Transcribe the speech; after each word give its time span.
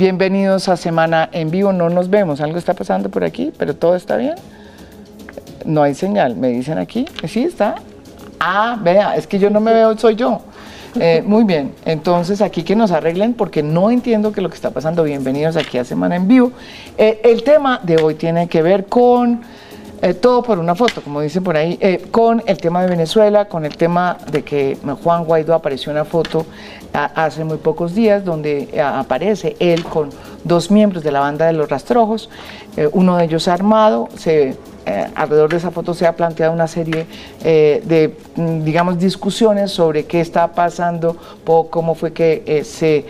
bienvenidos 0.00 0.70
a 0.70 0.78
Semana 0.78 1.28
en 1.30 1.50
Vivo. 1.50 1.74
No 1.74 1.90
nos 1.90 2.08
vemos, 2.08 2.40
algo 2.40 2.56
está 2.56 2.72
pasando 2.72 3.10
por 3.10 3.22
aquí, 3.22 3.52
pero 3.58 3.76
todo 3.76 3.94
está 3.96 4.16
bien. 4.16 4.34
No 5.66 5.82
hay 5.82 5.94
señal, 5.94 6.36
me 6.36 6.48
dicen 6.48 6.78
aquí. 6.78 7.04
Sí, 7.28 7.44
está. 7.44 7.74
Ah, 8.40 8.78
vea, 8.82 9.14
es 9.16 9.26
que 9.26 9.38
yo 9.38 9.50
no 9.50 9.60
me 9.60 9.74
veo, 9.74 9.98
soy 9.98 10.16
yo. 10.16 10.40
Eh, 10.98 11.22
muy 11.24 11.44
bien, 11.44 11.74
entonces 11.84 12.40
aquí 12.40 12.62
que 12.62 12.74
nos 12.74 12.92
arreglen 12.92 13.34
porque 13.34 13.62
no 13.62 13.90
entiendo 13.90 14.32
qué 14.32 14.40
es 14.40 14.42
lo 14.42 14.48
que 14.48 14.54
está 14.54 14.70
pasando. 14.70 15.04
Bienvenidos 15.04 15.56
aquí 15.56 15.76
a 15.76 15.84
Semana 15.84 16.16
en 16.16 16.26
Vivo. 16.26 16.50
Eh, 16.96 17.20
el 17.22 17.42
tema 17.42 17.78
de 17.82 18.02
hoy 18.02 18.14
tiene 18.14 18.48
que 18.48 18.62
ver 18.62 18.86
con 18.86 19.42
eh, 20.00 20.14
todo 20.14 20.42
por 20.42 20.58
una 20.58 20.74
foto, 20.74 21.02
como 21.02 21.20
dicen 21.20 21.44
por 21.44 21.58
ahí, 21.58 21.78
con 22.10 22.42
el 22.46 22.56
tema 22.56 22.80
de 22.80 22.88
Venezuela, 22.88 23.44
con 23.44 23.66
el 23.66 23.76
tema 23.76 24.16
de 24.32 24.44
que 24.44 24.78
Juan 25.04 25.26
Guaidó 25.26 25.52
apareció 25.52 25.92
una 25.92 26.06
foto 26.06 26.46
hace 26.92 27.44
muy 27.44 27.58
pocos 27.58 27.94
días 27.94 28.24
donde 28.24 28.80
aparece 28.82 29.56
él 29.60 29.84
con 29.84 30.10
dos 30.44 30.70
miembros 30.70 31.04
de 31.04 31.12
la 31.12 31.20
banda 31.20 31.46
de 31.46 31.52
los 31.52 31.68
rastrojos, 31.68 32.30
uno 32.92 33.16
de 33.16 33.24
ellos 33.24 33.48
armado, 33.48 34.08
se 34.16 34.56
eh, 34.86 35.06
alrededor 35.14 35.50
de 35.50 35.58
esa 35.58 35.70
foto 35.70 35.92
se 35.92 36.06
ha 36.06 36.16
planteado 36.16 36.54
una 36.54 36.66
serie 36.66 37.06
eh, 37.44 37.82
de, 37.84 38.16
mm, 38.34 38.64
digamos, 38.64 38.98
discusiones 38.98 39.70
sobre 39.70 40.06
qué 40.06 40.20
está 40.20 40.52
pasando, 40.52 41.16
cómo 41.44 41.94
fue 41.94 42.12
que 42.12 42.42
eh, 42.46 42.64
se 42.64 43.04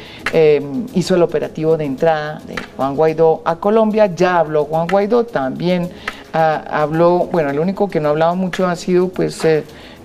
hizo 0.94 1.14
el 1.14 1.22
operativo 1.22 1.76
de 1.76 1.84
entrada 1.84 2.42
de 2.46 2.56
Juan 2.76 2.96
Guaidó 2.96 3.42
a 3.44 3.56
Colombia. 3.56 4.06
Ya 4.06 4.40
habló 4.40 4.64
Juan 4.64 4.88
Guaidó, 4.88 5.24
también 5.24 5.88
ah, 6.32 6.64
habló, 6.70 7.28
bueno, 7.30 7.50
el 7.50 7.60
único 7.60 7.88
que 7.88 8.00
no 8.00 8.08
ha 8.08 8.10
hablado 8.10 8.34
mucho 8.34 8.66
ha 8.66 8.74
sido 8.74 9.08
pues 9.08 9.40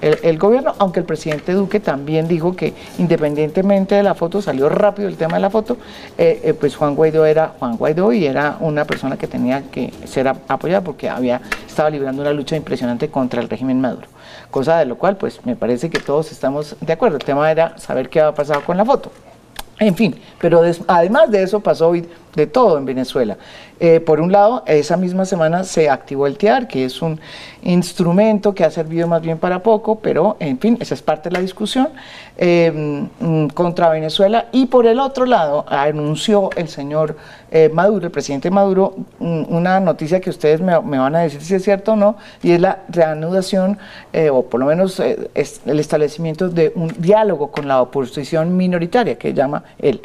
el, 0.05 0.37
gobierno, 0.37 0.75
aunque 0.77 0.99
el 0.99 1.05
presidente 1.05 1.53
Duque 1.53 1.79
también 1.79 2.27
dijo 2.27 2.55
que 2.55 2.73
independientemente 2.99 3.95
de 3.95 4.03
la 4.03 4.13
foto, 4.13 4.41
salió 4.41 4.69
rápido 4.69 5.07
el 5.07 5.17
tema 5.17 5.35
de 5.35 5.41
la 5.41 5.49
foto, 5.49 5.77
eh, 6.17 6.41
eh, 6.43 6.53
pues 6.53 6.75
Juan 6.75 6.95
Guaidó 6.95 7.25
era 7.25 7.53
Juan 7.57 7.75
Guaidó 7.75 8.11
y 8.13 8.25
era 8.25 8.57
una 8.59 8.85
persona 8.85 9.17
que 9.17 9.25
tenía 9.27 9.63
que 9.71 9.91
ser 10.05 10.27
apoyada 10.27 10.81
porque 10.81 11.09
había 11.09 11.41
estaba 11.67 11.89
librando 11.89 12.21
una 12.21 12.33
lucha 12.33 12.55
impresionante 12.55 13.09
contra 13.09 13.41
el 13.41 13.49
régimen 13.49 13.81
Maduro. 13.81 14.07
Cosa 14.51 14.77
de 14.77 14.85
lo 14.85 14.97
cual, 14.97 15.17
pues 15.17 15.45
me 15.45 15.55
parece 15.55 15.89
que 15.89 15.99
todos 15.99 16.31
estamos 16.31 16.75
de 16.79 16.93
acuerdo. 16.93 17.17
El 17.17 17.23
tema 17.23 17.49
era 17.51 17.77
saber 17.77 18.09
qué 18.09 18.21
había 18.21 18.33
pasado 18.33 18.61
con 18.63 18.77
la 18.77 18.85
foto. 18.85 19.11
En 19.77 19.93
fin, 19.93 20.15
pero 20.39 20.61
además 20.87 21.29
de 21.31 21.43
eso 21.43 21.59
pasó 21.59 21.89
hoy 21.89 22.07
de 22.36 22.47
todo 22.47 22.78
en 22.78 22.86
Venezuela. 22.86 23.38
Eh, 23.80 24.00
por 24.00 24.22
un 24.22 24.31
lado, 24.31 24.64
esa 24.67 24.95
misma 24.95 25.25
semana 25.25 25.66
se 25.66 25.89
activó 25.89 26.28
el 26.28 26.38
TIAR, 26.38 26.67
que 26.67 26.86
es 26.86 27.02
un 27.02 27.19
instrumento 27.64 28.55
que 28.55 28.64
ha 28.64 28.72
servido 28.72 29.08
más 29.08 29.22
bien 29.22 29.38
para 29.38 29.61
poco, 29.61 30.00
pero 30.00 30.38
en 30.39 30.58
fin, 30.59 30.78
esa 30.80 30.94
es 30.94 31.02
parte 31.02 31.28
de 31.30 31.33
la 31.33 31.41
discusión 31.41 31.89
eh, 32.38 33.08
mm, 33.19 33.47
contra 33.47 33.89
Venezuela. 33.89 34.47
Y 34.53 34.67
por 34.67 34.86
el 34.86 35.00
otro 35.00 35.25
lado, 35.25 35.66
anunció 35.67 36.52
el 36.56 36.69
señor 36.69 37.17
eh, 37.52 37.69
Maduro, 37.73 38.06
el 38.06 38.11
presidente 38.11 38.50
Maduro, 38.50 38.95
mm, 39.19 39.44
una 39.50 39.81
noticia 39.81 40.22
que 40.22 40.30
ustedes 40.30 40.61
me, 40.61 40.78
van 40.78 41.16
a 41.16 41.19
decir 41.19 41.41
si 41.41 41.56
es 41.56 41.63
cierto 41.63 41.94
o 41.94 41.95
no, 41.97 42.16
y 42.41 42.52
es 42.52 42.61
la 42.61 42.80
reanudación, 42.88 43.78
o 44.31 44.44
por 44.44 44.61
lo 44.61 44.67
menos 44.67 45.00
el 45.00 45.80
establecimiento 45.80 46.47
de 46.47 46.72
un 46.75 46.94
diálogo 46.97 47.52
con 47.52 47.67
la 47.67 47.81
oposición 47.81 48.56
minoritaria, 48.56 49.17
que 49.17 49.33
llama 49.33 49.63
él. 49.80 50.02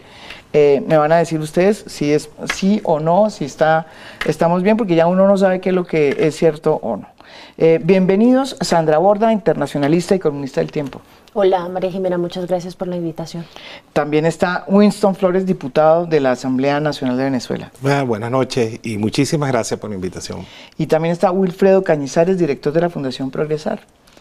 Eh, 0.52 0.82
me 0.86 0.96
van 0.96 1.12
a 1.12 1.18
decir 1.18 1.38
ustedes 1.40 1.84
si 1.86 2.12
es 2.12 2.28
sí 2.54 2.80
o 2.84 2.98
no, 2.98 3.30
si 3.30 3.44
está, 3.44 3.86
estamos 4.26 4.62
bien, 4.62 4.76
porque 4.76 4.94
ya 4.96 5.06
uno 5.06 5.28
no 5.28 5.36
sabe 5.38 5.60
qué 5.60 5.68
es 5.68 5.74
lo 5.74 5.86
que 5.86 6.16
es 6.18 6.36
cierto 6.36 6.80
o 6.82 6.96
no. 6.96 7.06
Eh, 7.56 7.80
bienvenidos, 7.82 8.56
Sandra 8.60 8.98
Borda, 8.98 9.32
internacionalista 9.32 10.14
y 10.14 10.18
columnista 10.18 10.60
del 10.60 10.72
Tiempo. 10.72 11.00
Hola, 11.32 11.68
María 11.68 11.92
Jimena, 11.92 12.18
muchas 12.18 12.46
gracias 12.46 12.74
por 12.74 12.88
la 12.88 12.96
invitación. 12.96 13.44
También 13.92 14.26
está 14.26 14.64
Winston 14.66 15.14
Flores, 15.14 15.46
diputado 15.46 16.06
de 16.06 16.18
la 16.18 16.32
Asamblea 16.32 16.80
Nacional 16.80 17.16
de 17.16 17.24
Venezuela. 17.24 17.70
buenas 18.04 18.32
noches 18.32 18.80
y 18.82 18.98
muchísimas 18.98 19.52
gracias 19.52 19.78
por 19.78 19.90
la 19.90 19.96
invitación. 19.96 20.44
Y 20.76 20.86
también 20.86 21.12
está 21.12 21.30
Wilfredo 21.30 21.84
Cañizares, 21.84 22.36
director 22.38 22.72
de 22.72 22.80
la 22.80 22.90
Fundación 22.90 23.30
Progresar. 23.30 23.80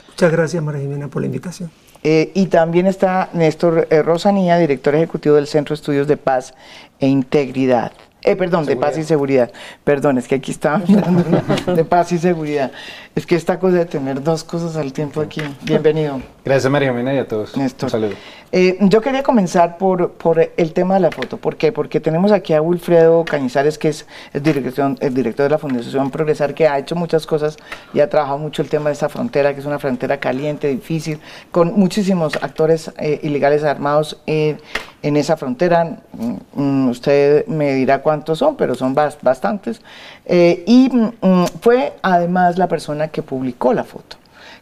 Muchas 0.09 0.31
gracias, 0.31 0.61
María 0.61 0.81
Jimena, 0.81 1.07
por 1.07 1.23
la 1.23 1.25
invitación. 1.25 1.71
Eh, 2.03 2.31
y 2.33 2.47
también 2.47 2.87
está 2.87 3.29
Néstor 3.33 3.87
eh, 3.89 4.01
Rosanía, 4.01 4.57
director 4.57 4.95
ejecutivo 4.95 5.35
del 5.35 5.47
Centro 5.47 5.75
de 5.75 5.79
Estudios 5.79 6.07
de 6.07 6.17
Paz 6.17 6.53
e 6.99 7.07
Integridad. 7.07 7.91
Eh, 8.21 8.35
perdón, 8.35 8.65
de 8.65 8.75
paz 8.75 8.97
y 8.97 9.03
seguridad. 9.03 9.49
Perdón, 9.85 10.17
es 10.17 10.27
que 10.27 10.35
aquí 10.35 10.51
estaba 10.51 10.75
hablando 10.75 11.73
de 11.73 11.85
paz 11.85 12.11
y 12.11 12.17
seguridad. 12.17 12.71
Es 13.19 13.25
que 13.25 13.35
esta 13.35 13.59
cosa 13.59 13.75
de 13.75 13.85
tener 13.85 14.23
dos 14.23 14.45
cosas 14.45 14.77
al 14.77 14.93
tiempo 14.93 15.19
aquí. 15.19 15.41
Bienvenido. 15.63 16.21
Gracias, 16.45 16.71
María 16.71 16.87
Jimena, 16.87 17.13
y 17.13 17.17
a 17.17 17.27
todos. 17.27 17.57
Néstor. 17.57 17.87
Un 17.87 17.91
saludo. 17.91 18.13
Eh, 18.53 18.77
yo 18.79 19.01
quería 19.01 19.23
comenzar 19.23 19.77
por, 19.77 20.13
por, 20.13 20.39
el 20.55 20.71
tema 20.71 20.93
de 20.93 21.01
la 21.01 21.11
foto. 21.11 21.35
¿Por 21.35 21.57
qué? 21.57 21.73
Porque 21.73 21.99
tenemos 21.99 22.31
aquí 22.31 22.53
a 22.53 22.61
Wilfredo 22.61 23.25
Cañizares, 23.25 23.77
que 23.77 23.89
es 23.89 24.07
el 24.31 24.41
director, 24.41 24.95
el 25.01 25.13
director 25.13 25.43
de 25.43 25.49
la 25.49 25.57
Fundación 25.57 26.09
Progresar, 26.11 26.53
que 26.53 26.69
ha 26.69 26.79
hecho 26.79 26.95
muchas 26.95 27.27
cosas 27.27 27.57
y 27.93 27.99
ha 27.99 28.09
trabajado 28.09 28.37
mucho 28.37 28.61
el 28.61 28.69
tema 28.69 28.89
de 28.89 28.93
esta 28.93 29.09
frontera, 29.09 29.53
que 29.53 29.59
es 29.59 29.65
una 29.65 29.79
frontera 29.79 30.17
caliente, 30.21 30.69
difícil, 30.69 31.19
con 31.51 31.73
muchísimos 31.77 32.37
actores 32.41 32.89
eh, 32.99 33.19
ilegales 33.21 33.65
armados 33.65 34.21
en 34.25 35.17
esa 35.17 35.37
frontera. 35.37 35.99
Mm, 36.13 36.35
mm, 36.53 36.89
usted 36.89 37.45
me 37.47 37.73
dirá 37.73 38.01
cuántos 38.01 38.39
son, 38.39 38.55
pero 38.55 38.75
son 38.75 38.95
bastantes. 38.95 39.81
Eh, 40.25 40.63
y 40.65 40.89
mm, 40.89 41.45
fue 41.61 41.93
además 42.01 42.57
la 42.57 42.67
persona 42.67 43.08
que 43.09 43.21
publicó 43.23 43.73
la 43.73 43.83
foto 43.83 44.17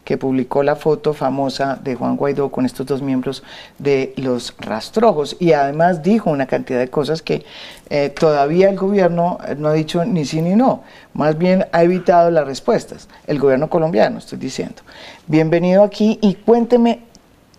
que 0.07 0.17
publicó 0.17 0.63
la 0.63 0.77
foto 0.77 1.13
famosa 1.13 1.77
de 1.83 1.95
Juan 1.95 2.15
Guaidó 2.15 2.49
con 2.49 2.65
estos 2.65 2.85
dos 2.85 3.01
miembros 3.01 3.43
de 3.77 4.13
los 4.15 4.53
rastrojos 4.57 5.35
y 5.37 5.51
además 5.51 6.01
dijo 6.01 6.29
una 6.29 6.45
cantidad 6.45 6.79
de 6.79 6.87
cosas 6.87 7.21
que 7.21 7.43
eh, 7.89 8.07
todavía 8.07 8.69
el 8.69 8.77
gobierno 8.77 9.37
no 9.57 9.67
ha 9.67 9.73
dicho 9.73 10.05
ni 10.05 10.23
sí 10.23 10.41
ni 10.41 10.55
no, 10.55 10.81
más 11.13 11.37
bien 11.37 11.65
ha 11.73 11.83
evitado 11.83 12.31
las 12.31 12.47
respuestas, 12.47 13.09
el 13.27 13.37
gobierno 13.37 13.69
colombiano 13.69 14.19
estoy 14.19 14.37
diciendo. 14.37 14.81
Bienvenido 15.25 15.83
aquí 15.83 16.19
y 16.21 16.35
cuénteme 16.35 17.01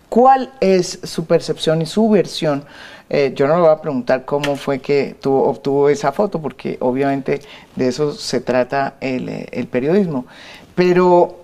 cuál 0.09 0.50
es 0.60 1.00
su 1.03 1.27
percepción 1.27 1.82
y 1.82 1.87
su 1.87 2.09
versión 2.09 2.65
eh, 3.10 3.32
yo 3.34 3.47
no 3.47 3.56
le 3.56 3.60
voy 3.62 3.71
a 3.71 3.81
preguntar 3.81 4.27
cómo 4.27 4.56
fue 4.56 4.81
que 4.81 5.16
tuvo, 5.19 5.44
obtuvo 5.44 5.88
esa 5.88 6.12
foto, 6.12 6.43
porque 6.43 6.77
obviamente 6.81 7.41
de 7.75 7.88
eso 7.88 8.12
se 8.12 8.43
trata 8.43 8.97
el 9.00 9.66
periodismo. 9.71 10.27
Pero 10.78 11.34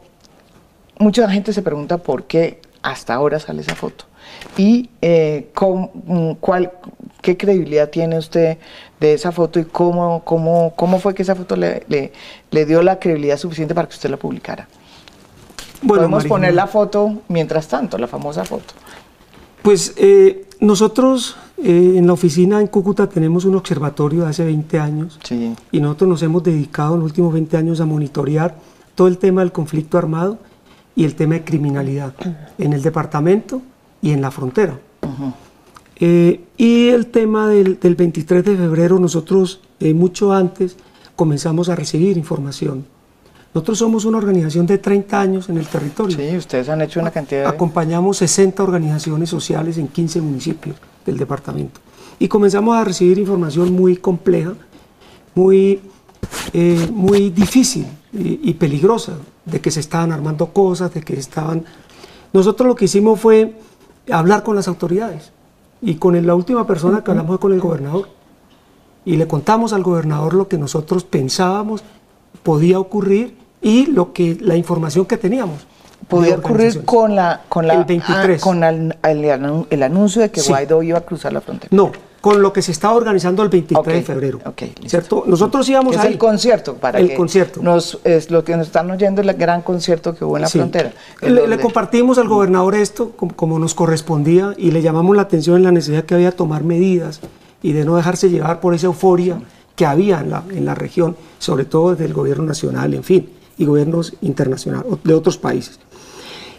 mucha 1.01 1.29
gente 1.29 1.53
se 1.53 1.61
pregunta 1.61 1.99
por 1.99 2.23
qué 2.23 2.61
hasta 2.83 3.15
ahora 3.15 3.41
sale 3.41 3.63
esa 3.63 3.75
foto. 3.75 4.05
¿Y 4.57 4.91
eh, 5.03 5.51
mm, 6.07 6.35
cuál, 6.39 6.71
qué 7.21 7.37
credibilidad 7.37 7.91
tiene 7.91 8.17
usted 8.17 8.59
de 9.01 9.13
esa 9.13 9.33
foto 9.33 9.59
y 9.59 9.65
cómo, 9.65 10.23
cómo, 10.25 10.73
cómo 10.77 11.01
fue 11.01 11.17
que 11.17 11.23
esa 11.23 11.35
foto 11.35 11.57
le, 11.57 11.83
le, 12.53 12.65
dio 12.65 12.81
la 12.81 13.01
credibilidad 13.01 13.37
suficiente 13.37 13.75
para 13.75 13.89
que 13.89 13.95
usted 13.95 14.09
la 14.09 14.19
publicara? 14.19 14.69
Podemos 15.85 16.25
poner 16.27 16.55
la 16.55 16.69
foto 16.69 17.23
mientras 17.27 17.67
tanto, 17.67 17.99
la 17.99 18.07
famosa 18.07 18.45
foto. 18.45 18.73
Pues 19.63 19.95
eh, 19.97 20.47
nosotros 20.61 21.37
eh, 21.59 21.95
en 21.97 22.07
la 22.07 22.13
oficina 22.13 22.61
en 22.61 22.69
Cúcuta 22.69 23.09
tenemos 23.09 23.45
un 23.47 23.57
observatorio 23.57 24.23
de 24.23 24.29
hace 24.29 24.45
20 24.45 24.79
años 24.79 25.19
y 25.73 25.81
nosotros 25.81 26.09
nos 26.09 26.23
hemos 26.23 26.45
dedicado 26.45 26.95
en 26.95 27.01
los 27.01 27.11
últimos 27.11 27.33
20 27.33 27.57
años 27.57 27.81
a 27.81 27.85
monitorear 27.85 28.55
todo 28.95 29.09
el 29.09 29.19
tema 29.19 29.41
del 29.43 29.53
conflicto 29.53 29.99
armado 29.99 30.39
y 30.97 31.05
el 31.05 31.15
tema 31.15 31.35
de 31.35 31.45
criminalidad 31.45 32.15
en 32.59 32.73
el 32.73 32.83
departamento 32.83 33.63
y 34.01 34.13
en 34.13 34.21
la 34.21 34.31
frontera. 34.31 34.79
Eh, 35.97 36.41
y 36.57 36.89
el 36.89 37.07
tema 37.07 37.49
del, 37.49 37.77
23 37.77 38.45
de 38.45 38.57
febrero, 38.57 38.99
nosotros 38.99 39.61
eh, 39.81 39.95
mucho 39.95 40.33
antes 40.33 40.77
comenzamos 41.17 41.69
a 41.69 41.77
recibir 41.77 42.17
información. 42.17 42.85
Nosotros 43.53 43.79
somos 43.79 44.05
una 44.05 44.19
organización 44.19 44.67
de 44.67 44.79
30 44.79 45.21
años 45.21 45.49
en 45.49 45.59
el 45.59 45.67
territorio. 45.67 46.17
Sí, 46.17 46.37
ustedes 46.37 46.69
han 46.69 46.83
hecho 46.83 46.99
una 46.99 47.13
cantidad 47.13 47.43
de... 47.43 47.47
Acompañamos 47.47 48.17
60 48.17 48.61
organizaciones 48.63 49.31
sociales 49.31 49.79
en 49.79 49.87
15 49.87 50.21
municipios 50.21 50.77
del 51.07 51.17
departamento. 51.17 51.81
Y 52.19 52.27
comenzamos 52.27 52.77
a 52.77 52.83
recibir 52.83 53.19
información 53.19 53.73
muy 53.73 53.97
compleja, 53.97 54.55
muy, 55.37 55.81
eh, 56.53 56.89
muy 56.93 57.31
difícil 57.31 57.87
y 58.17 58.55
peligrosa 58.55 59.15
de 59.45 59.61
que 59.61 59.71
se 59.71 59.81
estaban 59.81 60.13
armando 60.13 60.47
cosas, 60.53 60.95
de 60.95 61.03
que 61.03 61.19
estaban... 61.19 61.65
Nosotros 62.33 62.67
lo 62.67 62.75
que 62.75 62.85
hicimos 62.85 63.21
fue 63.21 63.57
hablar 64.11 64.43
con 64.43 64.57
las 64.57 64.69
autoridades 64.69 65.33
y 65.81 65.97
con 65.97 66.27
la 66.27 66.35
última 66.35 66.67
persona 66.67 67.03
que 67.03 67.11
hablamos 67.11 67.31
fue 67.31 67.41
con 67.41 67.53
el 67.53 67.61
gobernador. 67.61 68.09
Y 69.05 69.17
le 69.17 69.27
contamos 69.27 69.73
al 69.73 69.83
gobernador 69.83 70.35
lo 70.35 70.49
que 70.49 70.57
nosotros 70.57 71.05
pensábamos 71.05 71.83
podía 72.43 72.79
ocurrir 72.79 73.37
y 73.61 73.87
lo 73.87 74.13
que 74.13 74.39
la 74.41 74.57
información 74.57 75.07
que 75.07 75.17
teníamos. 75.17 75.67
Podía 76.09 76.37
ocurrir 76.37 76.85
con 76.85 77.15
la 77.15 77.43
con 77.49 77.67
la 77.67 77.81
ah, 77.81 78.27
con 78.41 78.63
el, 78.63 79.83
anuncio 79.83 80.23
de 80.23 80.31
que 80.31 80.43
Guaidó 80.43 80.83
iba 80.83 80.99
a 80.99 81.01
cruzar 81.03 81.33
la 81.33 81.41
frontera. 81.41 81.75
No, 81.75 81.93
con 82.25 82.41
lo 82.41 82.55
que 82.55 82.63
se 82.63 82.73
estaba 82.73 82.95
organizando 82.95 83.43
el 83.43 83.51
23 83.51 83.97
de 83.97 84.03
febrero. 84.03 84.41
¿Cierto? 84.87 85.25
Nosotros 85.27 85.69
íbamos 85.69 85.95
es 85.95 86.05
el 86.05 86.17
concierto, 86.17 86.73
para 86.73 86.99
el 86.99 87.13
concierto. 87.13 87.63
Nos, 87.63 87.99
es 88.03 88.31
lo 88.31 88.43
que 88.43 88.57
nos 88.57 88.69
están 88.69 88.91
oyendo 88.91 89.21
es 89.21 89.29
el 89.29 89.35
gran 89.35 89.61
concierto 89.61 90.15
que 90.15 90.25
hubo 90.25 90.39
en 90.39 90.41
la 90.41 90.49
frontera. 90.49 90.95
Le, 91.21 91.61
compartimos 91.61 92.17
al 92.17 92.27
gobernador 92.27 92.77
esto 92.77 93.11
como, 93.11 93.59
nos 93.59 93.75
correspondía 93.75 94.55
y 94.57 94.71
le 94.71 94.81
llamamos 94.81 95.15
la 95.15 95.21
atención 95.21 95.59
en 95.59 95.65
la 95.65 95.71
necesidad 95.71 96.05
que 96.05 96.15
había 96.15 96.31
de 96.31 96.37
tomar 96.37 96.65
medidas 96.65 97.21
y 97.63 97.73
de 97.73 97.85
no 97.85 97.95
dejarse 97.95 98.31
llevar 98.31 98.59
por 98.59 98.73
esa 98.73 98.87
euforia 98.87 99.43
que 99.77 99.85
había 99.85 100.21
en 100.21 100.31
la, 100.31 100.45
en 100.49 100.65
la 100.65 100.75
región, 100.75 101.19
sobre 101.39 101.67
todo 101.67 101.91
desde 101.91 102.07
el 102.07 102.15
gobierno 102.15 102.45
nacional, 102.45 102.95
en 102.95 103.05
fin, 103.05 103.29
y 103.59 103.67
gobiernos 103.67 104.15
internacionales 104.23 104.91
de 105.05 105.13
otros 105.13 105.37
países. 105.37 105.79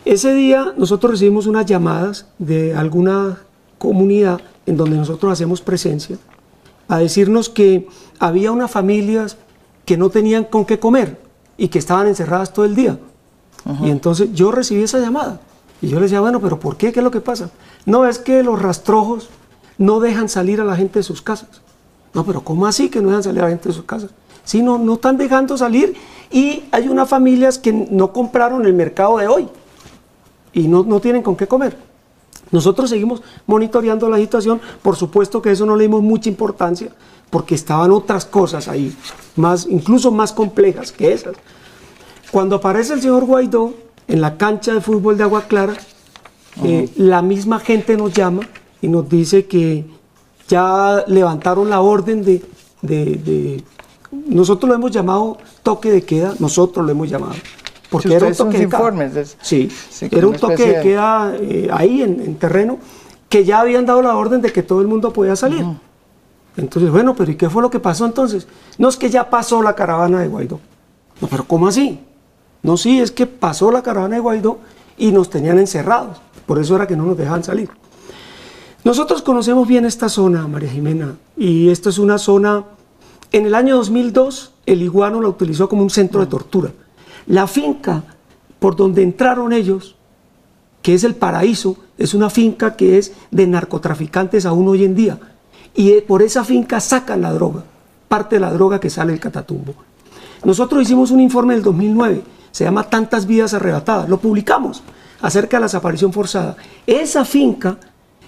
Ese 0.05 0.35
día 0.35 0.75
nosotros 0.77 1.13
recibimos 1.13 1.47
unas 1.47 1.65
llamadas 1.65 2.27
de 2.37 2.75
alguna 2.75 3.39
comunidad 3.79 4.41
en 4.65 4.77
donde 4.77 4.97
nosotros 4.97 5.31
hacemos 5.31 5.61
presencia 5.61 6.17
a 6.87 6.99
decirnos 6.99 7.49
que 7.49 7.87
había 8.19 8.51
unas 8.51 8.71
familias 8.71 9.37
que 9.85 9.97
no 9.97 10.09
tenían 10.09 10.43
con 10.43 10.65
qué 10.65 10.79
comer 10.79 11.19
y 11.57 11.67
que 11.69 11.79
estaban 11.79 12.07
encerradas 12.07 12.53
todo 12.53 12.65
el 12.65 12.75
día. 12.75 12.99
Y 13.81 13.89
entonces 13.89 14.31
yo 14.33 14.51
recibí 14.51 14.83
esa 14.83 14.99
llamada 14.99 15.41
y 15.81 15.87
yo 15.87 15.99
les 15.99 16.11
decía, 16.11 16.21
bueno, 16.21 16.39
pero 16.39 16.59
¿por 16.59 16.77
qué? 16.77 16.91
¿Qué 16.91 16.99
es 16.99 17.03
lo 17.03 17.09
que 17.09 17.21
pasa? 17.21 17.49
No, 17.85 18.05
es 18.05 18.19
que 18.19 18.43
los 18.43 18.61
rastrojos 18.61 19.29
no 19.79 19.99
dejan 19.99 20.29
salir 20.29 20.61
a 20.61 20.63
la 20.63 20.75
gente 20.75 20.99
de 20.99 21.03
sus 21.03 21.21
casas. 21.21 21.61
No, 22.13 22.23
pero 22.25 22.41
¿cómo 22.41 22.67
así 22.67 22.89
que 22.89 23.01
no 23.01 23.07
dejan 23.09 23.23
salir 23.23 23.41
a 23.41 23.45
la 23.45 23.49
gente 23.49 23.69
de 23.69 23.75
sus 23.75 23.85
casas? 23.85 24.11
Sí, 24.43 24.61
no, 24.61 24.77
no 24.77 24.93
están 24.93 25.17
dejando 25.17 25.57
salir 25.57 25.95
y 26.31 26.63
hay 26.71 26.87
unas 26.87 27.09
familias 27.09 27.57
que 27.57 27.73
no 27.73 28.13
compraron 28.13 28.65
el 28.65 28.73
mercado 28.73 29.17
de 29.17 29.27
hoy 29.27 29.47
y 30.53 30.67
no, 30.67 30.83
no 30.83 30.99
tienen 30.99 31.23
con 31.23 31.35
qué 31.35 31.47
comer. 31.47 31.75
Nosotros 32.51 32.89
seguimos 32.89 33.21
monitoreando 33.47 34.09
la 34.09 34.17
situación, 34.17 34.61
por 34.81 34.95
supuesto 34.95 35.41
que 35.41 35.51
eso 35.51 35.65
no 35.65 35.75
le 35.75 35.83
dimos 35.83 36.01
mucha 36.01 36.29
importancia, 36.29 36.89
porque 37.29 37.55
estaban 37.55 37.91
otras 37.91 38.25
cosas 38.25 38.67
ahí, 38.67 38.95
más, 39.35 39.67
incluso 39.69 40.11
más 40.11 40.31
complejas 40.31 40.91
que 40.91 41.11
esas. 41.11 41.35
Cuando 42.31 42.57
aparece 42.57 42.93
el 42.93 43.01
señor 43.01 43.25
Guaidó 43.25 43.73
en 44.07 44.21
la 44.21 44.37
cancha 44.37 44.73
de 44.73 44.81
fútbol 44.81 45.17
de 45.17 45.23
Agua 45.23 45.43
Clara, 45.47 45.75
eh, 46.63 46.89
la 46.95 47.21
misma 47.21 47.59
gente 47.59 47.97
nos 47.97 48.13
llama 48.13 48.41
y 48.81 48.87
nos 48.87 49.09
dice 49.09 49.45
que 49.45 49.85
ya 50.47 51.03
levantaron 51.07 51.69
la 51.69 51.81
orden 51.81 52.23
de, 52.23 52.41
de, 52.81 53.63
nosotros 54.27 54.69
lo 54.69 54.75
hemos 54.75 54.91
llamado 54.91 55.37
toque 55.63 55.91
de 55.91 56.03
queda, 56.03 56.35
nosotros 56.39 56.85
lo 56.85 56.91
hemos 56.91 57.09
llamado. 57.09 57.33
Porque 57.89 58.13
era 58.13 58.27
un 58.27 58.35
toque 58.35 58.59
de 58.59 58.67
queda. 58.67 59.11
Sí, 59.41 59.71
era 60.11 60.27
un 60.27 60.35
toque 60.35 60.65
de 60.65 60.81
queda 60.81 61.35
eh, 61.39 61.69
ahí 61.71 62.01
en, 62.01 62.35
terreno 62.35 62.79
que 63.29 63.43
ya 63.43 63.59
habían 63.59 63.85
dado 63.85 64.01
la 64.01 64.15
orden 64.15 64.41
de 64.41 64.51
que 64.51 64.63
todo 64.63 64.81
el 64.81 64.87
mundo 64.87 65.11
podía 65.11 65.35
salir. 65.35 65.65
Entonces, 66.57 66.89
bueno, 66.89 67.15
pero 67.15 67.31
¿y 67.31 67.35
qué 67.35 67.49
fue 67.49 67.61
lo 67.61 67.69
que 67.69 67.79
pasó 67.79 68.05
entonces? 68.05 68.47
No 68.77 68.87
es 68.87 68.97
que 68.97 69.09
ya 69.09 69.29
pasó 69.29 69.61
la 69.61 69.75
caravana 69.75 70.21
de 70.21 70.27
Guaidó. 70.27 70.59
No, 71.21 71.27
pero 71.27 71.45
¿cómo 71.45 71.67
así? 71.67 71.99
No, 72.63 72.77
sí, 72.77 72.99
es 72.99 73.11
que 73.11 73.27
pasó 73.27 73.71
la 73.71 73.83
caravana 73.83 74.15
de 74.15 74.21
Guaidó 74.21 74.59
y 74.97 75.11
nos 75.11 75.29
tenían 75.29 75.59
encerrados. 75.59 76.17
Por 76.45 76.59
eso 76.59 76.75
era 76.75 76.87
que 76.87 76.95
no 76.95 77.05
nos 77.05 77.17
dejaban 77.17 77.43
salir. 77.43 77.69
Nosotros 78.83 79.21
conocemos 79.21 79.67
bien 79.67 79.85
esta 79.85 80.09
zona, 80.09 80.47
María 80.47 80.69
Jimena, 80.69 81.15
y 81.35 81.69
esta 81.69 81.89
es 81.89 81.97
una 81.97 82.19
zona, 82.19 82.65
en 83.31 83.45
el 83.47 83.55
año 83.55 83.77
2002 83.77 84.51
el 84.65 84.81
iguano 84.81 85.21
la 85.21 85.27
utilizó 85.27 85.67
como 85.67 85.83
un 85.83 85.89
centro 85.89 86.21
de 86.21 86.27
tortura. 86.27 86.71
La 87.27 87.47
finca 87.47 88.03
por 88.59 88.75
donde 88.75 89.03
entraron 89.03 89.53
ellos, 89.53 89.95
que 90.81 90.93
es 90.93 91.03
el 91.03 91.15
paraíso, 91.15 91.77
es 91.97 92.13
una 92.13 92.29
finca 92.29 92.75
que 92.75 92.97
es 92.97 93.13
de 93.31 93.47
narcotraficantes 93.47 94.45
aún 94.45 94.67
hoy 94.67 94.83
en 94.83 94.95
día 94.95 95.19
y 95.75 95.99
por 96.01 96.21
esa 96.21 96.43
finca 96.43 96.79
sacan 96.79 97.21
la 97.21 97.33
droga, 97.33 97.63
parte 98.07 98.37
de 98.37 98.39
la 98.39 98.51
droga 98.51 98.79
que 98.79 98.89
sale 98.89 99.11
del 99.11 99.19
Catatumbo. 99.19 99.75
Nosotros 100.43 100.81
hicimos 100.81 101.11
un 101.11 101.19
informe 101.19 101.53
del 101.53 101.63
2009, 101.63 102.21
se 102.51 102.63
llama 102.63 102.89
Tantas 102.89 103.25
vidas 103.25 103.53
arrebatadas, 103.53 104.07
lo 104.07 104.19
publicamos 104.19 104.83
acerca 105.21 105.57
de 105.57 105.61
la 105.61 105.65
desaparición 105.65 106.13
forzada. 106.13 106.55
Esa 106.87 107.25
finca 107.25 107.77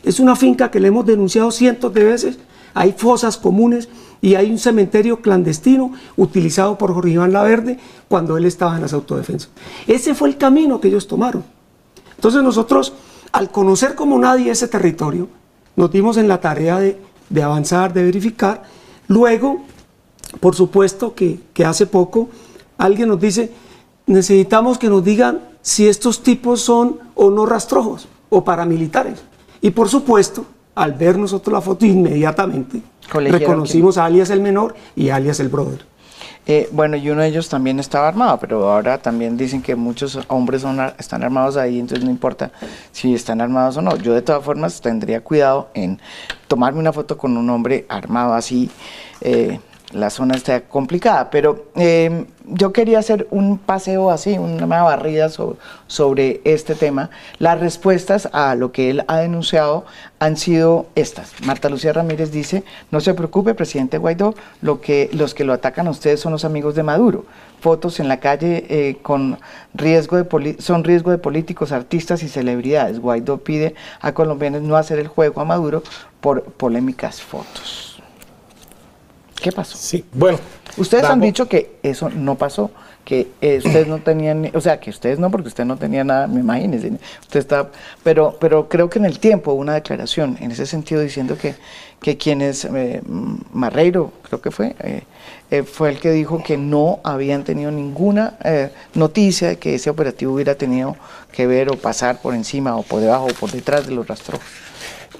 es 0.04 0.20
una 0.20 0.36
finca 0.36 0.70
que 0.70 0.80
le 0.80 0.90
hemos 0.90 1.06
denunciado 1.06 1.52
cientos 1.52 1.94
de 1.94 2.04
veces, 2.04 2.40
hay 2.74 2.94
fosas 2.94 3.38
comunes 3.38 3.88
y 4.22 4.36
hay 4.36 4.50
un 4.50 4.58
cementerio 4.58 5.22
clandestino 5.22 5.94
utilizado 6.16 6.78
por 6.78 6.94
Jorge 6.94 7.12
Iván 7.12 7.34
Laverde 7.34 7.78
cuando 8.08 8.38
él 8.38 8.46
estaba 8.46 8.76
en 8.76 8.82
las 8.82 8.94
autodefensas. 8.94 9.50
Ese 9.88 10.16
fue 10.16 10.30
el 10.30 10.38
camino 10.38 10.80
que 10.80 10.88
ellos 10.88 11.08
tomaron. 11.08 11.44
Entonces 12.16 12.42
nosotros, 12.42 12.94
al 13.32 13.52
conocer 13.52 13.96
como 13.96 14.18
nadie 14.18 14.52
ese 14.52 14.68
territorio, 14.68 15.28
nos 15.76 15.92
dimos 15.92 16.18
en 16.18 16.28
la 16.28 16.42
tarea 16.42 16.80
de 16.80 17.08
de 17.30 17.44
avanzar, 17.44 17.94
de 17.94 18.04
verificar. 18.04 18.64
Luego, 19.08 19.62
por 20.40 20.56
supuesto 20.56 21.14
que, 21.14 21.40
hace 21.66 21.86
poco 21.86 22.30
alguien 22.78 23.10
nos 23.10 23.20
dice, 23.20 23.52
necesitamos 24.06 24.78
que 24.78 24.90
nos 24.90 25.04
digan 25.04 25.42
si 25.62 25.88
estos 25.88 26.24
tipos 26.24 26.62
son 26.62 27.00
o 27.16 27.32
no 27.32 27.46
rastrojos 27.46 28.08
o 28.30 28.44
paramilitares. 28.44 29.20
Y 29.62 29.72
por 29.72 29.90
supuesto, 29.90 30.46
al 30.78 30.94
ver 30.94 31.18
nosotros 31.18 31.52
la 31.52 31.62
foto 31.62 31.86
inmediatamente, 31.86 32.82
reconocimos 33.12 33.98
a 33.98 34.06
alias 34.06 34.30
el 34.30 34.42
menor 34.42 34.76
y 34.96 35.10
alias 35.10 35.40
el 35.40 35.50
brother. 35.50 35.86
Eh, 36.50 36.70
bueno, 36.72 36.96
y 36.96 37.10
uno 37.10 37.22
de 37.22 37.28
ellos 37.28 37.50
también 37.50 37.78
estaba 37.80 38.08
armado, 38.08 38.40
pero 38.40 38.72
ahora 38.72 38.98
también 39.00 39.36
dicen 39.36 39.62
que 39.62 39.76
muchos 39.76 40.18
hombres 40.30 40.62
son, 40.62 40.80
están 40.98 41.22
armados 41.22 41.58
ahí, 41.58 41.78
entonces 41.78 42.06
no 42.06 42.12
importa 42.12 42.52
si 42.94 43.14
están 43.14 43.42
armados 43.42 43.76
o 43.76 43.82
no. 43.82 43.98
Yo 43.98 44.14
de 44.14 44.22
todas 44.22 44.46
formas 44.46 44.80
tendría 44.80 45.20
cuidado 45.22 45.68
en 45.74 46.00
tomarme 46.48 46.80
una 46.80 46.94
foto 46.94 47.18
con 47.18 47.36
un 47.36 47.50
hombre 47.50 47.86
armado 47.90 48.34
así. 48.34 48.70
Eh, 49.20 49.60
la 49.92 50.10
zona 50.10 50.36
está 50.36 50.62
complicada, 50.62 51.30
pero 51.30 51.68
em, 51.76 52.26
yo 52.46 52.74
quería 52.74 53.00
hacer 53.00 53.28
un 53.32 53.58
paseo 53.58 54.12
así, 54.12 54.38
una 54.38 54.66
barrida 54.84 55.30
sobre, 55.30 56.42
este 56.44 56.76
tema. 56.76 57.10
Las 57.40 57.60
respuestas 57.60 58.28
a 58.34 58.56
lo 58.56 58.72
que 58.72 58.90
él 58.90 59.06
ha 59.08 59.18
denunciado 59.18 59.86
han 60.20 60.36
sido 60.36 60.88
estas. 60.96 61.32
Marta 61.46 61.70
Lucía 61.70 61.94
Ramírez 61.94 62.32
dice, 62.32 62.64
no 62.92 63.00
se 63.00 63.14
preocupe, 63.14 63.54
presidente 63.54 63.98
Guaidó, 63.98 64.36
lo 64.62 64.82
que, 64.82 65.10
los 65.14 65.34
que 65.34 65.46
lo 65.46 65.54
atacan 65.54 65.88
a 65.88 65.92
ustedes 65.92 66.20
son 66.20 66.34
los 66.34 66.44
amigos 66.44 66.76
de 66.76 66.84
Maduro. 66.84 67.26
Fotos 67.62 68.00
en 68.00 68.08
la 68.08 68.20
calle 68.20 68.66
eh, 68.70 68.98
con 69.02 69.40
riesgo 69.74 70.18
de 70.18 70.58
son 70.60 70.84
riesgo 70.84 71.12
de 71.12 71.18
políticos, 71.18 71.72
artistas 71.72 72.24
y 72.24 72.30
celebridades. 72.30 73.00
Guaidó 73.00 73.38
pide 73.38 73.74
a 74.02 74.14
colombianos 74.14 74.62
no 74.62 74.76
hacer 74.76 75.00
el 75.00 75.08
juego 75.08 75.42
a 75.42 75.46
Maduro 75.46 75.82
por 76.20 76.44
polémicas 76.44 77.22
fotos. 77.22 77.87
¿Qué 79.42 79.52
pasó? 79.52 79.78
Sí, 79.78 80.04
bueno. 80.14 80.40
Ustedes 80.78 81.06
han 81.06 81.20
dicho 81.20 81.48
que 81.48 81.78
eso 81.82 82.10
no 82.10 82.36
pasó, 82.36 82.70
que 83.04 83.30
eh, 83.42 83.58
ustedes 83.58 83.88
no 83.88 84.00
tenían, 84.00 84.52
o 84.54 84.62
sea, 84.62 84.80
que 84.80 84.92
ustedes 84.92 85.18
no, 85.18 85.32
porque 85.32 85.48
usted 85.48 85.66
no 85.66 85.78
tenía 85.78 86.04
nada, 86.04 86.28
me 86.28 86.42
imagínese, 86.42 86.92
usted 87.22 87.40
está, 87.40 87.70
pero, 88.04 88.38
pero 88.40 88.68
creo 88.70 88.90
que 88.90 89.00
en 89.00 89.06
el 89.06 89.18
tiempo 89.18 89.54
hubo 89.54 89.62
una 89.62 89.74
declaración 89.74 90.38
en 90.40 90.52
ese 90.52 90.68
sentido 90.68 91.02
diciendo 91.02 91.36
que, 91.36 91.56
que 92.00 92.18
quienes, 92.18 92.66
eh, 92.66 93.02
Marreiro, 93.54 94.12
creo 94.22 94.40
que 94.40 94.52
fue, 94.52 94.76
eh, 95.50 95.64
fue 95.64 95.90
el 95.90 96.00
que 96.00 96.12
dijo 96.12 96.44
que 96.44 96.58
no 96.58 97.00
habían 97.04 97.44
tenido 97.44 97.72
ninguna 97.72 98.38
noticia 98.94 99.48
de 99.48 99.58
que 99.58 99.76
ese 99.76 99.90
operativo 99.90 100.34
hubiera 100.34 100.56
tenido 100.56 100.98
que 101.32 101.48
ver 101.48 101.72
o 101.72 101.78
pasar 101.78 102.22
por 102.22 102.36
encima 102.36 102.76
o 102.76 102.84
por 102.84 103.00
debajo 103.00 103.28
o 103.28 103.34
por 103.34 103.52
detrás 103.52 103.88
de 103.88 103.96
los 103.96 104.06
rastros. 104.06 104.42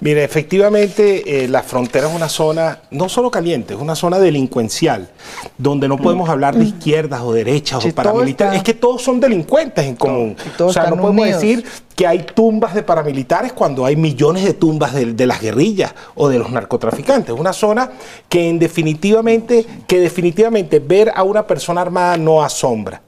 Mire, 0.00 0.22
efectivamente, 0.22 1.44
eh, 1.44 1.48
la 1.48 1.62
frontera 1.62 2.08
es 2.08 2.14
una 2.14 2.28
zona 2.28 2.80
no 2.90 3.08
solo 3.08 3.30
caliente, 3.30 3.74
es 3.74 3.80
una 3.80 3.96
zona 3.96 4.18
delincuencial, 4.18 5.08
donde 5.56 5.88
no 5.88 5.96
podemos 5.96 6.28
hablar 6.28 6.56
de 6.56 6.64
izquierdas 6.64 7.20
o 7.22 7.32
derechas 7.32 7.84
o 7.84 7.92
paramilitares. 7.92 8.58
Es 8.58 8.62
que 8.62 8.74
todos 8.74 9.02
son 9.02 9.18
delincuentes 9.18 9.84
en 9.84 9.96
común. 9.96 10.36
o 10.58 10.72
sea, 10.72 10.88
no 10.88 10.96
podemos 10.96 11.26
decir 11.26 11.64
que 11.96 12.06
hay 12.06 12.20
tumbas 12.22 12.74
de 12.74 12.84
paramilitares 12.84 13.52
cuando 13.52 13.84
hay 13.84 13.96
millones 13.96 14.44
de 14.44 14.54
tumbas 14.54 14.94
de, 14.94 15.14
de, 15.14 15.26
las 15.26 15.40
guerrillas 15.40 15.92
o 16.14 16.28
de 16.28 16.38
los 16.38 16.50
narcotraficantes. 16.50 17.34
Es 17.34 17.40
una 17.40 17.52
zona 17.52 17.90
que 18.28 18.48
en 18.48 18.60
definitivamente, 18.60 19.66
que 19.88 19.98
definitivamente 19.98 20.78
ver 20.78 21.10
a 21.12 21.24
una 21.24 21.44
persona 21.44 21.80
armada 21.80 22.16
no 22.16 22.44
asombra. 22.44 23.02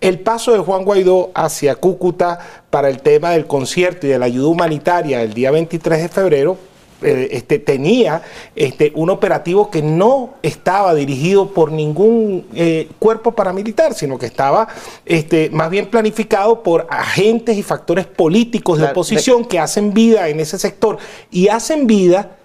El 0.00 0.20
paso 0.20 0.52
de 0.52 0.58
Juan 0.58 0.84
Guaidó 0.84 1.30
hacia 1.34 1.76
Cúcuta 1.76 2.38
para 2.70 2.90
el 2.90 3.00
tema 3.00 3.30
del 3.30 3.46
concierto 3.46 4.06
y 4.06 4.10
de 4.10 4.18
la 4.18 4.26
ayuda 4.26 4.48
humanitaria 4.48 5.22
el 5.22 5.32
día 5.32 5.50
23 5.50 6.02
de 6.02 6.08
febrero 6.08 6.58
eh, 7.02 7.28
este, 7.32 7.58
tenía 7.58 8.22
este, 8.54 8.92
un 8.94 9.10
operativo 9.10 9.70
que 9.70 9.82
no 9.82 10.34
estaba 10.42 10.94
dirigido 10.94 11.50
por 11.50 11.72
ningún 11.72 12.46
eh, 12.54 12.88
cuerpo 12.98 13.32
paramilitar, 13.32 13.94
sino 13.94 14.18
que 14.18 14.26
estaba 14.26 14.68
este, 15.04 15.50
más 15.50 15.70
bien 15.70 15.90
planificado 15.90 16.62
por 16.62 16.86
agentes 16.88 17.58
y 17.58 17.62
factores 17.62 18.06
políticos 18.06 18.78
de 18.78 18.86
oposición 18.86 19.44
que 19.44 19.58
hacen 19.58 19.92
vida 19.92 20.28
en 20.28 20.40
ese 20.40 20.58
sector 20.58 20.98
y 21.30 21.48
hacen 21.48 21.86
vida 21.86 22.36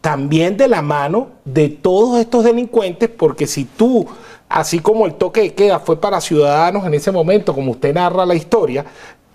también 0.00 0.56
de 0.56 0.68
la 0.68 0.82
mano 0.82 1.28
de 1.44 1.68
todos 1.68 2.20
estos 2.20 2.44
delincuentes, 2.44 3.08
porque 3.08 3.46
si 3.46 3.64
tú 3.64 4.06
así 4.48 4.78
como 4.78 5.06
el 5.06 5.14
toque 5.14 5.40
de 5.42 5.54
queda 5.54 5.78
fue 5.78 6.00
para 6.00 6.20
ciudadanos 6.20 6.86
en 6.86 6.94
ese 6.94 7.10
momento, 7.10 7.54
como 7.54 7.72
usted 7.72 7.94
narra 7.94 8.26
la 8.26 8.34
historia, 8.34 8.84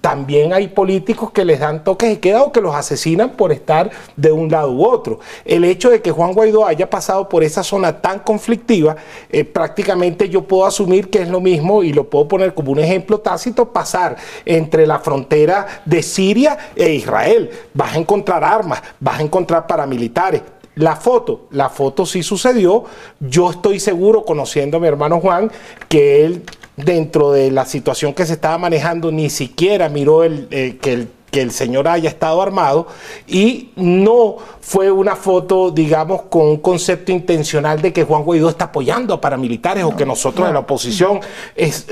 también 0.01 0.53
hay 0.53 0.69
políticos 0.69 1.31
que 1.31 1.43
les 1.43 1.59
dan 1.59 1.83
toques 1.83 2.09
de 2.09 2.19
queda 2.19 2.43
o 2.43 2.51
que 2.51 2.61
los 2.61 2.73
asesinan 2.73 3.31
por 3.31 3.51
estar 3.51 3.89
de 4.15 4.31
un 4.31 4.49
lado 4.49 4.71
u 4.71 4.85
otro. 4.85 5.19
El 5.43 5.65
hecho 5.65 5.89
de 5.89 6.01
que 6.01 6.11
Juan 6.11 6.33
Guaidó 6.33 6.65
haya 6.65 6.89
pasado 6.89 7.27
por 7.27 7.43
esa 7.43 7.63
zona 7.63 8.01
tan 8.01 8.19
conflictiva, 8.19 8.95
eh, 9.29 9.43
prácticamente 9.43 10.29
yo 10.29 10.43
puedo 10.43 10.65
asumir 10.65 11.09
que 11.09 11.21
es 11.21 11.27
lo 11.27 11.41
mismo 11.41 11.83
y 11.83 11.91
lo 11.91 12.09
puedo 12.09 12.27
poner 12.29 12.53
como 12.53 12.71
un 12.71 12.79
ejemplo 12.79 13.19
tácito, 13.19 13.73
pasar 13.73 14.15
entre 14.45 14.87
la 14.87 14.99
frontera 14.99 15.67
de 15.83 16.01
Siria 16.01 16.57
e 16.75 16.93
Israel. 16.93 17.49
Vas 17.73 17.95
a 17.95 17.99
encontrar 17.99 18.43
armas, 18.43 18.81
vas 19.01 19.19
a 19.19 19.23
encontrar 19.23 19.67
paramilitares, 19.67 20.41
la 20.75 20.95
foto, 20.95 21.47
la 21.51 21.69
foto 21.69 22.05
sí 22.05 22.23
sucedió. 22.23 22.85
Yo 23.19 23.51
estoy 23.51 23.79
seguro, 23.79 24.23
conociendo 24.23 24.77
a 24.77 24.79
mi 24.79 24.87
hermano 24.87 25.19
Juan, 25.19 25.51
que 25.87 26.25
él 26.25 26.43
dentro 26.77 27.31
de 27.31 27.51
la 27.51 27.65
situación 27.65 28.13
que 28.13 28.25
se 28.25 28.33
estaba 28.33 28.57
manejando 28.57 29.11
ni 29.11 29.29
siquiera 29.29 29.89
miró 29.89 30.23
el, 30.23 30.47
eh, 30.51 30.77
que 30.81 30.93
el 30.93 31.07
que 31.29 31.41
el 31.41 31.51
señor 31.51 31.87
haya 31.87 32.09
estado 32.09 32.41
armado 32.41 32.87
y 33.27 33.69
no 33.75 34.37
fue 34.61 34.91
una 34.91 35.15
foto, 35.15 35.71
digamos, 35.71 36.23
con 36.23 36.47
un 36.47 36.57
concepto 36.57 37.11
intencional 37.11 37.81
de 37.81 37.93
que 37.93 38.03
Juan 38.03 38.23
Guaidó 38.23 38.49
está 38.49 38.65
apoyando 38.65 39.13
a 39.13 39.21
paramilitares 39.21 39.83
o 39.83 39.95
que 39.95 40.05
nosotros 40.05 40.47
en 40.47 40.53
la 40.53 40.59
oposición 40.59 41.19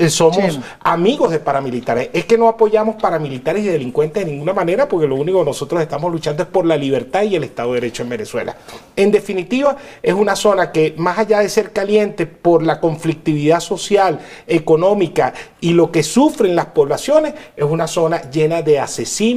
somos 0.08 0.60
amigos 0.80 1.30
de 1.30 1.40
paramilitares. 1.40 2.10
Es 2.12 2.24
que 2.24 2.38
no 2.38 2.48
apoyamos 2.48 2.96
paramilitares 2.96 3.64
y 3.64 3.68
delincuentes 3.68 4.24
de 4.24 4.30
ninguna 4.30 4.52
manera 4.52 4.88
porque 4.88 5.06
lo 5.06 5.16
único 5.16 5.40
que 5.40 5.46
nosotros 5.46 5.80
estamos 5.80 6.12
luchando 6.12 6.42
es 6.42 6.48
por 6.48 6.66
la 6.66 6.76
libertad 6.76 7.22
y 7.22 7.36
el 7.36 7.44
Estado 7.44 7.70
de 7.70 7.80
Derecho 7.80 8.02
en 8.02 8.08
Venezuela. 8.10 8.56
En 8.96 9.10
definitiva, 9.10 9.76
es 10.02 10.14
una 10.14 10.36
zona 10.36 10.72
que 10.72 10.94
más 10.96 11.18
allá 11.18 11.40
de 11.40 11.48
ser 11.48 11.72
caliente 11.72 12.26
por 12.26 12.62
la 12.62 12.80
conflictividad 12.80 13.60
social, 13.60 14.20
económica 14.46 15.32
y 15.60 15.72
lo 15.72 15.90
que 15.90 16.02
sufren 16.02 16.54
las 16.54 16.66
poblaciones, 16.66 17.34
es 17.56 17.64
una 17.64 17.86
zona 17.86 18.30
llena 18.30 18.62
de 18.62 18.78
asesinos 18.78 19.27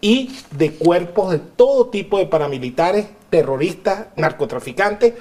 y 0.00 0.30
de 0.50 0.72
cuerpos 0.72 1.32
de 1.32 1.38
todo 1.38 1.86
tipo 1.86 2.18
de 2.18 2.26
paramilitares, 2.26 3.06
terroristas, 3.30 4.06
narcotraficantes, 4.16 5.14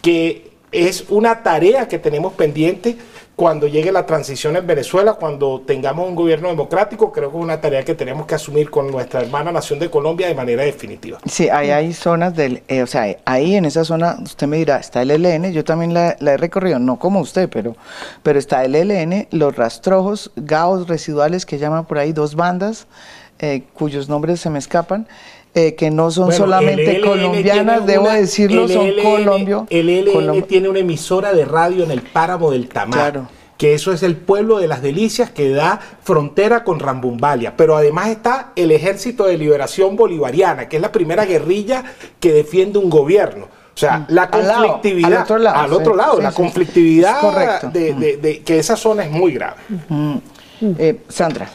que 0.00 0.52
es 0.70 1.06
una 1.08 1.42
tarea 1.42 1.88
que 1.88 1.98
tenemos 1.98 2.34
pendiente 2.34 2.96
cuando 3.38 3.68
llegue 3.68 3.92
la 3.92 4.04
transición 4.04 4.56
en 4.56 4.66
Venezuela, 4.66 5.12
cuando 5.12 5.60
tengamos 5.64 6.08
un 6.08 6.16
gobierno 6.16 6.48
democrático, 6.48 7.12
creo 7.12 7.30
que 7.30 7.36
es 7.36 7.42
una 7.44 7.60
tarea 7.60 7.84
que 7.84 7.94
tenemos 7.94 8.26
que 8.26 8.34
asumir 8.34 8.68
con 8.68 8.90
nuestra 8.90 9.20
hermana 9.20 9.52
nación 9.52 9.78
de 9.78 9.88
Colombia 9.88 10.26
de 10.26 10.34
manera 10.34 10.64
definitiva. 10.64 11.18
Sí, 11.24 11.48
ahí 11.48 11.70
hay 11.70 11.92
zonas 11.92 12.34
del, 12.34 12.64
eh, 12.66 12.82
o 12.82 12.88
sea, 12.88 13.16
ahí 13.24 13.54
en 13.54 13.64
esa 13.64 13.84
zona, 13.84 14.18
usted 14.20 14.48
me 14.48 14.56
dirá, 14.56 14.78
está 14.78 15.02
el 15.02 15.12
ELN, 15.12 15.52
yo 15.52 15.64
también 15.64 15.94
la, 15.94 16.16
he 16.20 16.36
recorrido, 16.36 16.80
no 16.80 16.98
como 16.98 17.20
usted, 17.20 17.48
pero, 17.48 17.76
pero 18.24 18.40
está 18.40 18.64
el 18.64 18.74
ELN, 18.74 19.28
los 19.30 19.54
rastrojos, 19.54 20.32
gaos 20.34 20.88
residuales 20.88 21.46
que 21.46 21.58
llaman 21.58 21.86
por 21.86 21.98
ahí 21.98 22.12
dos 22.12 22.34
bandas, 22.34 22.88
eh, 23.38 23.62
cuyos 23.74 24.08
nombres 24.08 24.40
se 24.40 24.50
me 24.50 24.58
escapan, 24.58 25.06
eh, 25.54 25.74
que 25.74 25.90
no 25.90 26.10
son 26.10 26.32
solamente 26.32 27.00
colombianas, 27.00 27.86
debo 27.86 28.08
decirlo, 28.08 28.68
son 28.68 28.90
Colombia. 29.02 29.64
El 29.70 29.88
ELN 29.88 30.42
tiene 30.42 30.68
una 30.68 30.80
emisora 30.80 31.32
de 31.32 31.44
radio 31.44 31.84
en 31.84 31.90
el 31.90 32.02
páramo 32.02 32.50
del 32.50 32.68
Tamar. 32.68 33.28
Que 33.56 33.74
eso 33.74 33.92
es 33.92 34.04
el 34.04 34.14
pueblo 34.14 34.58
de 34.58 34.68
las 34.68 34.82
delicias 34.82 35.30
que 35.30 35.50
da 35.50 35.80
frontera 36.04 36.62
con 36.62 36.78
Rambumbalia. 36.78 37.56
Pero 37.56 37.76
además 37.76 38.08
está 38.08 38.52
el 38.54 38.70
Ejército 38.70 39.24
de 39.24 39.36
Liberación 39.36 39.96
Bolivariana, 39.96 40.68
que 40.68 40.76
es 40.76 40.82
la 40.82 40.92
primera 40.92 41.24
guerrilla 41.24 41.82
que 42.20 42.32
defiende 42.32 42.78
un 42.78 42.88
gobierno. 42.88 43.46
O 43.46 43.76
sea, 43.76 43.98
mm. 43.98 44.06
la 44.10 44.30
conflictividad. 44.30 45.12
Al, 45.12 45.22
otro 45.22 45.38
lado. 45.38 45.56
Al 45.56 45.72
otro 45.72 45.96
lado, 45.96 46.20
la 46.20 46.30
conflictividad 46.30 47.62
de, 47.72 48.42
que 48.44 48.58
esa 48.58 48.76
zona 48.76 49.04
es 49.04 49.10
muy 49.10 49.32
grave. 49.32 49.56
Eh, 50.60 51.00
Sandra. 51.08 51.48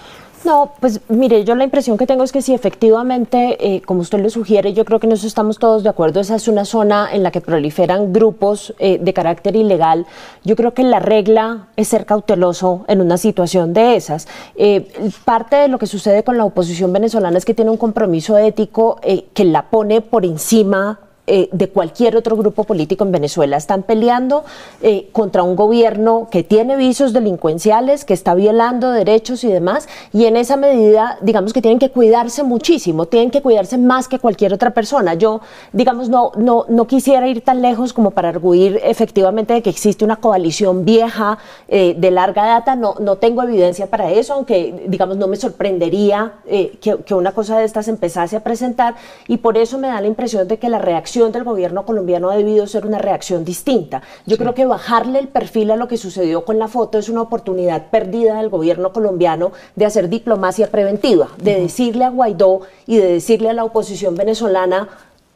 No, 0.45 0.73
pues 0.81 0.99
mire, 1.07 1.45
yo 1.45 1.55
la 1.55 1.63
impresión 1.63 1.97
que 1.97 2.05
tengo 2.05 2.23
es 2.23 2.33
que 2.33 2.41
si 2.41 2.53
efectivamente, 2.53 3.57
eh, 3.59 3.81
como 3.81 4.01
usted 4.01 4.19
lo 4.19 4.29
sugiere, 4.29 4.73
yo 4.73 4.83
creo 4.83 4.99
que 4.99 5.07
nos 5.07 5.23
estamos 5.23 5.57
todos 5.57 5.83
de 5.83 5.89
acuerdo, 5.89 6.19
esa 6.19 6.35
es 6.35 6.49
una 6.49 6.65
zona 6.65 7.07
en 7.13 7.23
la 7.23 7.31
que 7.31 7.39
proliferan 7.39 8.11
grupos 8.11 8.73
eh, 8.79 8.99
de 8.99 9.13
carácter 9.13 9.55
ilegal. 9.55 10.05
Yo 10.43 10.57
creo 10.57 10.73
que 10.73 10.83
la 10.83 10.99
regla 10.99 11.67
es 11.77 11.87
ser 11.87 12.05
cauteloso 12.05 12.83
en 12.89 12.99
una 12.99 13.17
situación 13.17 13.71
de 13.71 13.95
esas. 13.95 14.27
Eh, 14.55 14.91
parte 15.23 15.55
de 15.55 15.69
lo 15.69 15.79
que 15.79 15.87
sucede 15.87 16.23
con 16.23 16.37
la 16.37 16.43
oposición 16.43 16.91
venezolana 16.91 17.37
es 17.37 17.45
que 17.45 17.53
tiene 17.53 17.71
un 17.71 17.77
compromiso 17.77 18.37
ético 18.37 18.99
que 19.33 19.45
la 19.45 19.69
pone 19.69 20.01
por 20.01 20.25
encima 20.25 20.99
eh, 21.25 21.47
de 21.53 21.69
cualquier 21.69 22.17
otro 22.17 22.35
grupo 22.35 22.65
político 22.65 23.05
en 23.05 23.13
Venezuela. 23.13 23.55
Están 23.55 23.83
peleando 23.83 24.43
eh, 24.81 25.07
contra 25.13 25.41
un 25.41 25.55
gobierno 25.55 26.27
que 26.29 26.43
tiene 26.43 26.75
visos 26.75 27.13
delincuenciales, 27.13 28.03
que 28.03 28.13
está 28.13 28.35
violando 28.35 28.91
derechos 28.91 29.45
y 29.45 29.47
demás, 29.47 29.87
y 30.11 30.25
en 30.25 30.35
esa 30.35 30.57
medida, 30.57 31.17
digamos 31.21 31.53
que 31.53 31.61
tienen 31.61 31.79
que 31.79 31.91
cuidarse 31.91 32.43
muchísimo, 32.43 33.05
tienen 33.05 33.31
que 33.31 33.41
cuidarse 33.41 33.77
más 33.77 34.09
que 34.09 34.19
cualquier 34.19 34.53
otra 34.53 34.71
persona. 34.71 35.13
Yo, 35.13 35.39
digamos, 35.71 36.09
no, 36.09 36.33
no, 36.35 36.65
no 36.67 36.87
quisiera 36.87 37.25
ir 37.29 37.39
tan 37.39 37.61
lejos 37.61 37.93
como 37.93 38.11
para 38.11 38.27
arguir 38.27 38.81
efectivamente 38.83 39.53
de 39.53 39.61
que 39.61 39.69
existe 39.69 40.03
una 40.03 40.17
coalición 40.17 40.83
vieja 40.83 41.37
eh, 41.69 41.95
de 41.97 42.11
larga 42.11 42.45
data, 42.45 42.75
no, 42.75 42.95
no 42.99 43.15
tengo 43.15 43.43
evidencia 43.43 43.87
para 43.87 44.11
eso, 44.11 44.33
aunque, 44.33 44.83
digamos, 44.87 45.15
no 45.15 45.27
me 45.27 45.37
sorprendería 45.37 46.33
que, 46.45 46.97
que 47.05 47.13
una 47.15 47.31
cosa 47.31 47.57
de 47.59 47.63
estas 47.63 47.87
empezase 47.87 48.35
a 48.35 48.43
presentar, 48.43 48.95
y 49.29 49.37
por 49.37 49.57
eso 49.57 49.77
me 49.77 49.87
da 49.87 50.01
la 50.01 50.07
impresión 50.07 50.49
de 50.49 50.59
que 50.59 50.67
la 50.67 50.79
reacción 50.79 51.12
del 51.13 51.43
gobierno 51.43 51.85
colombiano 51.85 52.31
ha 52.31 52.35
debido 52.35 52.65
ser 52.65 52.87
una 52.87 52.97
reacción 52.97 53.45
distinta. 53.45 54.01
Yo 54.25 54.37
creo 54.37 54.55
que 54.55 54.65
bajarle 54.65 55.19
el 55.19 55.27
perfil 55.27 55.69
a 55.69 55.75
lo 55.75 55.87
que 55.87 55.97
sucedió 55.97 56.43
con 56.43 56.57
la 56.57 56.67
foto 56.67 56.97
es 56.97 57.07
una 57.07 57.21
oportunidad 57.21 57.91
perdida 57.91 58.37
del 58.37 58.49
gobierno 58.49 58.91
colombiano 58.91 59.51
de 59.75 59.85
hacer 59.85 60.09
diplomacia 60.09 60.71
preventiva, 60.71 61.29
de 61.37 61.61
decirle 61.61 62.05
a 62.05 62.09
Guaidó 62.09 62.61
y 62.87 62.97
de 62.97 63.13
decirle 63.13 63.51
a 63.51 63.53
la 63.53 63.63
oposición 63.63 64.15
venezolana, 64.15 64.89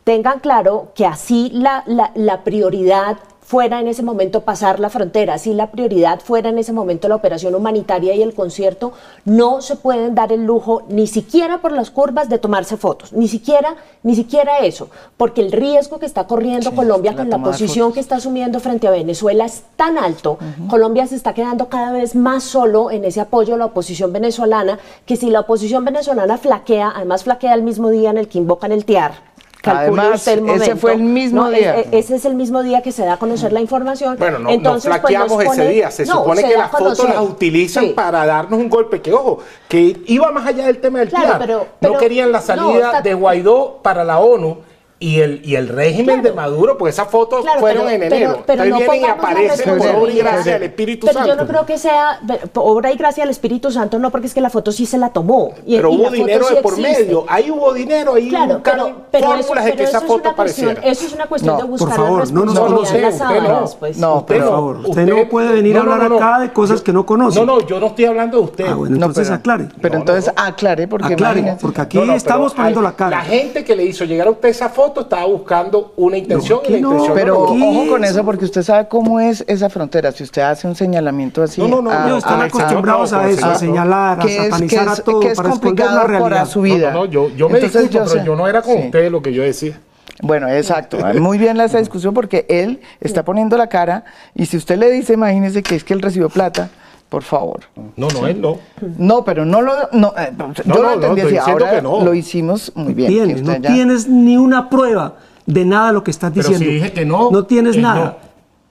tengan 0.03 0.39
claro 0.39 0.87
que 0.95 1.05
así 1.05 1.51
la, 1.53 1.83
la, 1.85 2.11
la 2.15 2.43
prioridad 2.43 3.17
fuera 3.47 3.79
en 3.79 3.87
ese 3.87 4.03
momento 4.03 4.41
pasar 4.41 4.77
la 4.81 4.89
frontera, 4.89 5.37
si 5.37 5.53
la 5.53 5.71
prioridad 5.71 6.19
fuera 6.19 6.49
en 6.49 6.57
ese 6.57 6.73
momento 6.73 7.07
la 7.07 7.15
operación 7.15 7.55
humanitaria 7.55 8.13
y 8.13 8.21
el 8.21 8.33
concierto, 8.33 8.91
no 9.23 9.61
se 9.61 9.77
pueden 9.77 10.15
dar 10.15 10.33
el 10.33 10.43
lujo 10.43 10.83
ni 10.89 11.07
siquiera 11.07 11.61
por 11.61 11.71
las 11.71 11.89
curvas 11.89 12.27
de 12.27 12.39
tomarse 12.39 12.75
fotos, 12.75 13.13
ni 13.13 13.29
siquiera, 13.29 13.77
ni 14.03 14.15
siquiera 14.15 14.59
eso, 14.59 14.89
porque 15.15 15.39
el 15.39 15.53
riesgo 15.53 15.97
que 15.97 16.05
está 16.05 16.27
corriendo 16.27 16.75
Colombia 16.75 17.15
con 17.15 17.29
la 17.29 17.41
posición 17.41 17.93
que 17.93 18.01
está 18.01 18.17
asumiendo 18.17 18.59
frente 18.59 18.85
a 18.85 18.91
Venezuela 18.91 19.45
es 19.45 19.63
tan 19.77 19.97
alto, 19.97 20.37
Colombia 20.69 21.07
se 21.07 21.15
está 21.15 21.33
quedando 21.33 21.69
cada 21.69 21.93
vez 21.93 22.15
más 22.15 22.43
solo 22.43 22.91
en 22.91 23.05
ese 23.05 23.21
apoyo 23.21 23.55
a 23.55 23.57
la 23.57 23.67
oposición 23.67 24.11
venezolana, 24.11 24.77
que 25.05 25.15
si 25.15 25.29
la 25.29 25.39
oposición 25.39 25.85
venezolana 25.85 26.37
flaquea, 26.37 26.91
además 26.93 27.23
flaquea 27.23 27.53
el 27.53 27.61
mismo 27.61 27.91
día 27.91 28.09
en 28.09 28.17
el 28.17 28.27
que 28.27 28.39
invocan 28.39 28.73
el 28.73 28.83
TIAR, 28.83 29.36
Además, 29.67 30.27
ese 30.27 30.75
fue 30.75 30.93
el 30.93 31.01
mismo 31.01 31.49
día. 31.49 31.79
E, 31.79 31.89
ese 31.91 32.15
es 32.15 32.25
el 32.25 32.35
mismo 32.35 32.63
día 32.63 32.81
que 32.81 32.91
se 32.91 33.05
da 33.05 33.13
a 33.13 33.17
conocer 33.17 33.53
la 33.53 33.61
información. 33.61 34.17
Bueno, 34.17 34.39
no, 34.39 34.49
Entonces, 34.49 34.89
no 34.89 35.01
pues, 35.01 35.01
flaqueamos 35.01 35.43
ese 35.43 35.69
día. 35.69 35.91
Se 35.91 36.05
supone 36.05 36.43
que 36.43 36.57
las 36.57 36.71
fotos 36.71 37.03
las 37.07 37.21
utilizan 37.21 37.93
para 37.93 38.25
darnos 38.25 38.59
un 38.59 38.69
golpe. 38.69 39.01
Que 39.01 39.13
ojo, 39.13 39.39
que 39.67 40.01
iba 40.07 40.31
más 40.31 40.47
allá 40.47 40.65
del 40.65 40.79
tema 40.79 40.99
del 40.99 41.09
claro, 41.09 41.67
no 41.81 41.97
querían 41.97 42.31
la 42.31 42.41
salida 42.41 43.01
de 43.01 43.13
Guaidó 43.13 43.79
para 43.81 44.03
la 44.03 44.19
ONU 44.19 44.57
y 44.99 45.19
el, 45.19 45.41
y 45.45 45.55
el 45.55 45.67
régimen 45.67 46.23
de 46.23 46.31
Maduro, 46.31 46.77
pues 46.77 46.95
esas 46.95 47.07
fotos 47.09 47.45
fueron 47.59 47.87
en 47.89 48.03
enero. 48.03 48.43
Pero, 48.47 48.65
no 48.65 48.77
vienen 48.77 49.01
y 49.01 49.05
aparecen 49.05 49.77
por 49.77 49.87
obra 49.87 50.11
y 50.11 50.17
gracia 50.17 50.53
del 50.53 50.63
Espíritu 50.63 51.05
Santo. 51.05 51.19
Pero 51.21 51.35
yo 51.35 51.41
no 51.41 51.47
creo 51.47 51.65
que 51.67 51.77
sea 51.77 52.19
obra 52.55 52.91
y 52.91 52.97
gracia 52.97 53.23
del 53.23 53.29
Espíritu 53.29 53.71
Santo, 53.71 53.99
no, 53.99 54.09
porque 54.09 54.25
es 54.25 54.33
que 54.33 54.41
la 54.41 54.49
foto 54.49 54.71
sí 54.71 54.87
se 54.87 54.97
la 54.97 55.09
tomó. 55.09 55.53
Y, 55.67 55.75
pero 55.75 55.91
hubo 55.91 56.09
dinero 56.09 56.49
de 56.49 56.61
por 56.61 56.79
medio. 56.79 57.25
Ahí 57.27 57.51
hubo 57.51 57.73
dinero, 57.73 58.15
ahí 58.15 58.29
claro, 58.29 58.61
pero, 58.63 58.95
pero 59.11 59.27
fórmulas 59.27 59.65
de 59.65 59.73
que 59.73 59.83
esa 59.83 60.01
foto 60.01 60.29
apareciera. 60.29 60.81
Eso 60.83 61.05
es 61.05 61.13
una 61.13 61.27
cuestión 61.27 61.57
de 61.57 61.63
buscar 61.63 61.95
por 61.95 61.95
favor, 61.95 62.31
no 62.31 62.45
nos 62.45 62.59
conocemos. 62.59 63.75
Pues. 63.75 63.97
No, 63.97 64.25
por 64.25 64.39
favor, 64.39 64.77
usted 64.85 65.05
no 65.05 65.29
puede 65.29 65.53
venir 65.53 65.77
a 65.77 65.81
hablar 65.81 66.11
acá 66.11 66.39
de 66.39 66.51
cosas 66.51 66.81
que 66.81 66.91
no 66.91 67.05
conoce. 67.05 67.39
No, 67.39 67.45
no, 67.45 67.67
yo 67.67 67.79
no 67.79 67.87
estoy 67.87 68.05
hablando 68.05 68.37
de 68.37 68.43
usted. 68.43 68.65
Ah, 68.67 68.73
bueno, 68.73 68.95
entonces 68.95 69.29
aclare. 69.29 69.67
Pero 69.79 69.97
entonces 69.97 70.33
aclare, 70.35 70.87
porque 70.87 71.15
porque 71.61 71.81
aquí 71.81 71.99
estamos 72.15 72.55
poniendo 72.55 72.81
la 72.81 72.93
cara. 72.93 73.17
La 73.17 73.23
gente 73.23 73.63
que 73.63 73.75
le 73.75 73.83
hizo 73.83 74.03
llegar 74.03 74.27
a 74.27 74.31
usted 74.31 74.49
esa 74.49 74.69
foto 74.69 74.86
estaba 74.95 75.25
buscando 75.25 75.93
una 75.97 76.17
intención 76.17 76.59
y 76.67 76.71
la 76.71 76.77
intención 76.77 77.13
Pero 77.15 77.41
ojo 77.41 77.87
con 77.89 78.03
eso 78.03 78.23
porque 78.23 78.45
usted 78.45 78.63
sabe 78.63 78.87
cómo 78.87 79.19
es 79.19 79.43
esa 79.47 79.69
frontera. 79.69 80.11
Si 80.11 80.23
usted 80.23 80.41
hace 80.41 80.67
un 80.67 80.75
señalamiento 80.75 81.43
así. 81.43 81.61
No, 81.61 81.81
no, 81.81 82.07
no. 82.07 82.17
están 82.17 82.41
acostumbrados 82.41 83.13
a 83.13 83.29
eso, 83.29 83.45
a 83.45 83.55
señalar, 83.55 84.19
a 84.19 84.27
satanizar 84.27 84.89
a 84.89 84.95
todo 84.95 85.19
que 85.19 85.31
es 85.31 85.37
para 85.37 85.49
complicado 85.49 85.95
la 85.95 86.03
realidad. 86.03 86.45
su 86.45 86.61
vida. 86.61 86.91
No, 86.91 87.05
yo, 87.05 87.29
yo 87.29 87.49
me 87.49 87.59
Entonces, 87.59 87.89
disculpo, 87.89 88.11
pero 88.11 88.25
yo 88.25 88.35
no 88.35 88.47
era 88.47 88.61
con 88.61 88.77
usted 88.77 89.11
lo 89.11 89.21
que 89.21 89.33
yo 89.33 89.43
decía. 89.43 89.79
Bueno, 90.21 90.47
exacto. 90.49 90.97
Muy 91.19 91.37
bien 91.37 91.59
esa 91.59 91.77
discusión 91.77 92.13
porque 92.13 92.45
él 92.49 92.81
está 93.01 93.23
poniendo 93.23 93.57
la 93.57 93.67
cara 93.67 94.05
y 94.33 94.45
si 94.47 94.57
usted 94.57 94.77
le 94.77 94.89
dice, 94.89 95.13
imagínese 95.13 95.61
que 95.61 95.75
es 95.75 95.83
que 95.83 95.93
él 95.93 96.01
recibió 96.01 96.29
plata, 96.29 96.69
por 97.09 97.23
favor. 97.23 97.61
No, 97.95 98.09
no, 98.09 98.27
él 98.27 98.41
no. 98.41 98.59
No, 98.97 99.23
pero 99.23 99.45
no 99.45 99.61
lo. 99.61 99.73
No, 99.93 100.13
eh, 100.17 100.31
yo 100.65 100.83
lo 100.83 100.93
entendí 100.93 101.21
así. 101.21 101.37
Ahora 101.37 101.81
lo 101.81 102.13
hicimos 102.13 102.71
muy 102.75 102.93
bien. 102.93 103.43
no 103.43 103.61
tienes 103.61 104.07
ni 104.07 104.37
una 104.37 104.69
prueba 104.69 105.15
de 105.45 105.65
nada 105.65 105.91
lo 105.91 106.03
que 106.03 106.11
estás 106.11 106.33
diciendo. 106.33 106.59
Pero 106.59 106.71
si 106.71 106.75
dije 106.75 106.93
que 106.93 107.05
no. 107.05 107.31
No 107.31 107.45
tienes 107.45 107.77
nada. 107.77 108.17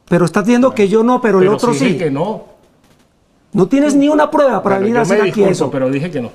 Pero 0.09 0.25
estás 0.25 0.45
diciendo 0.45 0.73
que 0.73 0.89
yo 0.89 1.03
no, 1.03 1.21
pero, 1.21 1.41
el 1.41 1.49
otro 1.49 1.75
si 1.75 1.87
dije 1.87 1.99
que 1.99 2.11
no. 2.11 2.45
No 3.53 3.67
tienes 3.69 3.95
ni 3.95 4.09
una 4.09 4.31
prueba 4.31 4.63
para 4.63 4.79
venir 4.79 4.99
a 4.99 5.03
hacer 5.03 5.23
aquí 5.23 5.43
eso. 5.43 5.71
Pero 5.71 5.91
dije 5.91 6.11
que 6.11 6.21
no. 6.21 6.31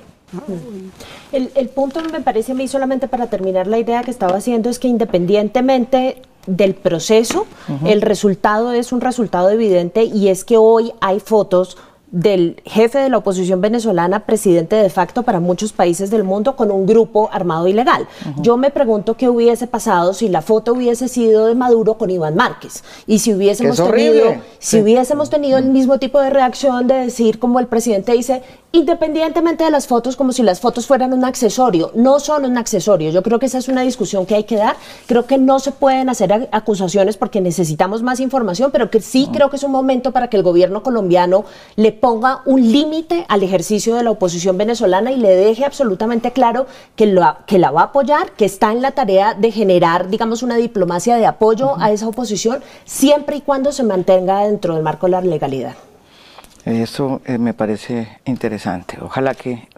El, 1.30 1.50
el, 1.54 1.68
punto 1.68 2.00
me 2.10 2.20
parece 2.20 2.52
a 2.52 2.54
mí 2.54 2.66
solamente 2.66 3.06
para 3.06 3.28
terminar 3.28 3.66
la 3.66 3.78
idea 3.78 4.02
que 4.02 4.10
estaba 4.10 4.36
haciendo 4.36 4.70
es 4.70 4.78
que 4.78 4.88
independientemente 4.88 6.22
del 6.46 6.74
proceso, 6.74 7.46
el 7.84 8.02
resultado 8.02 8.72
es 8.72 8.92
un 8.92 9.00
resultado 9.00 9.50
evidente 9.50 10.04
y 10.04 10.28
es 10.28 10.44
que 10.44 10.56
hoy 10.56 10.92
hay 11.00 11.20
fotos 11.20 11.76
del 12.12 12.60
jefe 12.66 12.98
de 12.98 13.08
la 13.08 13.18
oposición 13.18 13.62
venezolana, 13.62 14.26
presidente 14.26 14.76
de 14.76 14.90
facto 14.90 15.22
para 15.22 15.40
muchos 15.40 15.72
países 15.72 16.10
del 16.10 16.24
mundo, 16.24 16.56
con 16.56 16.70
un 16.70 16.86
grupo 16.86 17.30
armado 17.32 17.66
ilegal. 17.66 18.06
Yo 18.36 18.56
me 18.58 18.70
pregunto 18.70 19.16
qué 19.16 19.28
hubiese 19.28 19.66
pasado 19.66 20.12
si 20.12 20.28
la 20.28 20.42
foto 20.42 20.74
hubiese 20.74 21.08
sido 21.08 21.46
de 21.46 21.54
Maduro 21.54 21.94
con 21.94 22.10
Iván 22.10 22.36
Márquez 22.36 22.84
y 23.06 23.18
si 23.18 23.32
hubiésemos 23.32 23.78
tenido, 23.78 24.36
si 24.58 24.80
hubiésemos 24.80 25.30
tenido 25.30 25.58
el 25.58 25.64
mismo 25.64 25.98
tipo 25.98 26.20
de 26.20 26.30
reacción 26.30 26.86
de 26.86 26.94
decir 26.94 27.38
como 27.38 27.58
el 27.58 27.66
presidente 27.66 28.12
dice, 28.12 28.42
independientemente 28.72 29.64
de 29.64 29.70
las 29.70 29.86
fotos, 29.86 30.16
como 30.16 30.32
si 30.32 30.42
las 30.42 30.60
fotos 30.60 30.86
fueran 30.86 31.12
un 31.12 31.24
accesorio, 31.26 31.90
no 31.94 32.18
son 32.18 32.46
un 32.46 32.56
accesorio. 32.56 33.10
Yo 33.10 33.22
creo 33.22 33.38
que 33.38 33.46
esa 33.46 33.58
es 33.58 33.68
una 33.68 33.82
discusión 33.82 34.24
que 34.24 34.34
hay 34.34 34.44
que 34.44 34.56
dar. 34.56 34.76
Creo 35.06 35.26
que 35.26 35.36
no 35.36 35.60
se 35.60 35.72
pueden 35.72 36.08
hacer 36.08 36.48
acusaciones 36.52 37.18
porque 37.18 37.42
necesitamos 37.42 38.02
más 38.02 38.18
información, 38.18 38.70
pero 38.72 38.90
que 38.90 39.00
sí 39.00 39.28
creo 39.30 39.50
que 39.50 39.56
es 39.56 39.62
un 39.62 39.72
momento 39.72 40.10
para 40.12 40.28
que 40.28 40.38
el 40.38 40.42
gobierno 40.42 40.82
colombiano 40.82 41.44
le 41.76 41.92
ponga 41.92 42.40
un 42.46 42.72
límite 42.72 43.26
al 43.28 43.42
ejercicio 43.42 43.94
de 43.94 44.04
la 44.04 44.10
oposición 44.10 44.56
venezolana 44.56 45.12
y 45.12 45.16
le 45.16 45.36
deje 45.36 45.66
absolutamente 45.66 46.32
claro 46.32 46.66
que, 46.96 47.06
lo, 47.06 47.36
que 47.46 47.58
la 47.58 47.70
va 47.70 47.82
a 47.82 47.84
apoyar, 47.84 48.32
que 48.32 48.46
está 48.46 48.72
en 48.72 48.80
la 48.80 48.92
tarea 48.92 49.34
de 49.34 49.52
generar, 49.52 50.08
digamos, 50.08 50.42
una 50.42 50.56
diplomacia 50.56 51.16
de 51.16 51.26
apoyo 51.26 51.74
a 51.78 51.90
esa 51.90 52.08
oposición, 52.08 52.62
siempre 52.86 53.36
y 53.36 53.40
cuando 53.42 53.70
se 53.70 53.82
mantenga 53.82 54.46
dentro 54.46 54.74
del 54.74 54.82
marco 54.82 55.06
de 55.06 55.12
la 55.12 55.20
legalidad. 55.20 55.74
Eso 56.64 57.20
eh, 57.24 57.38
me 57.38 57.54
parece 57.54 58.18
interesante. 58.24 58.98
Ojalá 59.00 59.34
que 59.34 59.68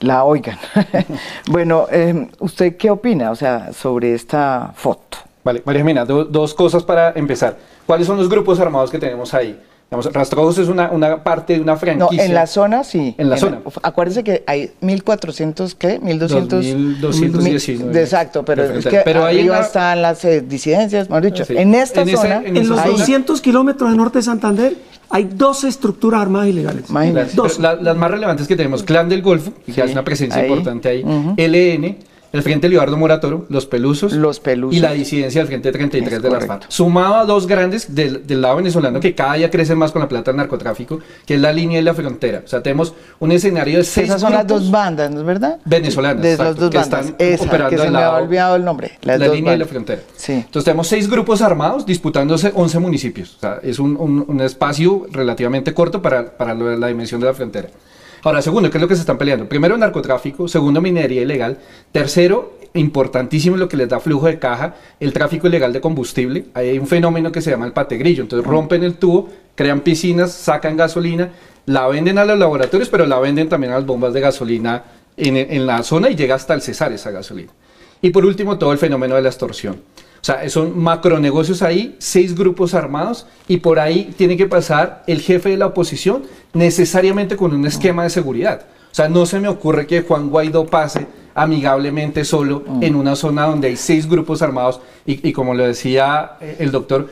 la 0.00 0.24
oigan. 0.24 0.58
bueno, 1.50 1.86
eh, 1.90 2.28
¿usted 2.40 2.76
qué 2.76 2.90
opina 2.90 3.30
o 3.30 3.36
sea, 3.36 3.72
sobre 3.72 4.14
esta 4.14 4.72
foto? 4.74 5.18
Vale, 5.42 5.62
María 5.64 5.80
Jimena, 5.80 6.04
dos 6.04 6.54
cosas 6.54 6.82
para 6.82 7.12
empezar. 7.12 7.56
¿Cuáles 7.86 8.06
son 8.06 8.16
los 8.16 8.28
grupos 8.28 8.58
armados 8.58 8.90
que 8.90 8.98
tenemos 8.98 9.32
ahí? 9.32 9.58
Rastrojos 9.88 10.58
es 10.58 10.68
una, 10.68 10.90
una, 10.90 11.22
parte 11.22 11.54
de 11.54 11.60
una 11.60 11.76
franquicia. 11.76 12.16
No, 12.16 12.22
en 12.22 12.34
la 12.34 12.48
zona 12.48 12.82
sí. 12.82 13.14
En 13.18 13.30
la 13.30 13.36
zona. 13.36 13.60
acuérdense 13.82 14.24
que 14.24 14.42
hay 14.46 14.72
1400, 14.80 15.76
¿qué? 15.76 16.00
1200. 16.00 16.64
1219. 16.64 18.02
exacto, 18.02 18.44
pero 18.44 18.64
es 18.64 18.84
que 18.84 19.02
pero 19.04 19.24
arriba 19.24 19.60
están 19.60 20.02
las 20.02 20.24
eh, 20.24 20.40
disidencias, 20.40 21.08
mejor 21.08 21.24
dicho. 21.24 21.44
En 21.48 21.74
esta 21.74 22.04
zona. 22.04 22.42
en, 22.44 22.68
los 22.68 22.84
200 22.84 23.40
kilómetros 23.40 23.90
de 23.90 23.96
norte 23.96 24.18
de 24.18 24.22
Santander 24.24 24.76
hay 25.08 25.28
dos 25.32 25.62
estructuras 25.62 26.20
armadas 26.20 26.48
ilegales. 26.48 26.90
Las, 26.90 27.36
dos. 27.36 27.60
las 27.60 27.96
más 27.96 28.10
relevantes 28.10 28.48
que 28.48 28.56
tenemos: 28.56 28.82
Clan 28.82 29.08
del 29.08 29.22
Golfo, 29.22 29.52
que 29.72 29.82
hace 29.82 29.92
una 29.92 30.04
presencia 30.04 30.44
importante 30.44 30.88
ahí. 30.88 31.04
LN 31.36 31.96
el 32.36 32.42
Frente 32.42 32.68
Libardo 32.68 32.96
Moratoro, 32.96 33.46
los 33.48 33.66
Pelusos, 33.66 34.12
los 34.12 34.40
Pelusos 34.40 34.76
y 34.76 34.80
la 34.80 34.92
disidencia 34.92 35.40
del 35.40 35.48
Frente 35.48 35.72
33 35.72 36.22
de 36.22 36.30
las 36.30 36.46
FARC. 36.46 36.66
Sumado 36.68 37.16
a 37.16 37.24
dos 37.24 37.46
grandes 37.46 37.94
del, 37.94 38.22
lado 38.28 38.56
venezolano 38.56 39.00
que 39.00 39.14
cada 39.14 39.34
día 39.34 39.50
crecen 39.50 39.78
más 39.78 39.92
con 39.92 40.02
la 40.02 40.08
plata 40.08 40.30
del 40.30 40.38
narcotráfico, 40.38 41.00
que 41.24 41.34
es 41.34 41.40
la 41.40 41.52
línea 41.52 41.80
y 41.80 41.82
la 41.82 41.94
frontera. 41.94 42.42
O 42.44 42.48
sea, 42.48 42.62
tenemos 42.62 42.94
un 43.18 43.32
escenario 43.32 43.78
de 43.78 43.84
seis 43.84 44.08
Esas 44.08 44.20
son 44.20 44.32
las 44.32 44.46
dos 44.46 44.70
bandas, 44.70 45.10
¿no 45.10 45.20
es 45.20 45.26
verdad? 45.26 45.58
Venezolanas. 45.64 46.22
De 46.22 46.36
las 46.36 46.56
dos 46.56 46.70
bandas. 46.70 47.14
Están 47.18 47.48
operando 47.48 47.70
que 47.70 47.78
se 47.78 47.90
me 47.90 47.98
ha 47.98 48.12
olvidado 48.12 48.56
el 48.56 48.64
nombre. 48.64 48.98
la 49.02 49.16
línea 49.18 49.54
y 49.54 49.58
la 49.58 49.66
frontera. 49.66 50.02
Sí. 50.16 50.32
Entonces 50.32 50.64
tenemos 50.64 50.86
seis 50.86 51.08
grupos 51.08 51.42
armados 51.42 51.86
disputándose 51.86 52.52
11 52.54 52.78
municipios. 52.78 53.36
O 53.36 53.40
sea, 53.40 53.60
es 53.62 53.78
un, 53.78 53.96
un, 53.96 54.40
espacio 54.40 55.06
relativamente 55.10 55.72
corto 55.72 56.02
para, 56.02 56.36
para 56.36 56.54
la 56.54 56.86
dimensión 56.88 57.20
de 57.20 57.26
la 57.26 57.34
frontera. 57.34 57.68
Ahora, 58.22 58.42
segundo, 58.42 58.70
¿qué 58.70 58.78
es 58.78 58.82
lo 58.82 58.88
que 58.88 58.94
se 58.94 59.00
están 59.00 59.18
peleando? 59.18 59.48
Primero, 59.48 59.76
narcotráfico. 59.76 60.48
Segundo, 60.48 60.80
minería 60.80 61.22
ilegal. 61.22 61.58
Tercero, 61.92 62.58
importantísimo 62.74 63.56
lo 63.56 63.68
que 63.68 63.76
les 63.76 63.88
da 63.88 64.00
flujo 64.00 64.26
de 64.26 64.38
caja, 64.38 64.74
el 65.00 65.12
tráfico 65.12 65.46
ilegal 65.46 65.72
de 65.72 65.80
combustible. 65.80 66.46
Hay 66.54 66.78
un 66.78 66.86
fenómeno 66.86 67.32
que 67.32 67.40
se 67.40 67.50
llama 67.50 67.66
el 67.66 67.72
pategrillo. 67.72 68.22
Entonces 68.22 68.46
rompen 68.46 68.82
el 68.82 68.94
tubo, 68.94 69.28
crean 69.54 69.80
piscinas, 69.80 70.32
sacan 70.32 70.76
gasolina, 70.76 71.30
la 71.66 71.86
venden 71.88 72.18
a 72.18 72.24
los 72.24 72.38
laboratorios, 72.38 72.88
pero 72.88 73.06
la 73.06 73.18
venden 73.18 73.48
también 73.48 73.72
a 73.72 73.76
las 73.76 73.86
bombas 73.86 74.12
de 74.12 74.20
gasolina 74.20 74.84
en, 75.16 75.36
en 75.36 75.66
la 75.66 75.82
zona 75.82 76.10
y 76.10 76.16
llega 76.16 76.34
hasta 76.34 76.54
el 76.54 76.62
Cesar 76.62 76.92
esa 76.92 77.10
gasolina. 77.10 77.52
Y 78.02 78.10
por 78.10 78.24
último, 78.24 78.58
todo 78.58 78.72
el 78.72 78.78
fenómeno 78.78 79.14
de 79.14 79.22
la 79.22 79.28
extorsión. 79.28 79.80
O 80.20 80.24
sea, 80.26 80.48
son 80.48 80.76
macronegocios 80.78 81.62
ahí, 81.62 81.94
seis 81.98 82.34
grupos 82.34 82.74
armados 82.74 83.26
y 83.46 83.58
por 83.58 83.78
ahí 83.78 84.12
tiene 84.16 84.36
que 84.36 84.46
pasar 84.46 85.04
el 85.06 85.20
jefe 85.20 85.50
de 85.50 85.56
la 85.56 85.66
oposición 85.66 86.24
necesariamente 86.56 87.36
con 87.36 87.54
un 87.54 87.66
esquema 87.66 88.02
de 88.02 88.10
seguridad. 88.10 88.62
O 88.90 88.94
sea, 88.96 89.08
no 89.08 89.26
se 89.26 89.40
me 89.40 89.48
ocurre 89.48 89.86
que 89.86 90.02
Juan 90.02 90.30
Guaidó 90.30 90.66
pase 90.66 91.06
amigablemente 91.34 92.24
solo 92.24 92.64
en 92.80 92.96
una 92.96 93.14
zona 93.14 93.44
donde 93.44 93.68
hay 93.68 93.76
seis 93.76 94.08
grupos 94.08 94.40
armados 94.40 94.80
y, 95.04 95.28
y 95.28 95.32
como 95.34 95.52
lo 95.52 95.66
decía 95.66 96.38
eh, 96.40 96.56
el 96.60 96.72
doctor, 96.72 97.10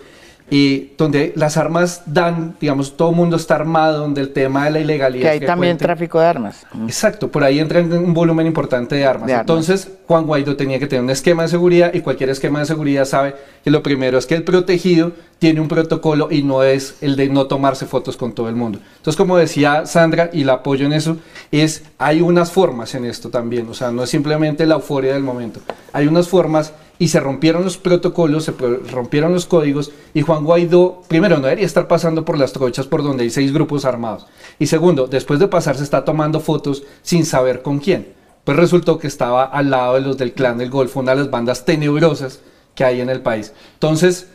y 0.51 0.93
donde 0.99 1.33
las 1.37 1.57
armas 1.57 2.03
dan, 2.07 2.57
digamos, 2.61 2.97
todo 2.97 3.11
el 3.11 3.17
mundo 3.17 3.37
está 3.37 3.55
armado, 3.55 4.01
donde 4.01 4.21
el 4.21 4.33
tema 4.33 4.67
de 4.67 4.73
la 4.73 4.81
ilegalidad... 4.81 5.23
Que 5.23 5.31
hay 5.31 5.41
también 5.41 5.79
tráfico 5.79 6.21
de 6.21 6.27
armas. 6.27 6.67
Exacto, 6.85 7.29
por 7.31 7.45
ahí 7.45 7.59
entra 7.59 7.81
un 7.81 8.13
volumen 8.13 8.47
importante 8.47 8.95
de 8.95 9.07
armas. 9.07 9.31
Entonces, 9.31 9.89
Juan 10.07 10.27
Guaidó 10.27 10.55
tenía 10.55 10.79
que 10.79 10.87
tener 10.87 11.03
un 11.03 11.11
esquema 11.11 11.45
de 11.45 11.49
seguridad 11.49 11.95
y 11.95 12.01
cualquier 12.01 12.29
esquema 12.29 12.61
de 12.61 12.67
seguridad 12.67 13.07
sabe 13.07 13.35
que 13.65 13.71
lo 13.71 13.83
primero 13.83 14.19
es 14.19 14.27
que 14.27 14.35
el 14.35 14.45
protegido 14.45 15.13
tiene 15.39 15.61
un 15.61 15.69
protocolo 15.69 16.29
y 16.31 16.43
no 16.43 16.63
es 16.63 16.97
el 17.01 17.17
de 17.17 17.29
no 17.31 17.47
tomarse 17.47 17.87
fotos 17.87 18.17
con 18.17 18.33
todo 18.33 18.49
el 18.49 18.55
mundo. 18.55 18.81
Entonces, 18.99 19.17
como 19.17 19.39
decía 19.39 19.87
Sandra, 19.87 20.29
y 20.33 20.45
la 20.45 20.55
apoyo 20.55 20.85
en 20.85 20.93
eso, 20.93 21.17
es, 21.53 21.85
hay 21.99 22.21
unas 22.21 22.53
formas 22.53 22.95
en 22.95 23.07
esto 23.07 23.31
también, 23.31 23.69
o 23.69 23.75
sea, 23.75 23.91
no 23.91 24.03
es 24.03 24.11
simplemente 24.11 24.67
la 24.67 24.75
euforia 24.77 25.15
del 25.15 25.23
momento, 25.23 25.61
hay 25.93 26.07
unas 26.07 26.29
formas 26.29 26.73
y 26.99 27.09
se 27.09 27.21
rompieron 27.21 27.65
los 27.65 27.77
protocolos, 27.77 28.45
se 28.45 28.53
rompieron 28.53 29.33
los 29.33 29.47
códigos 29.47 29.93
y 30.13 30.23
Juan 30.23 30.45
Guaidó, 30.45 31.03
primero, 31.09 31.37
no 31.37 31.43
debería 31.43 31.67
estar 31.67 31.89
pasando 31.89 32.25
por 32.25 32.39
las 32.39 32.53
trochas 32.53 32.87
por 32.87 33.03
donde 33.03 33.25
hay 33.25 33.31
seis 33.31 33.53
grupos 33.53 33.85
armados. 33.85 34.27
Y 34.59 34.67
segundo, 34.67 35.07
después 35.07 35.41
de 35.41 35.49
pasar 35.49 35.77
se 35.77 35.85
está 35.85 36.05
tomando 36.05 36.41
fotos 36.41 36.85
sin 37.03 37.25
saber 37.25 37.63
con 37.63 37.79
quién. 37.79 38.15
Pues 38.45 38.57
resultó 38.57 38.99
que 38.99 39.07
estaba 39.07 39.45
al 39.45 39.71
lado 39.71 39.95
de 39.95 40.03
los 40.03 40.19
del 40.19 40.35
clan 40.35 40.59
del 40.59 40.71
Golfo, 40.71 41.01
una 41.01 41.13
de 41.13 41.23
las 41.23 41.31
bandas 41.31 41.65
tenebrosas 41.65 42.41
que 42.75 42.85
hay 42.85 43.01
en 43.01 43.09
el 43.09 43.23
país. 43.23 43.53
Entonces, 43.75 44.29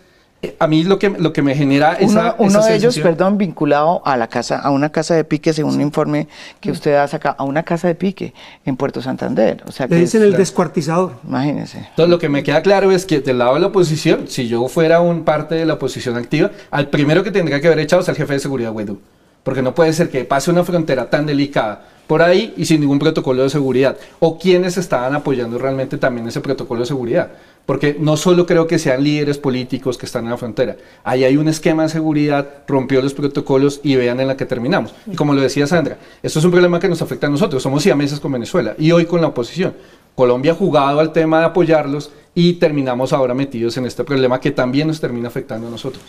a 0.57 0.67
mí 0.67 0.83
lo 0.83 0.99
que, 0.99 1.09
lo 1.09 1.33
que 1.33 1.41
me 1.41 1.53
genera 1.53 1.93
esa, 1.93 2.35
uno, 2.37 2.49
uno 2.49 2.65
de 2.65 2.75
ellos, 2.75 2.97
perdón, 2.99 3.37
vinculado 3.37 4.01
a 4.05 4.15
la 4.15 4.27
casa, 4.27 4.59
a 4.59 4.69
una 4.69 4.89
casa 4.89 5.13
de 5.15 5.25
pique, 5.25 5.51
según 5.51 5.75
un 5.75 5.81
informe 5.81 6.27
que 6.61 6.71
usted 6.71 6.95
ha 6.95 7.07
sacado, 7.07 7.35
a 7.37 7.43
una 7.43 7.63
casa 7.63 7.87
de 7.89 7.95
pique 7.95 8.33
en 8.65 8.77
Puerto 8.77 9.01
Santander. 9.01 9.63
O 9.67 9.71
sea, 9.71 9.87
Le 9.87 9.97
dicen 9.97 10.23
el 10.23 10.33
descuartizador. 10.33 11.13
Imagínese. 11.27 11.79
Entonces 11.79 12.09
lo 12.09 12.19
que 12.19 12.29
me 12.29 12.43
queda 12.43 12.61
claro 12.61 12.91
es 12.91 13.05
que 13.05 13.19
del 13.19 13.39
lado 13.39 13.55
de 13.55 13.59
la 13.59 13.67
oposición, 13.67 14.27
si 14.27 14.47
yo 14.47 14.67
fuera 14.69 15.01
un 15.01 15.25
parte 15.25 15.55
de 15.55 15.65
la 15.65 15.73
oposición 15.73 16.15
activa, 16.15 16.51
al 16.71 16.87
primero 16.87 17.23
que 17.23 17.31
tendría 17.31 17.59
que 17.59 17.67
haber 17.67 17.79
echado 17.79 18.01
es 18.01 18.09
al 18.09 18.15
jefe 18.15 18.33
de 18.33 18.39
seguridad 18.39 18.71
Guaidó. 18.71 18.97
Porque 19.43 19.61
no 19.61 19.73
puede 19.73 19.93
ser 19.93 20.09
que 20.09 20.25
pase 20.25 20.51
una 20.51 20.63
frontera 20.63 21.09
tan 21.09 21.25
delicada 21.25 21.87
por 22.09 22.23
ahí 22.23 22.55
y 22.57 22.65
sin 22.65 22.81
ningún 22.81 22.97
protocolo 22.97 23.43
de 23.43 23.49
seguridad. 23.51 23.95
O 24.19 24.39
quienes 24.39 24.77
estaban 24.77 25.13
apoyando 25.13 25.59
realmente 25.59 25.97
también 25.99 26.27
ese 26.27 26.41
protocolo 26.41 26.79
de 26.79 26.87
seguridad. 26.87 27.31
Porque 27.67 27.95
no 27.99 28.17
solo 28.17 28.47
creo 28.47 28.65
que 28.65 28.79
sean 28.79 29.03
líderes 29.03 29.37
políticos 29.37 29.95
que 29.95 30.07
están 30.07 30.23
en 30.23 30.31
la 30.31 30.37
frontera, 30.37 30.75
ahí 31.03 31.23
hay 31.23 31.37
un 31.37 31.47
esquema 31.47 31.83
de 31.83 31.89
seguridad, 31.89 32.47
rompió 32.67 32.99
los 32.99 33.13
protocolos 33.13 33.79
y 33.83 33.95
vean 33.95 34.19
en 34.19 34.27
la 34.27 34.35
que 34.35 34.47
terminamos. 34.47 34.95
Como 35.15 35.35
lo 35.35 35.41
decía 35.41 35.67
Sandra, 35.67 35.99
esto 36.23 36.39
es 36.39 36.45
un 36.45 36.49
problema 36.49 36.79
que 36.79 36.89
nos 36.89 37.03
afecta 37.03 37.27
a 37.27 37.29
nosotros, 37.29 37.61
somos 37.61 37.83
siameses 37.83 38.19
con 38.19 38.31
Venezuela 38.31 38.73
y 38.79 38.91
hoy 38.91 39.05
con 39.05 39.21
la 39.21 39.27
oposición. 39.27 39.75
Colombia 40.15 40.53
ha 40.53 40.55
jugado 40.55 40.99
al 40.99 41.13
tema 41.13 41.41
de 41.41 41.45
apoyarlos 41.45 42.11
y 42.33 42.53
terminamos 42.53 43.13
ahora 43.13 43.35
metidos 43.35 43.77
en 43.77 43.85
este 43.85 44.03
problema 44.03 44.39
que 44.39 44.49
también 44.49 44.87
nos 44.87 44.99
termina 44.99 45.27
afectando 45.27 45.67
a 45.67 45.69
nosotros. 45.69 46.03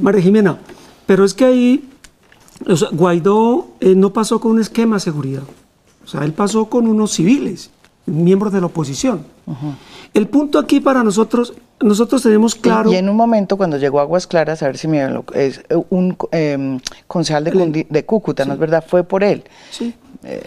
María 0.00 0.22
Jimena, 0.22 0.58
pero 1.06 1.24
es 1.24 1.34
que 1.34 1.44
ahí 1.44 1.90
Guaidó 2.92 3.68
eh, 3.80 3.94
no 3.94 4.12
pasó 4.12 4.40
con 4.40 4.52
un 4.52 4.60
esquema 4.60 4.96
de 4.96 5.00
seguridad, 5.00 5.42
o 6.04 6.08
sea, 6.08 6.24
él 6.24 6.32
pasó 6.32 6.66
con 6.66 6.86
unos 6.86 7.12
civiles, 7.12 7.70
miembros 8.06 8.52
de 8.52 8.60
la 8.60 8.66
oposición. 8.66 9.24
El 10.14 10.28
punto 10.28 10.58
aquí 10.58 10.80
para 10.80 11.02
nosotros, 11.02 11.54
nosotros 11.80 12.22
tenemos 12.22 12.54
claro... 12.54 12.90
Y, 12.92 12.96
en 12.96 13.08
un 13.08 13.16
momento 13.16 13.56
cuando 13.56 13.76
llegó 13.78 14.00
Aguas 14.00 14.26
Claras, 14.26 14.62
a 14.62 14.66
ver 14.66 14.78
si 14.78 14.88
me 14.88 15.04
es 15.34 15.62
un 15.90 16.16
eh, 16.32 16.78
concejal 17.06 17.44
de, 17.44 18.04
Cúcuta, 18.04 18.44
¿no 18.44 18.54
es 18.54 18.58
verdad? 18.58 18.84
Fue 18.86 19.04
por 19.04 19.22
él. 19.24 19.44
Sí. 19.70 19.94
Eh, 20.22 20.42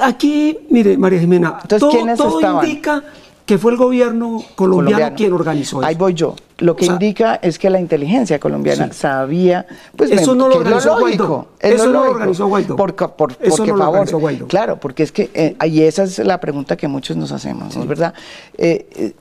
aquí, 0.00 0.58
mire, 0.70 0.96
María 0.96 1.20
Jimena, 1.20 1.58
todo, 1.68 1.90
todo 2.16 2.62
indica 2.62 3.04
que 3.48 3.56
fue 3.56 3.72
el 3.72 3.78
gobierno 3.78 4.44
colombiano, 4.56 5.16
quien 5.16 5.32
organizó 5.32 5.80
eso. 5.80 5.88
Ahí 5.88 5.94
voy 5.94 6.12
yo. 6.12 6.36
Lo 6.58 6.76
que 6.76 6.84
indica 6.84 7.36
es 7.36 7.58
que 7.58 7.70
la 7.70 7.80
inteligencia 7.80 8.38
colombiana 8.38 8.92
sabía, 8.92 9.64
pues 9.96 10.10
eso 10.10 10.34
no 10.34 10.48
lo 10.48 10.56
organizó 10.56 10.98
Guaidó. 10.98 11.48
Eso 11.58 11.86
no 11.86 12.04
lo 12.04 12.10
organizó 12.10 12.46
Guaidó. 12.46 12.76
Por, 12.76 12.94
por, 12.94 13.32
eso 13.40 13.64
no 13.64 13.76
lo 13.76 13.88
organizó 13.88 14.18
Guaidó. 14.18 14.46
Claro, 14.48 14.78
porque 14.78 15.02
es 15.02 15.12
que, 15.12 15.30
eh, 15.32 15.56
y 15.66 15.80
esa 15.80 16.02
es 16.02 16.18
la 16.18 16.38
pregunta 16.38 16.76
que 16.76 16.88
muchos 16.88 17.16
nos 17.16 17.32
hacemos, 17.32 17.74
¿no 17.74 17.84
es 17.84 17.88
verdad? 17.88 18.12
Eh, 18.58 18.86
eh, 18.94 19.12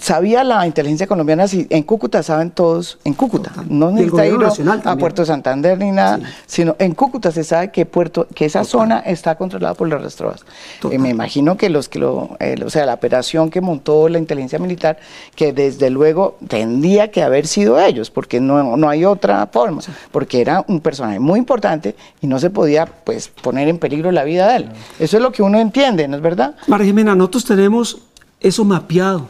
sabía 0.00 0.44
la 0.44 0.66
inteligencia 0.66 1.06
colombiana 1.06 1.46
si 1.46 1.66
en 1.70 1.82
Cúcuta 1.82 2.22
saben 2.22 2.50
todos, 2.50 2.98
en 3.04 3.14
Cúcuta, 3.14 3.52
no 3.68 3.90
necesita 3.90 4.26
ir 4.26 4.36
a 4.84 4.96
Puerto 4.96 5.24
Santander 5.24 5.78
ni 5.78 5.90
nada, 5.90 6.20
sino 6.46 6.76
en 6.78 6.94
Cúcuta 6.94 7.30
se 7.30 7.44
sabe 7.44 7.70
que 7.70 7.86
Puerto, 7.86 8.26
que 8.34 8.44
esa 8.44 8.64
zona 8.64 9.00
está 9.00 9.36
controlada 9.36 9.74
por 9.74 9.88
las 9.88 10.02
restrobas. 10.02 10.44
Y 10.90 10.98
me 10.98 11.08
imagino 11.08 11.56
que 11.56 11.70
los 11.70 11.88
que 11.88 11.98
lo, 11.98 12.36
eh, 12.40 12.56
o 12.64 12.70
sea, 12.70 12.86
la 12.86 12.94
operación 12.94 13.50
que 13.50 13.60
montó 13.60 14.08
la 14.08 14.18
inteligencia 14.18 14.58
militar, 14.58 14.98
que 15.34 15.52
desde 15.52 15.90
luego 15.90 16.36
tendría 16.48 17.10
que 17.10 17.22
haber 17.22 17.46
sido 17.46 17.80
ellos, 17.80 18.10
porque 18.10 18.40
no, 18.40 18.76
no 18.76 18.88
hay 18.88 19.04
otra 19.04 19.48
forma, 19.52 19.82
porque 20.10 20.40
era 20.40 20.64
un 20.68 20.80
personaje 20.80 21.20
muy 21.20 21.38
importante 21.38 21.94
y 22.20 22.26
no 22.26 22.38
se 22.38 22.50
podía 22.50 22.86
pues 22.86 23.28
poner 23.28 23.68
en 23.68 23.78
peligro 23.78 24.10
la 24.10 24.24
vida 24.24 24.48
de 24.48 24.56
él. 24.56 24.68
Eso 24.98 25.16
es 25.16 25.22
lo 25.22 25.32
que 25.32 25.42
uno 25.42 25.58
entiende, 25.58 26.08
¿no 26.08 26.16
es 26.16 26.22
verdad? 26.22 26.54
María 26.66 26.86
Jimena, 26.86 27.14
nosotros 27.14 27.44
tenemos 27.44 27.98
eso 28.40 28.64
mapeado 28.64 29.26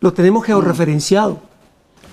lo 0.00 0.12
tenemos 0.12 0.44
georreferenciado. 0.44 1.38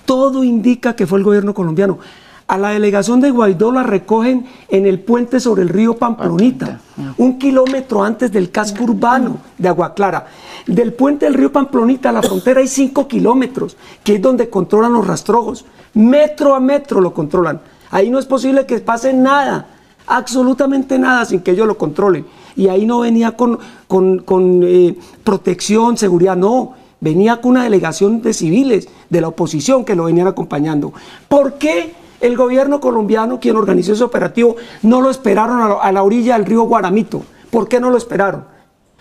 Todo 0.06 0.44
indica 0.44 0.96
que 0.96 1.08
fue 1.08 1.20
el 1.20 1.26
gobierno 1.26 1.54
colombiano. 1.54 2.00
A 2.48 2.58
la 2.58 2.70
delegación 2.70 3.20
de 3.20 3.30
Guaidó 3.30 3.74
la 3.74 3.84
recogen 3.84 4.46
en 4.70 4.86
el 4.86 5.02
puente 5.02 5.42
sobre 5.42 5.64
el 5.64 5.70
río 5.70 5.98
Pamplonita, 5.98 6.80
un 7.18 7.38
kilómetro 7.38 8.04
antes 8.06 8.32
del 8.32 8.52
casco 8.52 8.86
urbano 8.86 9.40
de 9.58 9.68
Agua 9.68 9.94
Clara. 9.94 10.28
Del 10.66 10.94
puente 10.94 11.26
del 11.26 11.34
río 11.34 11.52
Pamplonita 11.52 12.08
a 12.10 12.14
la 12.14 12.22
frontera 12.22 12.62
hay 12.62 12.70
cinco 12.70 13.06
kilómetros, 13.06 13.76
que 14.02 14.16
es 14.16 14.22
donde 14.22 14.50
controlan 14.50 14.94
los 14.94 15.06
rastrojos. 15.06 15.66
Metro 15.94 16.56
a 16.56 16.62
metro 16.62 17.02
lo 17.02 17.14
controlan. 17.14 17.60
Ahí 17.92 18.10
no 18.10 18.18
es 18.18 18.26
posible 18.26 18.66
que 18.66 18.80
pase 18.80 19.14
nada, 19.14 19.68
absolutamente 20.06 20.98
nada 20.98 21.26
sin 21.26 21.42
que 21.42 21.52
ellos 21.52 21.68
lo 21.68 21.78
controlen. 21.78 22.26
Y 22.56 22.70
ahí 22.70 22.86
no 22.86 23.00
venía 23.00 23.34
con, 23.34 23.60
con, 23.88 24.62
eh, 24.64 24.98
protección, 25.22 25.98
seguridad, 25.98 26.38
no 26.38 26.87
venía 27.00 27.42
con 27.42 27.52
una 27.52 27.64
delegación 27.64 28.22
de 28.22 28.34
civiles 28.34 28.88
de 29.10 29.22
la 29.22 29.28
oposición 29.28 29.86
que 29.86 29.96
lo 29.96 30.06
venían 30.06 30.28
acompañando. 30.28 30.94
¿Por 31.28 31.54
qué 31.54 31.94
el 32.22 32.36
gobierno 32.36 32.80
colombiano, 32.80 33.40
quien 33.40 33.56
organizó 33.56 33.94
ese 33.94 34.04
operativo, 34.04 34.56
no 34.82 35.02
lo 35.02 35.10
esperaron 35.10 35.78
a 35.82 35.92
la, 35.92 36.04
orilla 36.04 36.38
del 36.38 36.46
río 36.46 36.64
Guaramito? 36.64 37.24
¿Por 37.52 37.68
qué 37.68 37.80
no 37.80 37.90
lo 37.90 37.98
esperaron? 37.98 38.46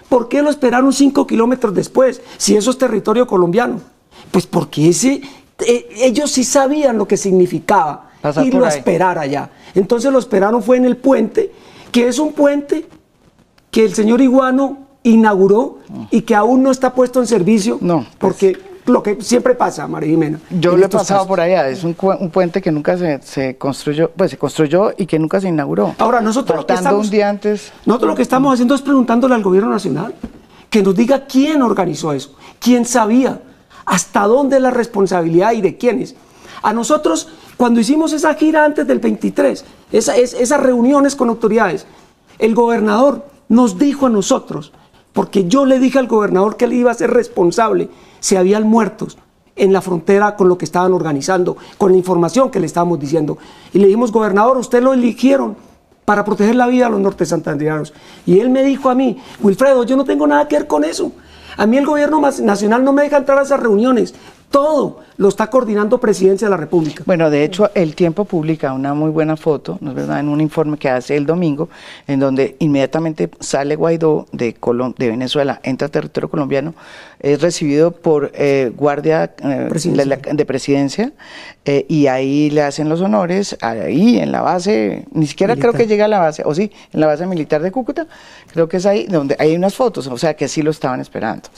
¿Por 0.09 0.29
qué 0.29 0.43
lo 0.43 0.51
esperaron 0.51 0.93
cinco 0.93 1.27
kilómetros 1.27 1.75
después, 1.75 2.23
si 2.37 2.57
eso 2.57 2.71
es 2.71 2.79
territorio 2.79 3.27
colombiano? 3.27 3.81
Pues 4.31 4.47
porque 4.47 4.89
ese, 4.89 5.21
eh, 5.67 5.89
ellos 5.97 6.31
sí 6.31 6.45
sabían 6.45 6.97
lo 6.97 7.09
que 7.09 7.17
significaba 7.17 8.11
irlo 8.45 8.65
a 8.65 8.69
esperar 8.69 9.19
allá. 9.19 9.51
Entonces 9.75 10.13
lo 10.13 10.19
esperaron 10.19 10.63
fue 10.63 10.77
en 10.77 10.85
el 10.85 10.97
puente, 10.97 11.53
que 11.91 12.09
es 12.09 12.19
un 12.19 12.33
puente 12.33 12.87
que 13.71 13.85
el 13.85 13.95
señor 13.95 14.21
Iguano 14.21 14.86
inauguró 15.07 15.79
y 16.11 16.23
que 16.23 16.35
aún 16.35 16.63
no 16.63 16.71
está 16.71 16.93
puesto 16.93 17.21
en 17.21 17.27
servicio. 17.27 17.79
No. 17.81 17.99
Pues. 17.99 18.17
Porque 18.19 18.59
lo 18.87 19.03
que 19.03 19.21
siempre 19.21 19.55
pasa, 19.55 19.87
María 19.87 20.11
Jimena. 20.11 20.41
Yo 20.51 20.77
lo 20.77 20.87
he 20.87 20.89
pasado 20.89 21.27
por 21.27 21.41
allá, 21.41 21.69
es 21.69 21.85
un, 21.85 21.95
puente 21.95 22.61
que 22.61 22.73
nunca 22.73 22.97
se, 23.21 23.57
construyó, 23.57 24.11
pues 24.11 24.33
se 24.33 24.39
construyó 24.39 24.93
y 24.97 25.07
que 25.07 25.19
nunca 25.19 25.41
se 25.41 25.49
inauguró. 25.49 25.95
Ahora, 25.99 26.21
nosotros 26.21 26.61
lo 26.61 26.67
que 26.67 26.75
estamos, 26.75 27.07
un 27.07 27.11
día 27.11 27.29
antes. 27.29 27.73
Nosotros 27.85 28.11
lo 28.11 28.17
que 28.17 28.23
estamos 28.23 28.53
haciendo 28.53 28.75
es 28.75 28.83
preguntándole 28.83 29.35
al 29.35 29.43
gobierno 29.43 29.71
nacional 29.71 30.15
que 30.71 30.83
nos 30.83 30.95
diga 30.95 31.27
quién 31.27 31.63
organizó 31.63 32.13
eso, 32.13 32.35
quién 32.59 32.85
sabía, 32.85 33.41
hasta 33.85 34.27
dónde 34.27 34.59
la 34.59 34.71
responsabilidad 34.71 35.53
y 35.53 35.61
de 35.61 35.77
quiénes. 35.77 36.17
A 36.63 36.73
nosotros, 36.73 37.29
cuando 37.57 37.79
hicimos 37.79 38.13
esa 38.13 38.35
gira 38.35 38.65
antes 38.65 38.87
del 38.87 38.99
23, 38.99 39.65
esas 39.93 40.61
reuniones 40.61 41.15
con 41.15 41.29
autoridades, 41.29 41.87
el 42.39 42.55
gobernador 42.55 43.25
nos 43.49 43.79
dijo 43.79 44.07
a 44.07 44.11
nosotros, 44.11 44.73
porque 45.17 45.49
yo 45.49 45.65
le 45.65 45.79
dije 45.79 45.99
al 45.99 46.09
gobernador 46.09 46.59
que 46.59 46.67
él 46.67 46.75
iba 46.75 46.91
a 46.91 46.95
ser 46.95 47.11
responsable 47.11 47.89
si 48.21 48.37
habían 48.37 48.65
muertos 48.65 49.17
en 49.57 49.73
la 49.73 49.81
frontera 49.81 50.37
con 50.37 50.47
lo 50.47 50.59
que 50.59 50.67
estaban 50.67 50.93
organizando, 50.93 51.57
con 51.79 51.93
la 51.93 51.97
información 51.97 52.51
que 52.51 52.61
le 52.61 52.67
estábamos 52.67 53.01
diciendo. 53.01 53.39
Y 53.73 53.79
le 53.79 53.87
dijimos, 53.87 54.13
gobernador, 54.13 54.59
usted 54.59 54.83
lo 54.83 54.93
eligieron 54.93 55.57
para 56.05 56.23
proteger 56.23 56.55
la 56.55 56.67
vida 56.67 56.85
de 56.85 56.91
los 56.91 57.01
norte. 57.01 57.25
Y 58.27 58.41
él 58.41 58.51
me 58.51 58.63
dijo 58.63 58.91
a 58.91 58.95
mí, 58.95 59.17
Wilfredo, 59.41 59.85
yo 59.85 59.97
no 59.97 60.05
tengo 60.05 60.27
nada 60.27 60.49
que 60.49 60.57
ver 60.57 60.67
con 60.67 60.85
eso. 60.85 61.13
A 61.57 61.67
mí 61.67 61.79
el 61.79 61.87
gobierno 61.87 62.21
nacional 62.21 62.85
no 62.85 62.93
me 62.93 63.05
deja 63.05 63.17
entrar 63.17 63.39
a 63.39 63.43
esas 63.43 63.59
reuniones. 63.59 64.15
Todo 64.51 65.01
lo 65.19 65.29
está 65.29 65.49
coordinando 65.49 65.99
Presidencia 65.99 66.47
de 66.47 66.51
la 66.51 66.57
República. 66.57 67.03
Bueno, 67.07 67.31
de 67.31 67.45
hecho, 67.45 67.71
el 67.75 67.95
tiempo 67.95 68.25
publica 68.25 68.73
una 68.73 68.95
muy 68.95 69.11
buena 69.11 69.37
foto, 69.37 69.79
¿no 69.81 69.91
es 69.91 69.97
verdad?, 69.97 70.21
en 70.21 70.29
un 70.29 70.41
informe 70.41 70.77
que 70.79 70.89
hace 70.89 71.17
el 71.17 71.27
domingo, 71.27 71.69
en 72.07 72.21
donde 72.21 72.57
inmediatamente 72.59 73.31
sale 73.41 73.77
Guaidó 73.77 74.27
de, 74.33 74.55
de 74.99 75.09
Venezuela, 75.09 75.61
entra 75.63 75.89
a 75.89 75.91
territorio 75.91 76.29
colombiano, 76.29 76.75
es 77.19 77.41
recibido 77.41 77.91
por 77.93 78.31
eh, 78.35 78.73
guardia 78.77 79.35
eh, 79.43 79.69
de 80.33 80.45
presidencia 80.45 81.13
eh, 81.65 81.87
y 81.89 82.07
ahí 82.07 82.51
le 82.51 82.63
hacen 82.63 82.89
los 82.89 83.01
honores, 83.01 83.57
ahí 83.63 84.19
en 84.19 84.33
la 84.33 84.43
base, 84.43 85.07
ni 85.13 85.27
siquiera 85.27 85.57
creo 85.57 85.73
que 85.73 85.87
llega 85.87 86.05
a 86.05 86.09
la 86.09 86.19
base, 86.19 86.43
o 86.45 86.55
sí, 86.55 86.71
en 86.93 87.01
la 87.01 87.07
base 87.07 87.27
militar 87.27 87.63
de 87.63 87.73
Cúcuta, 87.73 88.07
creo 88.53 88.69
que 88.69 88.77
es 88.77 88.87
ahí 88.87 89.07
donde 89.07 89.37
hay 89.39 89.57
unas 89.57 89.75
fotos, 89.75 90.07
o 90.07 90.19
sea 90.19 90.35
que 90.35 90.47
sí 90.49 90.63
lo 90.63 90.71
estaban 90.71 91.01
esperando. 91.01 91.49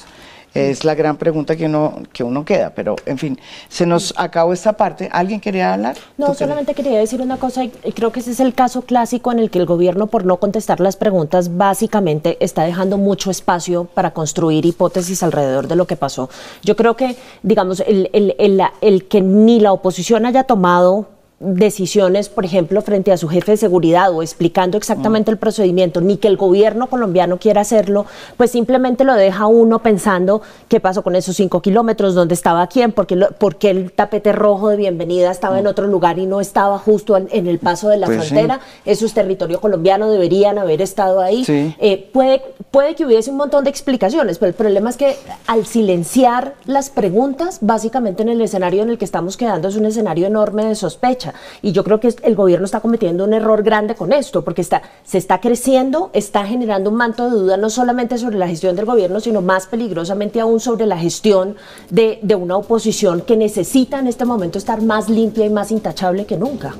Es 0.59 0.85
la 0.85 0.95
gran 0.95 1.17
pregunta 1.17 1.57
que 1.57 1.67
uno, 1.67 2.03
que 2.13 2.25
uno 2.25 2.45
queda, 2.45 2.71
pero 2.75 2.97
en 3.07 3.19
fin, 3.19 3.39
se 3.69 3.87
nos 3.87 4.15
acabó 4.17 4.53
esta 4.53 4.75
parte. 4.75 5.09
¿Alguien 5.13 5.41
quería 5.41 5.75
hablar? 5.75 5.97
No, 6.17 6.35
solamente 6.35 6.75
quería 6.75 6.99
decir 6.99 7.21
una 7.21 7.37
cosa, 7.37 7.65
y 7.65 7.71
creo 7.71 8.13
que 8.13 8.21
ese 8.21 8.33
es 8.33 8.41
el 8.41 8.55
caso 8.55 8.83
clásico 8.83 9.33
en 9.33 9.39
el 9.39 9.51
que 9.51 9.59
el 9.59 9.67
gobierno, 9.67 10.09
por 10.09 10.25
no 10.25 10.39
contestar 10.39 10.81
las 10.81 10.97
preguntas, 10.97 11.57
básicamente 11.57 12.37
está 12.41 12.65
dejando 12.65 12.99
mucho 12.99 13.31
espacio 13.31 13.85
para 13.85 14.13
construir 14.13 14.65
hipótesis 14.67 15.23
alrededor 15.23 15.69
de 15.69 15.77
lo 15.77 15.87
que 15.87 15.97
pasó. 15.97 16.29
Yo 16.63 16.77
creo 16.77 16.97
que, 16.97 17.17
digamos, 17.43 17.81
el, 17.81 18.11
el, 18.13 18.35
el, 18.39 18.61
el 18.81 19.09
que 19.09 19.21
ni 19.21 19.61
la 19.61 19.73
oposición 19.73 20.27
haya 20.27 20.45
tomado 20.45 21.18
decisiones, 21.41 22.29
por 22.29 22.45
ejemplo, 22.45 22.83
frente 22.83 23.13
a 23.13 23.17
su 23.17 23.29
jefe 23.29 23.53
de 23.53 23.57
seguridad 23.57 24.13
o 24.13 24.23
explicando 24.23 24.77
exactamente 24.77 25.31
el 25.31 25.37
procedimiento, 25.37 26.01
ni 26.01 26.17
que 26.17 26.27
el 26.27 26.37
gobierno 26.37 26.89
colombiano 26.89 27.39
quiera 27.39 27.61
hacerlo, 27.61 28.07
pues 28.37 28.51
simplemente 28.51 29.05
lo 29.05 29.15
deja 29.15 29.47
uno 29.47 29.79
pensando 29.79 30.43
qué 30.69 30.81
pasó 30.81 31.03
con 31.03 31.15
esos 31.15 31.37
cinco 31.37 31.63
kilómetros, 31.63 32.15
dónde 32.15 32.35
estaba 32.35 32.67
quién, 32.67 32.91
por 32.91 33.07
qué, 33.07 33.71
el 33.71 33.93
tapete 33.93 34.33
rojo 34.33 34.69
de 34.69 34.77
bienvenida 34.77 35.31
estaba 35.31 35.61
en 35.61 35.69
otro 35.69 35.87
lugar 35.87 36.19
y 36.19 36.27
no 36.27 36.41
estaba 36.41 36.79
justo 36.79 37.17
en, 37.17 37.47
el 37.47 37.59
paso 37.61 37.89
de 37.89 37.99
la 37.99 38.07
pues 38.07 38.27
frontera. 38.27 38.61
Eso 38.85 39.07
es 39.07 39.15
territorio 39.15 39.61
colombiano, 39.61 40.11
deberían 40.11 40.59
haber 40.59 40.83
estado 40.83 41.21
ahí. 41.21 41.45
Eh, 41.49 42.11
puede, 42.13 42.43
puede 42.73 42.97
que 42.97 43.07
hubiese 43.07 43.31
un 43.31 43.37
montón 43.37 43.63
de 43.63 43.71
explicaciones, 43.71 44.39
pero 44.39 44.49
el 44.49 44.55
problema 44.55 44.91
es 44.91 44.97
que 44.97 45.17
al 45.47 45.67
silenciar 45.67 46.55
las 46.67 46.91
preguntas, 46.91 47.59
básicamente 47.61 48.23
en 48.23 48.29
el 48.31 48.41
escenario 48.41 48.83
en 48.83 48.91
el 48.91 48.99
que 48.99 49.05
estamos 49.05 49.37
quedando 49.37 49.69
es 49.69 49.77
un 49.77 49.87
escenario 49.87 50.27
enorme 50.27 50.65
de 50.65 50.75
sospecha. 50.75 51.28
Y 51.63 51.73
yo 51.73 51.85
creo 51.85 52.01
que 52.01 52.15
el 52.23 52.35
gobierno 52.35 52.65
está 52.65 52.81
cometiendo 52.81 53.25
un 53.25 53.35
error 53.35 53.63
grande 53.63 53.95
con 53.95 54.13
esto, 54.13 54.43
porque 54.45 54.63
está, 54.63 54.83
se 55.05 55.19
está 55.19 55.41
creciendo, 55.41 56.11
está 56.13 56.45
generando 56.45 56.91
un 56.91 56.97
manto 56.97 57.25
de 57.25 57.31
duda 57.31 57.57
no 57.57 57.71
solamente 57.71 58.19
sobre 58.19 58.39
la 58.39 58.49
gestión 58.49 58.77
del 58.77 58.85
gobierno, 58.85 59.21
sino 59.21 59.43
más 59.43 59.67
peligrosamente 59.67 60.41
aún 60.41 60.61
sobre 60.61 60.87
la 60.87 60.97
gestión 60.99 61.57
de, 61.91 62.21
una 62.39 62.57
oposición 62.57 63.23
que 63.23 63.37
necesita 63.37 63.99
en 63.99 64.07
este 64.07 64.25
momento 64.25 64.59
estar 64.59 64.81
más 64.81 65.09
limpia 65.09 65.45
y 65.45 65.51
más 65.51 65.73
intachable 65.73 66.25
que 66.25 66.37
nunca. 66.37 66.75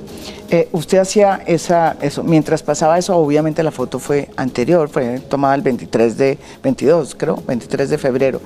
Eh, 0.49 0.69
usted 0.71 0.99
hacía 0.99 1.41
esa, 1.45 1.97
eso, 2.01 2.23
mientras 2.23 2.63
pasaba 2.63 2.97
eso, 2.97 3.17
obviamente 3.17 3.61
la 3.61 3.71
foto 3.71 3.99
fue 3.99 4.29
anterior, 4.37 4.87
fue 4.87 5.19
tomada 5.19 5.55
el 5.55 5.61
23 5.61 6.17
de, 6.17 6.37
22 6.63 7.15
creo, 7.15 7.43
23 7.45 7.89
de 7.89 7.97
febrero, 7.97 8.41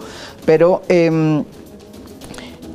pero... 0.45 0.81
Em, 0.87 1.43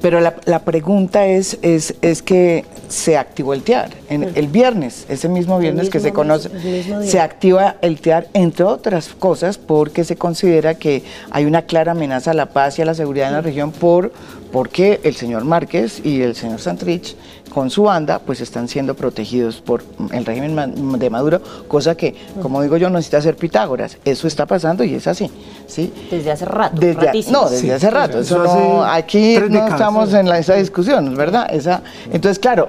pero 0.01 0.21
la, 0.21 0.61
pregunta 0.61 1.27
es, 1.27 1.59
es, 1.63 1.95
es, 2.03 2.23
que 2.23 2.65
se 2.89 3.17
activó 3.17 3.55
el 3.55 3.63
TEAR. 3.63 3.91
En, 4.09 4.23
el 4.23 4.49
viernes, 4.49 5.07
ese 5.09 5.29
mismo 5.29 5.59
viernes 5.59 5.91
que 5.91 6.01
se 6.01 6.13
conoce, 6.13 6.51
se 7.05 7.21
activa 7.21 7.77
el 7.83 8.01
TEAR, 8.01 8.29
entre 8.33 8.65
otras 8.65 9.09
cosas, 9.09 9.59
porque 9.59 10.05
se 10.05 10.17
considera 10.17 10.75
que 10.75 11.03
hay 11.31 11.45
una 11.45 11.63
clara 11.63 11.93
amenaza 11.93 12.31
a 12.31 12.35
la 12.35 12.47
paz 12.47 12.79
y 12.79 12.83
a 12.83 12.85
la 12.85 12.95
seguridad 12.95 13.29
en 13.29 13.35
la 13.35 13.41
región 13.41 13.73
por 13.73 14.13
porque 14.53 15.01
el 15.05 15.15
señor 15.15 15.45
Márquez 15.45 16.01
y 16.05 16.23
el 16.23 16.35
señor 16.35 16.61
Santrich 16.61 17.17
con 17.49 17.71
su 17.71 17.85
banda 17.85 18.19
pues 18.19 18.41
están 18.41 18.69
siendo 18.69 18.95
protegidos 18.95 19.61
por 19.61 19.83
el 20.13 20.25
régimen 20.25 20.99
de 20.99 21.11
Maduro, 21.11 21.41
cosa 21.67 21.95
que, 21.95 22.15
como 22.43 22.63
digo 22.63 22.77
yo, 22.77 22.89
no 22.89 22.97
necesita 22.97 23.21
ser 23.21 23.37
Pitágoras, 23.37 23.99
eso 24.05 24.27
está 24.27 24.47
pasando 24.47 24.85
y 24.85 24.95
es 24.95 25.07
así, 25.07 25.31
¿sí? 25.67 25.93
Desde 26.11 26.31
hace 26.31 26.45
rato, 26.45 26.77
No, 27.31 27.49
desde 27.49 27.75
hace 27.75 27.91
rato, 27.91 28.21
eso, 28.21 28.43
no, 28.43 28.85
aquí 28.85 29.39
no 29.49 29.67
estamos 29.67 30.13
en 30.15 30.29
esa 30.29 30.55
discusión, 30.55 31.15
¿verdad? 31.17 31.49
Esa, 31.53 31.83
entonces, 32.13 32.39
claro, 32.39 32.69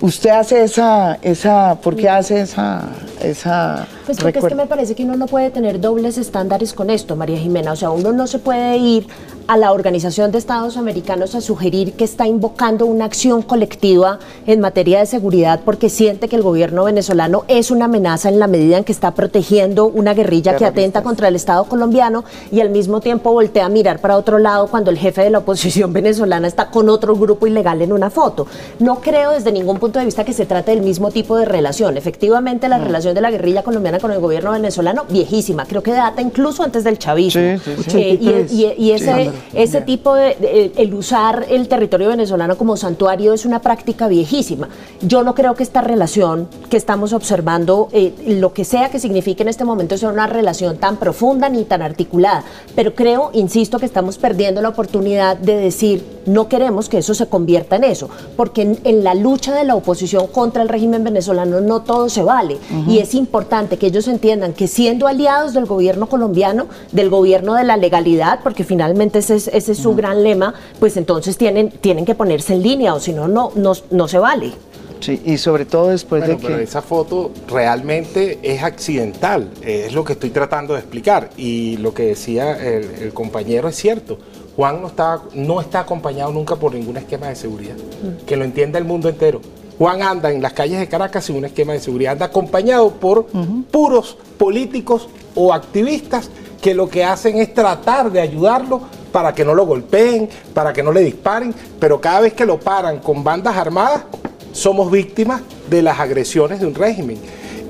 usted 0.00 0.30
hace 0.30 0.64
esa, 0.64 1.18
esa, 1.22 1.76
¿por 1.80 1.96
qué 1.96 2.08
hace 2.08 2.40
esa, 2.40 2.82
esa 3.22 3.86
pues 4.06 4.18
porque 4.18 4.40
es 4.40 4.44
que 4.44 4.54
me 4.54 4.66
parece 4.66 4.94
que 4.94 5.04
uno 5.04 5.16
no 5.16 5.26
puede 5.26 5.50
tener 5.50 5.80
dobles 5.80 6.18
estándares 6.18 6.72
con 6.72 6.90
esto, 6.90 7.16
María 7.16 7.38
Jimena. 7.38 7.72
O 7.72 7.76
sea, 7.76 7.90
uno 7.90 8.12
no 8.12 8.26
se 8.26 8.38
puede 8.38 8.76
ir 8.76 9.06
a 9.46 9.56
la 9.56 9.72
Organización 9.72 10.32
de 10.32 10.38
Estados 10.38 10.76
Americanos 10.76 11.34
a 11.34 11.40
sugerir 11.40 11.92
que 11.94 12.04
está 12.04 12.26
invocando 12.26 12.86
una 12.86 13.04
acción 13.04 13.42
colectiva 13.42 14.18
en 14.46 14.60
materia 14.60 15.00
de 15.00 15.06
seguridad 15.06 15.60
porque 15.64 15.88
siente 15.88 16.28
que 16.28 16.36
el 16.36 16.42
gobierno 16.42 16.84
venezolano 16.84 17.44
es 17.48 17.70
una 17.70 17.86
amenaza 17.86 18.28
en 18.28 18.38
la 18.38 18.46
medida 18.46 18.78
en 18.78 18.84
que 18.84 18.92
está 18.92 19.14
protegiendo 19.14 19.86
una 19.86 20.14
guerrilla 20.14 20.56
que 20.56 20.64
atenta 20.64 21.02
contra 21.02 21.28
el 21.28 21.36
Estado 21.36 21.64
colombiano 21.64 22.24
y 22.50 22.60
al 22.60 22.70
mismo 22.70 23.00
tiempo 23.00 23.32
voltea 23.32 23.66
a 23.66 23.68
mirar 23.68 24.00
para 24.00 24.16
otro 24.16 24.38
lado 24.38 24.68
cuando 24.68 24.90
el 24.90 24.98
jefe 24.98 25.22
de 25.22 25.30
la 25.30 25.38
oposición 25.38 25.92
venezolana 25.92 26.48
está 26.48 26.70
con 26.70 26.88
otro 26.88 27.14
grupo 27.14 27.46
ilegal 27.46 27.82
en 27.82 27.92
una 27.92 28.10
foto. 28.10 28.46
No 28.78 29.00
creo 29.00 29.30
desde 29.30 29.52
ningún 29.52 29.78
punto 29.78 29.98
de 29.98 30.04
vista 30.04 30.24
que 30.24 30.32
se 30.32 30.46
trate 30.46 30.72
del 30.72 30.82
mismo 30.82 31.10
tipo 31.10 31.36
de 31.36 31.44
relación. 31.44 31.96
Efectivamente, 31.96 32.68
la 32.68 32.78
mm. 32.78 32.84
relación 32.84 33.11
de 33.14 33.20
la 33.20 33.30
guerrilla 33.30 33.62
colombiana 33.62 33.98
con 33.98 34.12
el 34.12 34.20
gobierno 34.20 34.52
venezolano, 34.52 35.04
viejísima, 35.08 35.64
creo 35.66 35.82
que 35.82 35.92
data 35.92 36.22
incluso 36.22 36.62
antes 36.62 36.84
del 36.84 36.98
chavismo. 36.98 37.40
Eh, 37.42 38.76
y, 38.78 38.90
ese, 38.90 39.30
ese 39.54 39.80
tipo 39.82 40.14
de, 40.14 40.72
el 40.76 40.94
usar 40.94 41.46
el 41.48 41.68
territorio 41.68 42.08
venezolano 42.08 42.56
como 42.56 42.76
santuario 42.76 43.32
es 43.32 43.44
una 43.44 43.60
práctica 43.60 44.08
viejísima. 44.08 44.68
Yo 45.00 45.22
no 45.22 45.34
creo 45.34 45.54
que 45.54 45.62
esta 45.62 45.80
relación 45.80 46.48
que 46.70 46.76
estamos 46.76 47.12
observando, 47.12 47.88
eh, 47.92 48.12
lo 48.26 48.52
que 48.52 48.64
sea 48.64 48.90
que 48.90 48.98
signifique 48.98 49.42
en 49.42 49.48
este 49.48 49.64
momento, 49.64 49.96
sea 49.96 50.10
una 50.10 50.26
relación 50.26 50.76
tan 50.76 50.96
profunda 50.96 51.48
ni 51.48 51.64
tan 51.64 51.82
articulada. 51.82 52.44
Pero 52.74 52.94
creo, 52.94 53.30
insisto, 53.32 53.78
que 53.78 53.86
estamos 53.86 54.18
perdiendo 54.18 54.62
la 54.62 54.68
oportunidad 54.70 55.36
de 55.36 55.56
decir, 55.56 56.04
no 56.26 56.48
queremos 56.48 56.88
que 56.88 56.98
eso 56.98 57.14
se 57.14 57.26
convierta 57.26 57.76
en 57.76 57.84
eso, 57.84 58.08
porque 58.36 58.78
en, 58.84 59.04
la 59.04 59.14
lucha 59.14 59.54
de 59.54 59.64
la 59.64 59.74
oposición 59.74 60.26
contra 60.28 60.62
el 60.62 60.68
régimen 60.68 61.02
venezolano 61.02 61.60
no 61.60 61.82
todo 61.82 62.08
se 62.08 62.22
vale. 62.22 62.58
Y 62.92 62.98
es 62.98 63.14
importante 63.14 63.78
que 63.78 63.86
ellos 63.86 64.06
entiendan 64.06 64.52
que 64.52 64.68
siendo 64.68 65.06
aliados 65.06 65.54
del 65.54 65.64
gobierno 65.64 66.08
colombiano, 66.08 66.66
del 66.92 67.08
gobierno 67.08 67.54
de 67.54 67.64
la 67.64 67.78
legalidad, 67.78 68.40
porque 68.42 68.64
finalmente 68.64 69.20
ese 69.20 69.36
es, 69.36 69.48
ese 69.48 69.72
es 69.72 69.78
su 69.78 69.94
gran 69.94 70.22
lema, 70.22 70.52
pues 70.78 70.98
entonces 70.98 71.38
tienen, 71.38 71.70
tienen 71.70 72.04
que 72.04 72.14
ponerse 72.14 72.52
en 72.52 72.62
línea 72.62 72.92
o 72.92 73.00
si 73.00 73.14
no, 73.14 73.28
no, 73.28 73.50
no 73.54 74.08
se 74.08 74.18
vale. 74.18 74.52
Sí, 75.00 75.20
y 75.24 75.36
sobre 75.38 75.64
todo 75.64 75.88
después 75.88 76.26
de 76.26 76.36
que... 76.36 76.62
esa 76.62 76.80
foto 76.80 77.32
realmente 77.48 78.38
es 78.42 78.62
accidental, 78.62 79.48
es 79.62 79.94
lo 79.94 80.04
que 80.04 80.12
estoy 80.12 80.30
tratando 80.30 80.74
de 80.74 80.80
explicar. 80.80 81.30
Y 81.36 81.78
lo 81.78 81.92
que 81.92 82.04
decía 82.04 82.56
el, 82.62 83.12
compañero 83.12 83.68
es 83.68 83.76
cierto. 83.76 84.18
Juan 84.54 84.80
no 84.80 84.88
está, 84.88 85.22
no 85.34 85.60
está 85.60 85.80
acompañado 85.80 86.30
nunca 86.30 86.56
por 86.56 86.74
ningún 86.74 86.98
esquema 86.98 87.28
de 87.28 87.36
seguridad, 87.36 87.74
mm. 87.74 88.26
que 88.26 88.36
lo 88.36 88.44
entienda 88.44 88.78
el 88.78 88.84
mundo 88.84 89.08
entero. 89.08 89.40
Juan 89.78 90.02
anda 90.02 90.30
en 90.30 90.42
las 90.42 90.52
calles 90.52 90.78
de 90.78 90.88
Caracas 90.88 91.24
sin 91.24 91.36
un 91.36 91.44
esquema 91.44 91.72
de 91.72 91.80
seguridad, 91.80 92.12
anda 92.12 92.26
acompañado 92.26 92.90
por 92.90 93.26
puros 93.70 94.18
políticos 94.38 95.08
o 95.34 95.52
activistas 95.52 96.30
que 96.60 96.74
lo 96.74 96.88
que 96.88 97.04
hacen 97.04 97.38
es 97.38 97.52
tratar 97.52 98.12
de 98.12 98.20
ayudarlo 98.20 98.82
para 99.10 99.34
que 99.34 99.44
no 99.44 99.54
lo 99.54 99.66
golpeen, 99.66 100.28
para 100.54 100.72
que 100.72 100.82
no 100.82 100.92
le 100.92 101.00
disparen, 101.02 101.54
pero 101.78 102.00
cada 102.00 102.20
vez 102.20 102.32
que 102.32 102.46
lo 102.46 102.58
paran 102.58 103.00
con 103.00 103.24
bandas 103.24 103.56
armadas, 103.56 104.04
somos 104.52 104.90
víctimas 104.90 105.42
de 105.68 105.82
las 105.82 105.98
agresiones 105.98 106.60
de 106.60 106.66
un 106.66 106.74
régimen. 106.74 107.18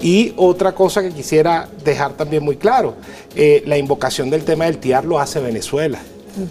Y 0.00 0.34
otra 0.36 0.72
cosa 0.72 1.00
que 1.00 1.10
quisiera 1.10 1.68
dejar 1.84 2.12
también 2.14 2.42
muy 2.42 2.56
claro, 2.56 2.94
eh, 3.36 3.62
la 3.66 3.78
invocación 3.78 4.30
del 4.30 4.44
tema 4.44 4.64
del 4.64 4.78
TIAR 4.78 5.04
lo 5.04 5.18
hace 5.18 5.40
Venezuela. 5.40 6.00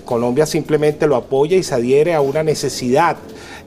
Colombia 0.06 0.46
simplemente 0.46 1.08
lo 1.08 1.16
apoya 1.16 1.58
y 1.58 1.64
se 1.64 1.76
adhiere 1.76 2.14
a 2.14 2.22
una 2.22 2.44
necesidad 2.44 3.18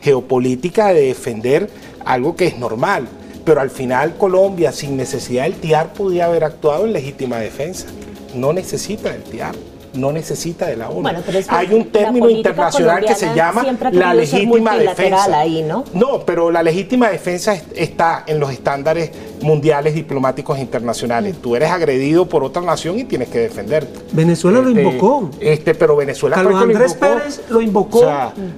geopolítica 0.05 0.93
de 0.93 1.07
defender 1.07 1.69
algo 2.05 2.37
que 2.37 2.47
es 2.47 2.59
normal. 2.59 3.09
Pero 3.45 3.61
al 3.61 3.71
final 3.71 4.17
Colombia, 4.17 4.71
sin 4.71 4.97
necesidad 4.97 5.45
del 5.45 5.55
TIAR, 5.55 5.93
podía 5.93 6.27
haber 6.27 6.45
actuado 6.45 6.85
en 6.85 6.93
legítima 6.93 7.39
defensa. 7.39 7.87
No 8.35 8.53
necesita 8.53 9.11
del 9.11 9.23
TIAR 9.23 9.74
no 9.95 10.13
necesita 10.13 10.67
de 10.67 10.77
la 10.77 10.91
ONU. 10.91 11.09
Hay 11.49 11.73
un 11.73 11.91
término 11.91 12.29
internacional 12.29 13.05
que 13.05 13.15
se 13.15 13.35
llama 13.35 13.65
la 13.93 14.15
legítima 14.15 14.77
defensa. 14.77 15.39
Ahí, 15.39 15.63
¿no? 15.63 15.85
no, 15.95 16.21
pero 16.25 16.51
la 16.51 16.63
legítima 16.63 17.09
defensa 17.09 17.57
está 17.75 18.25
en 18.27 18.41
los 18.41 18.51
estándares 18.51 19.11
mundiales 19.43 19.95
diplomáticos 19.95 20.59
internacionales. 20.59 21.37
Tú 21.41 21.57
eres 21.57 21.71
agredido 21.71 22.27
por 22.27 22.45
otra 22.45 22.63
nación 22.63 22.99
y 22.99 23.05
tienes 23.05 23.29
que 23.29 23.39
defenderte. 23.39 24.01
Venezuela 24.13 24.61
lo 24.61 24.69
este, 24.69 24.83
invocó. 24.83 25.31
Este, 25.41 25.75
pero 25.75 25.97
Venezuela 25.97 26.37
Carlos 26.37 26.63
Andrés 26.63 26.95
Pérez 26.95 27.43
lo 27.49 27.61
invocó 27.61 28.05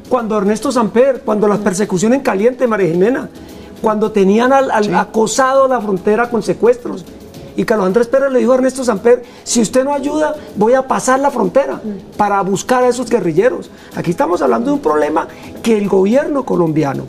cuando 0.09 0.39
Ernesto 0.39 0.73
Samper, 0.73 1.23
cuando 1.25 1.49
las 1.49 1.59
persecuciones 1.59 2.19
en 2.19 2.23
caliente, 2.23 2.67
María 2.67 2.89
Jimena, 2.89 3.29
cuando 3.81 4.11
tenían 4.13 4.53
al, 4.53 4.71
acosado 4.95 5.69
la 5.69 5.81
frontera 5.81 6.29
con 6.31 6.43
secuestros. 6.43 7.05
Y 7.57 7.65
Carlos 7.65 7.87
Andrés 7.87 8.07
Pérez 8.07 8.31
le 8.31 8.39
dijo 8.39 8.53
a 8.53 8.57
Ernesto 8.57 8.85
Samper, 8.85 9.25
si 9.43 9.63
usted 9.63 9.83
no 9.83 9.95
ayuda, 9.95 10.35
voy 10.57 10.75
a 10.75 10.87
pasar 10.87 11.19
la 11.21 11.31
frontera 11.31 11.81
para 12.17 12.41
buscar 12.43 12.85
a 12.85 12.89
esos 12.89 13.09
guerrilleros. 13.09 13.71
Aquí 13.95 14.11
estamos 14.11 14.43
hablando 14.43 14.67
de 14.67 14.75
un 14.75 14.81
problema 14.81 15.27
que 15.63 15.79
el 15.79 15.89
gobierno 15.89 16.45
colombiano 16.45 17.05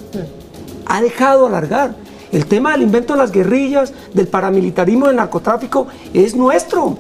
ha 0.85 1.01
dejado 1.01 1.47
alargar. 1.47 1.95
El 2.31 2.45
tema 2.45 2.71
del 2.71 2.83
invento 2.83 3.13
de 3.13 3.19
las 3.19 3.31
guerrillas, 3.31 3.93
del 4.13 4.27
paramilitarismo, 4.27 5.07
del 5.07 5.17
narcotráfico, 5.17 5.87
es 6.13 6.35
nuestro. 6.35 6.97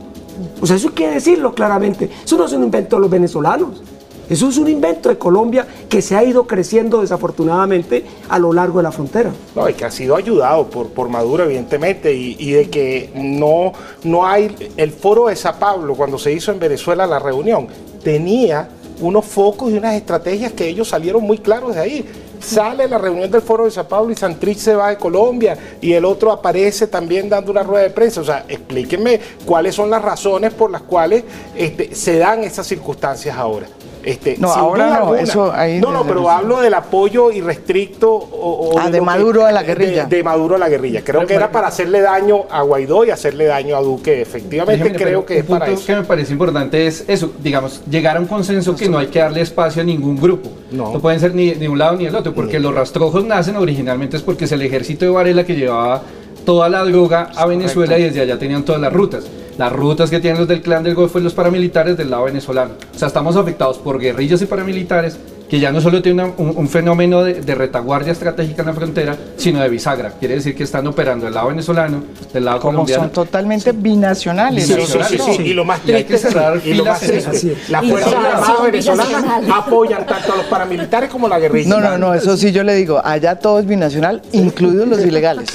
O 0.61 0.65
sea, 0.65 0.75
eso 0.75 0.89
hay 0.89 0.93
que 0.93 1.09
decirlo 1.09 1.53
claramente. 1.53 2.09
Eso 2.23 2.37
no 2.37 2.45
es 2.45 2.53
un 2.53 2.63
invento 2.63 2.97
de 2.97 3.01
los 3.01 3.09
venezolanos. 3.09 3.81
Eso 4.29 4.49
es 4.49 4.57
un 4.57 4.67
invento 4.67 5.09
de 5.09 5.17
Colombia 5.17 5.65
que 5.87 6.01
se 6.01 6.15
ha 6.15 6.23
ido 6.23 6.45
creciendo 6.45 7.01
desafortunadamente 7.01 8.03
a 8.27 8.37
lo 8.39 8.51
largo 8.51 8.79
de 8.79 8.83
la 8.83 8.91
frontera. 8.91 9.31
No, 9.55 9.69
y 9.69 9.73
que 9.73 9.85
ha 9.85 9.91
sido 9.91 10.15
ayudado 10.15 10.67
por, 10.67 11.07
Maduro, 11.07 11.45
evidentemente, 11.45 12.13
y, 12.13 12.51
de 12.51 12.69
que 12.69 13.09
no, 13.15 13.71
no 14.03 14.25
hay. 14.25 14.53
El 14.75 14.91
foro 14.91 15.27
de 15.27 15.35
Sao 15.35 15.57
Pablo, 15.57 15.95
cuando 15.95 16.17
se 16.17 16.33
hizo 16.33 16.51
en 16.51 16.59
Venezuela 16.59 17.07
la 17.07 17.19
reunión, 17.19 17.67
tenía 18.03 18.69
unos 18.99 19.25
focos 19.25 19.71
y 19.71 19.77
unas 19.77 19.95
estrategias 19.95 20.51
que 20.51 20.67
ellos 20.67 20.89
salieron 20.89 21.23
muy 21.23 21.37
claros 21.37 21.75
de 21.75 21.81
ahí. 21.81 22.05
Sale 22.39 22.87
la 22.87 22.97
reunión 22.97 23.31
del 23.31 23.41
foro 23.41 23.65
de 23.65 23.71
Sao 23.71 23.87
Paulo 23.87 24.11
y 24.11 24.15
Santrich 24.15 24.57
se 24.57 24.75
va 24.75 24.89
de 24.89 24.97
Colombia 24.97 25.57
y 25.81 25.93
el 25.93 26.05
otro 26.05 26.31
aparece 26.31 26.87
también 26.87 27.29
dando 27.29 27.51
una 27.51 27.63
rueda 27.63 27.83
de 27.83 27.89
prensa. 27.89 28.21
O 28.21 28.25
sea, 28.25 28.45
explíquenme 28.47 29.19
cuáles 29.45 29.73
son 29.73 29.89
las 29.89 30.01
razones 30.01 30.53
por 30.53 30.69
las 30.69 30.81
cuales 30.81 31.23
este, 31.55 31.95
se 31.95 32.17
dan 32.17 32.43
esas 32.43 32.67
circunstancias 32.67 33.35
ahora. 33.35 33.67
Este, 34.07 34.37
no, 34.37 34.47
ahora 34.47 34.99
no, 35.01 35.15
eso 35.15 35.51
ahí 35.51 35.81
No, 35.81 35.91
no, 35.91 36.05
pero 36.07 36.29
hablo 36.29 36.61
del 36.61 36.73
apoyo 36.73 37.29
irrestricto 37.29 38.09
o, 38.09 38.79
ah, 38.79 38.89
de, 38.89 39.01
Maduro 39.01 39.45
a 39.45 39.51
la 39.51 39.63
guerrilla. 39.63 40.05
De, 40.05 40.23
Maduro 40.23 40.55
a 40.55 40.57
la 40.57 40.69
guerrilla. 40.69 41.03
Creo 41.03 41.27
que 41.27 41.33
era 41.33 41.51
para 41.51 41.67
hacerle 41.67 41.99
daño 41.99 42.45
a 42.49 42.61
Guaidó 42.61 43.03
y 43.03 43.09
hacerle 43.09 43.47
daño 43.47 43.75
a 43.75 43.81
Duque. 43.81 44.21
Efectivamente, 44.21 44.93
creo 44.93 45.25
que 45.25 45.39
es 45.39 45.45
para 45.45 45.67
eso. 45.67 45.85
que 45.85 45.95
me 45.97 46.03
parece 46.03 46.31
importante 46.31 46.87
es 46.87 47.03
eso, 47.05 47.33
digamos, 47.43 47.81
llegar 47.89 48.15
a 48.15 48.21
un 48.21 48.27
consenso 48.27 48.77
que 48.77 48.87
no 48.87 48.97
hay 48.97 49.07
que 49.07 49.19
darle 49.19 49.41
espacio 49.41 49.81
a 49.81 49.85
ningún 49.85 50.15
grupo. 50.15 50.49
No, 50.71 50.93
no 50.93 50.99
pueden 51.01 51.19
ser 51.19 51.35
ni 51.35 51.51
de 51.51 51.67
un 51.67 51.77
lado 51.77 51.97
ni 51.97 52.05
del 52.05 52.15
otro, 52.15 52.33
porque 52.33 52.61
los 52.61 52.73
rastrojos 52.73 53.25
nacen 53.25 53.57
originalmente 53.57 54.15
es 54.15 54.23
porque 54.23 54.45
es 54.45 54.51
el 54.53 54.61
ejército 54.61 55.03
de 55.03 55.11
Varela 55.11 55.45
que 55.45 55.55
llevaba 55.55 56.01
toda 56.45 56.69
la 56.69 56.85
droga 56.85 57.29
a 57.35 57.45
Venezuela 57.45 57.99
y 57.99 58.03
desde 58.03 58.21
allá 58.21 58.39
tenían 58.39 58.63
todas 58.63 58.79
las 58.79 58.93
rutas 58.93 59.25
las 59.57 59.71
rutas 59.73 60.09
que 60.09 60.19
tienen 60.19 60.39
los 60.39 60.47
del 60.47 60.61
clan 60.61 60.83
del 60.83 60.95
Golfo 60.95 61.19
y 61.19 61.23
los 61.23 61.33
paramilitares 61.33 61.97
del 61.97 62.11
lado 62.11 62.25
venezolano. 62.25 62.73
O 62.93 62.97
sea, 62.97 63.07
estamos 63.07 63.35
afectados 63.35 63.77
por 63.77 63.99
guerrillas 63.99 64.41
y 64.41 64.45
paramilitares 64.45 65.17
que 65.49 65.59
ya 65.59 65.71
no 65.71 65.81
solo 65.81 66.01
tiene 66.01 66.23
un, 66.37 66.67
fenómeno 66.67 67.23
de, 67.23 67.55
retaguardia 67.55 68.11
estratégica 68.11 68.61
en 68.61 68.67
la 68.67 68.73
frontera, 68.73 69.17
sino 69.37 69.61
de 69.61 69.69
bisagra. 69.69 70.11
Quiere 70.19 70.35
decir 70.35 70.55
que 70.55 70.63
están 70.63 70.85
operando 70.87 71.25
del 71.25 71.33
lado 71.33 71.47
venezolano, 71.47 72.03
del 72.33 72.45
lado 72.45 72.59
Como 72.59 72.73
colombiano. 72.73 73.03
Son 73.03 73.11
totalmente 73.11 73.71
binacionales. 73.71 74.67
Sí, 74.67 74.75
sí, 74.85 75.17
sí, 75.17 75.41
Y 75.43 75.53
lo 75.53 75.63
más 75.63 75.81
triste 75.81 76.15
es 76.15 76.25
que 76.25 77.55
las 77.69 77.85
Fuerzas 77.85 78.13
Armadas 78.13 78.63
venezolanas 78.63 79.43
apoyan 79.53 80.05
tanto 80.05 80.33
a 80.33 80.35
los 80.37 80.45
paramilitares 80.45 81.09
como 81.09 81.27
a 81.27 81.29
la 81.29 81.39
guerrilla. 81.39 81.69
No, 81.69 81.79
no, 81.79 81.97
no, 81.97 82.13
eso 82.13 82.35
sí 82.35 82.51
yo 82.51 82.63
le 82.63 82.75
digo, 82.75 83.01
allá 83.03 83.35
todo 83.35 83.59
es 83.59 83.65
binacional, 83.65 84.21
incluidos 84.33 84.87
los 84.87 84.99
ilegales. 84.99 85.47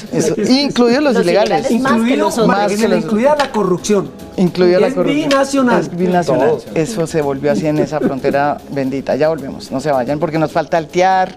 incluidos 0.49 1.03
los, 1.03 1.23
ilegales. 1.23 1.71
incluida 1.71 3.37
la 3.37 3.51
corrupción. 3.51 4.11
Incluida 4.37 4.81
la 4.81 4.91
corrupción. 4.91 5.29
Binacional. 5.29 5.89
binacional. 5.91 6.59
Eso 6.75 7.07
se 7.07 7.23
volvió 7.23 7.53
así 7.53 7.67
en 7.67 7.79
esa 7.79 8.01
frontera 8.01 8.59
bendita. 8.71 9.17
Ya 9.17 9.29
volvemos 9.29 9.71
se 9.83 9.91
vayan 9.91 10.19
porque 10.19 10.39
nos 10.39 10.53
falta 10.53 10.77
altear, 10.77 11.37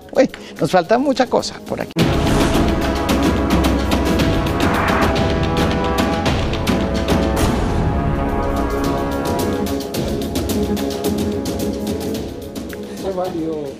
nos 0.60 0.71
falta 0.71 0.97
mucha 0.97 1.27
cosa 1.27 1.55
por 1.67 1.81
aquí. 1.81 1.91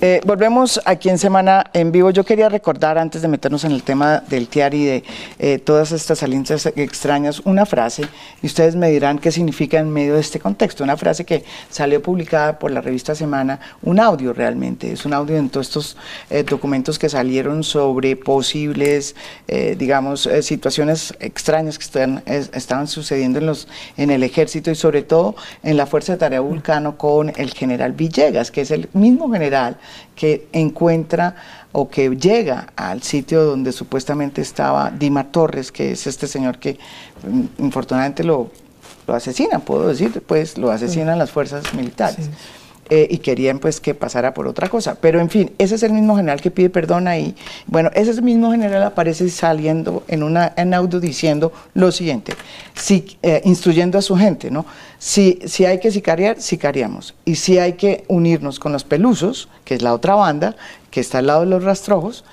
Eh, 0.08 0.22
volvemos 0.24 0.80
aquí 0.86 1.10
en 1.10 1.18
Semana 1.18 1.64
en 1.74 1.92
Vivo. 1.92 2.12
Yo 2.12 2.24
quería 2.24 2.48
recordar, 2.48 3.00
antes 3.00 3.24
de 3.24 3.28
meternos 3.28 3.64
en 3.64 3.72
el 3.72 3.82
tema 3.82 4.20
del 4.20 4.48
TIAR 4.48 4.76
y 4.76 4.86
de 4.86 5.04
eh, 5.40 5.58
todas 5.58 5.92
estas 5.92 6.22
alianzas 6.22 6.68
extrañas, 6.68 7.40
una 7.40 7.66
frase, 7.66 8.04
y 8.44 8.46
ustedes 8.46 8.76
me 8.76 8.92
dirán 8.92 9.18
qué 9.18 9.32
significa 9.32 9.80
en 9.80 9.90
medio 9.90 10.14
de 10.14 10.20
este 10.20 10.40
contexto. 10.40 10.84
Una 10.84 10.96
frase 10.96 11.26
que 11.26 11.44
salió 11.72 12.04
publicada 12.04 12.60
por 12.60 12.70
la 12.70 12.82
revista 12.82 13.16
Semana, 13.16 13.60
un 13.82 14.00
audio 14.00 14.32
realmente, 14.32 14.92
es 14.92 15.08
un 15.08 15.14
audio 15.14 15.38
en 15.38 15.50
todos 15.50 15.70
estos 15.70 15.98
eh, 16.30 16.44
documentos 16.44 17.00
que 17.00 17.10
salieron 17.10 17.64
sobre 17.64 18.16
posibles, 18.16 19.16
digamos, 19.48 20.30
situaciones 20.42 21.16
extrañas 21.20 21.80
que 21.80 21.84
están, 21.84 22.22
estaban 22.28 22.88
sucediendo 22.88 23.40
en, 23.40 23.48
los, 23.48 23.68
en 23.98 24.12
el 24.12 24.22
ejército 24.22 24.70
y 24.70 24.76
sobre 24.76 25.02
todo 25.02 25.36
en 25.64 25.78
la 25.78 25.88
Fuerza 25.88 26.14
de 26.14 26.20
Tarea 26.20 26.42
Vulcano 26.42 26.96
con 26.96 27.34
el 27.38 27.52
general 27.56 27.94
Villegas, 27.94 28.52
que 28.52 28.62
es 28.62 28.70
el 28.70 28.88
mismo 28.94 29.32
general 29.32 29.78
que 30.16 30.48
encuentra 30.54 31.36
o 31.72 31.90
que 31.90 32.10
llega 32.10 32.68
al 32.76 33.02
sitio 33.04 33.44
donde 33.44 33.72
supuestamente 33.72 34.42
estaba 34.42 34.92
Dima 34.92 35.32
Torres, 35.32 35.72
que 35.72 35.92
es 35.92 36.08
este 36.08 36.28
señor 36.28 36.58
que 36.58 36.78
mm, 37.28 37.64
infortunadamente 37.64 38.24
lo, 38.24 38.50
lo 39.08 39.14
asesinan, 39.14 39.62
puedo 39.62 39.88
decir, 39.88 40.24
pues 40.26 40.58
lo 40.58 40.72
asesinan 40.72 41.20
las 41.20 41.32
fuerzas 41.32 41.74
militares. 41.74 42.30
Eh, 42.92 43.08
y 43.10 43.18
querían 43.18 43.58
pues 43.58 43.80
que 43.80 43.96
pasara 43.96 44.36
por 44.36 44.48
otra 44.48 44.70
cosa. 44.70 44.96
Pero 45.02 45.20
en 45.20 45.32
fin, 45.32 45.52
ese 45.58 45.74
es 45.74 45.82
el 45.82 45.92
mismo 45.92 46.16
general 46.16 46.40
que 46.40 46.52
pide 46.52 46.70
perdón 46.70 47.08
ahí. 47.08 47.36
Bueno, 47.66 47.90
ese 47.96 48.22
mismo 48.22 48.52
general 48.52 48.84
aparece 48.84 49.28
saliendo 49.30 50.04
en, 50.08 50.22
una, 50.22 50.54
en 50.56 50.72
audio 50.72 51.00
diciendo 51.00 51.52
lo 51.74 51.92
siguiente, 51.92 52.34
si, 52.76 53.18
eh, 53.24 53.42
instruyendo 53.44 53.98
a 53.98 54.04
su 54.04 54.16
gente, 54.16 54.52
¿no? 54.52 54.68
Si, 55.00 55.40
si 55.46 55.66
hay 55.66 55.80
que 55.80 55.90
sicariar, 55.90 56.40
sicariamos. 56.40 57.16
Y 57.26 57.36
si 57.36 57.58
hay 57.58 57.74
que 57.74 58.04
unirnos 58.08 58.60
con 58.60 58.72
los 58.72 58.84
pelusos, 58.84 59.50
que 59.64 59.74
es 59.74 59.82
la 59.82 59.92
otra 59.92 60.14
banda, 60.14 60.56
que 60.92 61.00
está 61.00 61.18
al 61.18 61.28
lado 61.28 61.40
de 61.40 61.48
los 61.48 61.64
rastrojos, 61.64 62.24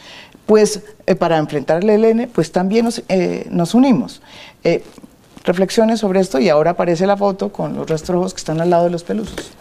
pues 0.44 0.82
eh, 1.06 1.14
para 1.14 1.38
enfrentar 1.38 1.78
al 1.78 1.88
ELN, 1.88 2.28
pues 2.28 2.52
también 2.52 2.84
nos, 2.84 3.02
nos 3.48 3.74
unimos 3.74 4.20
reflexiones 5.44 6.00
sobre 6.00 6.20
esto 6.20 6.38
y 6.38 6.48
ahora 6.48 6.72
aparece 6.72 7.06
la 7.06 7.16
foto 7.16 7.50
con 7.50 7.74
los 7.74 7.88
rastrojos 7.88 8.34
que 8.34 8.38
están 8.38 8.60
al 8.60 8.70
lado 8.70 8.84
de 8.84 8.90
los 8.90 9.02
pelusos. 9.02 9.52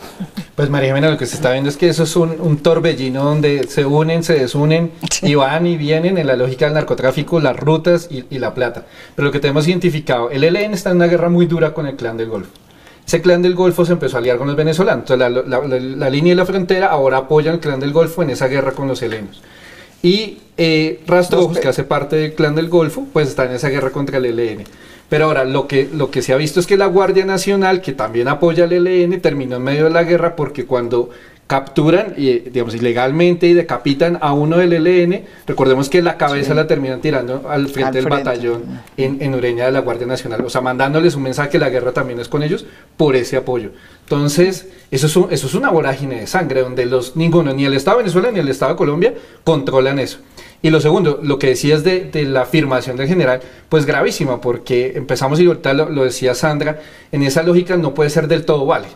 Pues 0.56 0.70
María 0.70 0.90
Jimena, 0.90 1.10
lo 1.10 1.18
que 1.18 1.26
se 1.26 1.36
está 1.36 1.52
viendo 1.52 1.70
es 1.70 1.78
que 1.78 1.90
eso 1.90 2.04
es 2.04 2.16
un, 2.16 2.58
torbellino 2.58 3.24
donde 3.24 3.68
se 3.68 3.86
unen, 3.86 4.24
se 4.24 4.34
desunen 4.34 4.92
y 5.22 5.34
van 5.36 5.66
y 5.66 5.78
vienen 5.78 6.18
en 6.18 6.28
la 6.28 6.36
lógica 6.36 6.66
del 6.66 6.76
narcotráfico, 6.76 7.40
las 7.40 7.58
rutas 7.58 8.10
y, 8.12 8.38
la 8.38 8.54
plata. 8.54 8.86
Pero 9.16 9.28
lo 9.28 9.32
que 9.32 9.40
tenemos 9.40 9.68
identificado, 9.68 10.30
el 10.30 10.44
ELN 10.44 10.74
está 10.74 10.92
en 10.92 10.98
una 10.98 11.08
guerra 11.08 11.30
muy 11.30 11.46
dura 11.46 11.74
con 11.74 11.88
el 11.88 11.96
clan 11.96 12.18
del 12.18 12.30
Golfo. 12.30 12.52
Ese 13.08 13.22
clan 13.22 13.42
del 13.42 13.56
Golfo 13.56 13.86
se 13.86 13.94
empezó 13.94 14.18
a 14.18 14.20
aliar 14.20 14.38
con 14.38 14.48
los 14.48 14.56
venezolanos. 14.56 15.10
Entonces 15.10 15.98
la, 15.98 16.10
línea 16.10 16.32
de 16.32 16.36
la 16.36 16.46
frontera 16.46 16.88
ahora 16.88 17.18
apoya 17.18 17.52
al 17.52 17.60
clan 17.60 17.80
del 17.80 17.92
Golfo 17.92 18.22
en 18.22 18.30
esa 18.30 18.48
guerra 18.48 18.74
con 18.74 18.88
los 18.88 19.02
helenos. 19.02 19.42
Y 20.04 20.40
eh, 20.58 21.02
Rastrojos, 21.08 21.60
que 21.60 21.68
hace 21.68 21.84
parte 21.84 22.16
del 22.16 22.34
clan 22.34 22.56
del 22.56 22.70
Golfo, 22.70 23.08
pues 23.12 23.30
está 23.30 23.46
en 23.46 23.54
esa 23.54 23.70
guerra 23.70 23.92
contra 23.92 24.18
el 24.18 24.26
ELN. 24.26 24.66
Pero 25.12 25.26
ahora 25.26 25.44
lo 25.44 25.68
que, 25.68 25.90
lo 25.94 26.10
que 26.10 26.22
se 26.22 26.32
ha 26.32 26.38
visto 26.38 26.62
es 26.62 26.68
que 26.68 26.78
la 26.78 26.86
Guardia 26.86 27.26
Nacional, 27.26 27.82
que 27.82 27.92
también 27.92 28.30
apoya 28.30 28.64
al 28.64 28.72
ELN, 28.72 29.20
terminó 29.20 29.58
en 29.58 29.62
medio 29.62 29.84
de 29.84 29.90
la 29.90 30.04
guerra 30.04 30.38
porque 30.38 30.66
cuando 30.66 31.10
capturan, 31.48 32.14
y, 32.16 32.40
digamos, 32.40 32.76
ilegalmente 32.76 33.46
y 33.46 33.54
decapitan 33.54 34.20
a 34.22 34.32
uno 34.32 34.56
del 34.56 34.72
ELN, 34.72 35.26
recordemos 35.46 35.90
que 35.90 36.02
la 36.02 36.16
cabeza 36.16 36.54
la 36.54 36.66
terminan 36.66 37.02
tirando 37.02 37.44
al 37.50 37.68
frente 37.68 37.98
del 37.98 38.08
batallón 38.08 38.64
en, 38.96 39.22
en, 39.22 39.36
Ureña 39.36 39.66
de 39.66 39.74
la 39.74 39.82
Guardia 39.82 40.08
Nacional, 40.08 40.46
o 40.46 40.50
sea, 40.50 40.62
mandándoles 40.62 41.14
un 41.16 41.24
mensaje 41.24 41.50
que 41.50 41.60
la 41.60 41.70
guerra 41.70 41.92
también 41.92 42.22
es 42.22 42.30
con 42.30 42.42
ellos 42.42 42.66
por 42.96 43.18
ese 43.18 43.36
apoyo. 43.36 43.72
Entonces, 44.04 44.70
eso 44.92 45.08
es, 45.08 45.34
eso 45.34 45.48
es 45.48 45.54
una 45.56 45.72
vorágine 45.72 46.22
de 46.22 46.28
sangre, 46.28 46.62
donde 46.62 46.86
los 46.86 47.18
ninguno, 47.18 47.54
ni 47.54 47.66
el 47.66 47.74
Estado 47.74 47.98
de 47.98 48.04
Venezuela 48.04 48.32
ni 48.32 48.40
el 48.40 48.48
Estado 48.48 48.72
de 48.72 48.78
Colombia, 48.78 49.14
controlan 49.44 50.00
eso. 50.00 50.20
Y 50.64 50.70
lo 50.70 50.80
segundo, 50.80 51.20
lo 51.24 51.40
que 51.40 51.48
decías 51.48 51.84
de, 51.84 52.06
de, 52.06 52.24
la 52.24 52.42
afirmación 52.42 52.96
del 52.96 53.08
general, 53.08 53.42
pues 53.68 53.86
gravísima, 53.86 54.40
porque 54.42 54.94
empezamos 54.96 55.40
y 55.40 55.48
ahorita 55.48 55.74
lo, 55.74 55.90
lo, 55.90 56.04
decía 56.04 56.36
Sandra, 56.36 56.80
en 57.12 57.24
esa 57.24 57.42
lógica 57.42 57.78
no 57.78 57.96
puede 57.96 58.12
ser 58.12 58.28
del 58.28 58.46
todo 58.46 58.66
vale. 58.66 58.88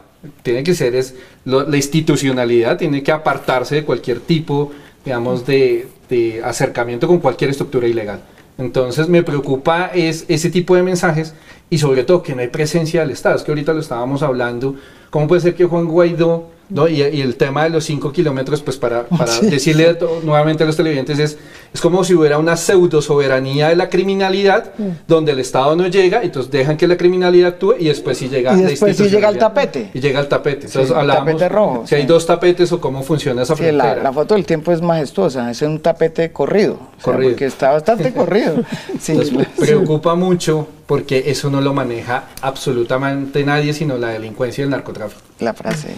Tiene 0.43 0.63
que 0.63 0.75
ser 0.75 0.95
es 0.95 1.15
la 1.43 1.75
institucionalidad, 1.75 2.77
tiene 2.77 3.01
que 3.01 3.11
apartarse 3.11 3.75
de 3.75 3.83
cualquier 3.83 4.19
tipo, 4.19 4.71
digamos, 5.03 5.45
de, 5.45 5.87
de 6.09 6.41
acercamiento 6.43 7.07
con 7.07 7.19
cualquier 7.19 7.49
estructura 7.49 7.87
ilegal. 7.87 8.21
Entonces 8.57 9.09
me 9.09 9.23
preocupa 9.23 9.87
es 9.93 10.25
ese 10.27 10.49
tipo 10.49 10.75
de 10.75 10.83
mensajes 10.83 11.33
y 11.69 11.77
sobre 11.77 12.03
todo 12.03 12.23
que 12.23 12.35
no 12.35 12.41
hay 12.41 12.47
presencia 12.47 13.01
del 13.01 13.11
Estado. 13.11 13.35
Es 13.35 13.43
que 13.43 13.51
ahorita 13.51 13.73
lo 13.73 13.81
estábamos 13.81 14.23
hablando, 14.23 14.75
¿cómo 15.09 15.27
puede 15.27 15.41
ser 15.41 15.55
que 15.55 15.65
Juan 15.65 15.85
Guaidó 15.85 16.54
¿no? 16.69 16.87
Y, 16.87 17.01
el 17.01 17.35
tema 17.35 17.63
de 17.63 17.69
los 17.69 17.85
5 17.85 18.11
kilómetros, 18.11 18.61
pues 18.61 18.77
para, 18.77 19.03
para 19.17 19.39
decirle 19.41 19.97
nuevamente 20.23 20.63
a 20.63 20.67
los 20.67 20.75
televidentes, 20.75 21.19
es, 21.19 21.37
es 21.73 21.81
como 21.81 22.03
si 22.03 22.13
hubiera 22.13 22.37
una 22.37 22.57
pseudo 22.57 23.01
soberanía 23.01 23.69
de 23.69 23.75
la 23.75 23.89
criminalidad, 23.89 24.73
mm. 24.77 24.89
donde 25.07 25.33
el 25.33 25.39
Estado 25.39 25.75
no 25.75 25.87
llega, 25.87 26.23
entonces 26.23 26.51
dejan 26.51 26.77
que 26.77 26.87
la 26.87 26.97
criminalidad 26.97 27.53
actúe 27.53 27.75
y 27.79 27.85
después 27.85 28.17
sí 28.17 28.29
llega 28.29 28.55
y 28.57 28.61
después 28.61 28.97
sí 28.97 29.09
llega 29.09 29.29
el 29.29 29.37
tapete. 29.37 29.91
Y 29.93 29.99
llega 29.99 30.19
el 30.19 30.27
tapete. 30.27 30.67
Entonces 30.67 30.95
tapete 30.95 31.49
rojo, 31.49 31.83
si 31.85 31.95
hay 31.95 32.05
dos 32.05 32.25
tapetes 32.25 32.71
o 32.71 32.79
cómo 32.79 33.03
funciona 33.03 33.43
esa 33.43 33.55
frontera. 33.55 33.95
La, 33.95 34.03
la, 34.03 34.13
foto 34.13 34.35
del 34.35 34.45
tiempo 34.45 34.71
es 34.71 34.81
majestuosa, 34.81 35.49
es 35.51 35.61
un 35.61 35.79
tapete 35.79 36.31
corrido, 36.31 36.79
corrido. 37.01 37.31
porque 37.31 37.45
está 37.45 37.71
bastante 37.71 38.13
corrido. 38.13 38.63
preocupa 39.59 40.15
mucho 40.15 40.67
porque 40.85 41.23
eso 41.27 41.49
no 41.49 41.61
lo 41.61 41.73
maneja 41.73 42.25
absolutamente 42.41 43.43
nadie, 43.43 43.73
sino 43.73 43.97
la 43.97 44.09
delincuencia 44.09 44.61
y 44.61 44.65
el 44.65 44.69
narcotráfico. 44.69 45.21
La 45.39 45.53
frase. 45.53 45.89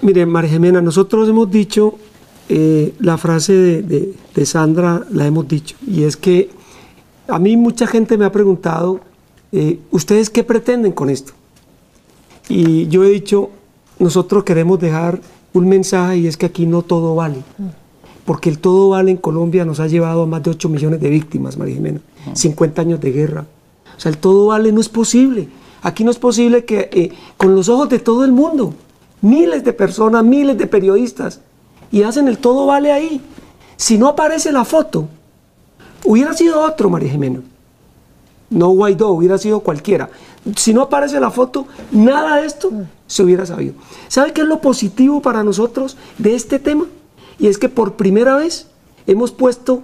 Mire, 0.00 0.26
María 0.26 0.50
Jimena, 0.50 0.80
nosotros 0.80 1.28
hemos 1.28 1.50
dicho, 1.50 1.94
eh, 2.48 2.94
la 3.00 3.18
frase 3.18 3.82
de, 3.82 4.46
Sandra 4.46 5.04
la 5.10 5.26
hemos 5.26 5.48
dicho, 5.48 5.74
y 5.86 6.04
es 6.04 6.16
que 6.16 6.50
a 7.26 7.38
mí 7.40 7.56
mucha 7.56 7.86
gente 7.86 8.16
me 8.16 8.24
ha 8.24 8.30
preguntado, 8.30 9.00
eh, 9.50 9.80
¿ustedes 9.90 10.30
qué 10.30 10.44
pretenden 10.44 10.92
con 10.92 11.10
esto? 11.10 11.32
Y 12.48 12.86
yo 12.86 13.02
he 13.02 13.10
dicho, 13.10 13.50
nosotros 13.98 14.44
queremos 14.44 14.78
dejar 14.78 15.20
un 15.52 15.68
mensaje 15.68 16.18
y 16.18 16.26
es 16.28 16.36
que 16.36 16.46
aquí 16.46 16.64
no 16.64 16.82
todo 16.82 17.16
vale, 17.16 17.42
porque 18.24 18.48
el 18.48 18.60
todo 18.60 18.90
vale 18.90 19.10
en 19.10 19.16
Colombia 19.16 19.64
nos 19.64 19.80
ha 19.80 19.88
llevado 19.88 20.22
a 20.22 20.26
más 20.26 20.44
de 20.44 20.50
8 20.50 20.68
millones 20.68 21.00
de 21.00 21.10
víctimas, 21.10 21.58
María 21.58 21.74
Jimena, 21.74 22.00
50 22.34 22.82
años 22.82 23.00
de 23.00 23.10
guerra. 23.10 23.46
O 23.96 24.00
sea, 24.00 24.10
el 24.10 24.18
todo 24.18 24.46
vale 24.46 24.70
no 24.70 24.80
es 24.80 24.88
posible. 24.88 25.48
Aquí 25.82 26.04
no 26.04 26.12
es 26.12 26.18
posible 26.18 26.64
que 26.64 26.88
eh, 26.92 27.12
con 27.36 27.56
los 27.56 27.68
ojos 27.68 27.88
de 27.88 27.98
todo 27.98 28.24
el 28.24 28.30
mundo, 28.30 28.74
miles 29.20 29.64
de 29.64 29.72
personas, 29.72 30.24
miles 30.24 30.56
de 30.58 30.66
periodistas, 30.66 31.40
y 31.90 32.02
hacen 32.02 32.28
el 32.28 32.38
todo 32.38 32.66
vale 32.66 32.92
ahí. 32.92 33.20
Si 33.76 33.98
no 33.98 34.08
aparece 34.08 34.52
la 34.52 34.64
foto, 34.64 35.08
hubiera 36.04 36.34
sido 36.34 36.60
otro 36.60 36.90
María 36.90 37.10
Jimena. 37.10 37.40
No 38.50 38.68
Guaidó, 38.70 39.10
hubiera 39.10 39.38
sido 39.38 39.60
cualquiera. 39.60 40.10
Si 40.56 40.72
no 40.72 40.82
aparece 40.82 41.20
la 41.20 41.30
foto, 41.30 41.66
nada 41.92 42.36
de 42.36 42.46
esto 42.46 42.70
se 43.06 43.22
hubiera 43.22 43.44
sabido. 43.44 43.74
¿Sabe 44.08 44.32
qué 44.32 44.40
es 44.40 44.46
lo 44.46 44.60
positivo 44.60 45.20
para 45.20 45.44
nosotros 45.44 45.96
de 46.16 46.34
este 46.34 46.58
tema? 46.58 46.86
Y 47.38 47.46
es 47.46 47.58
que 47.58 47.68
por 47.68 47.94
primera 47.94 48.36
vez 48.36 48.66
hemos 49.06 49.32
puesto 49.32 49.82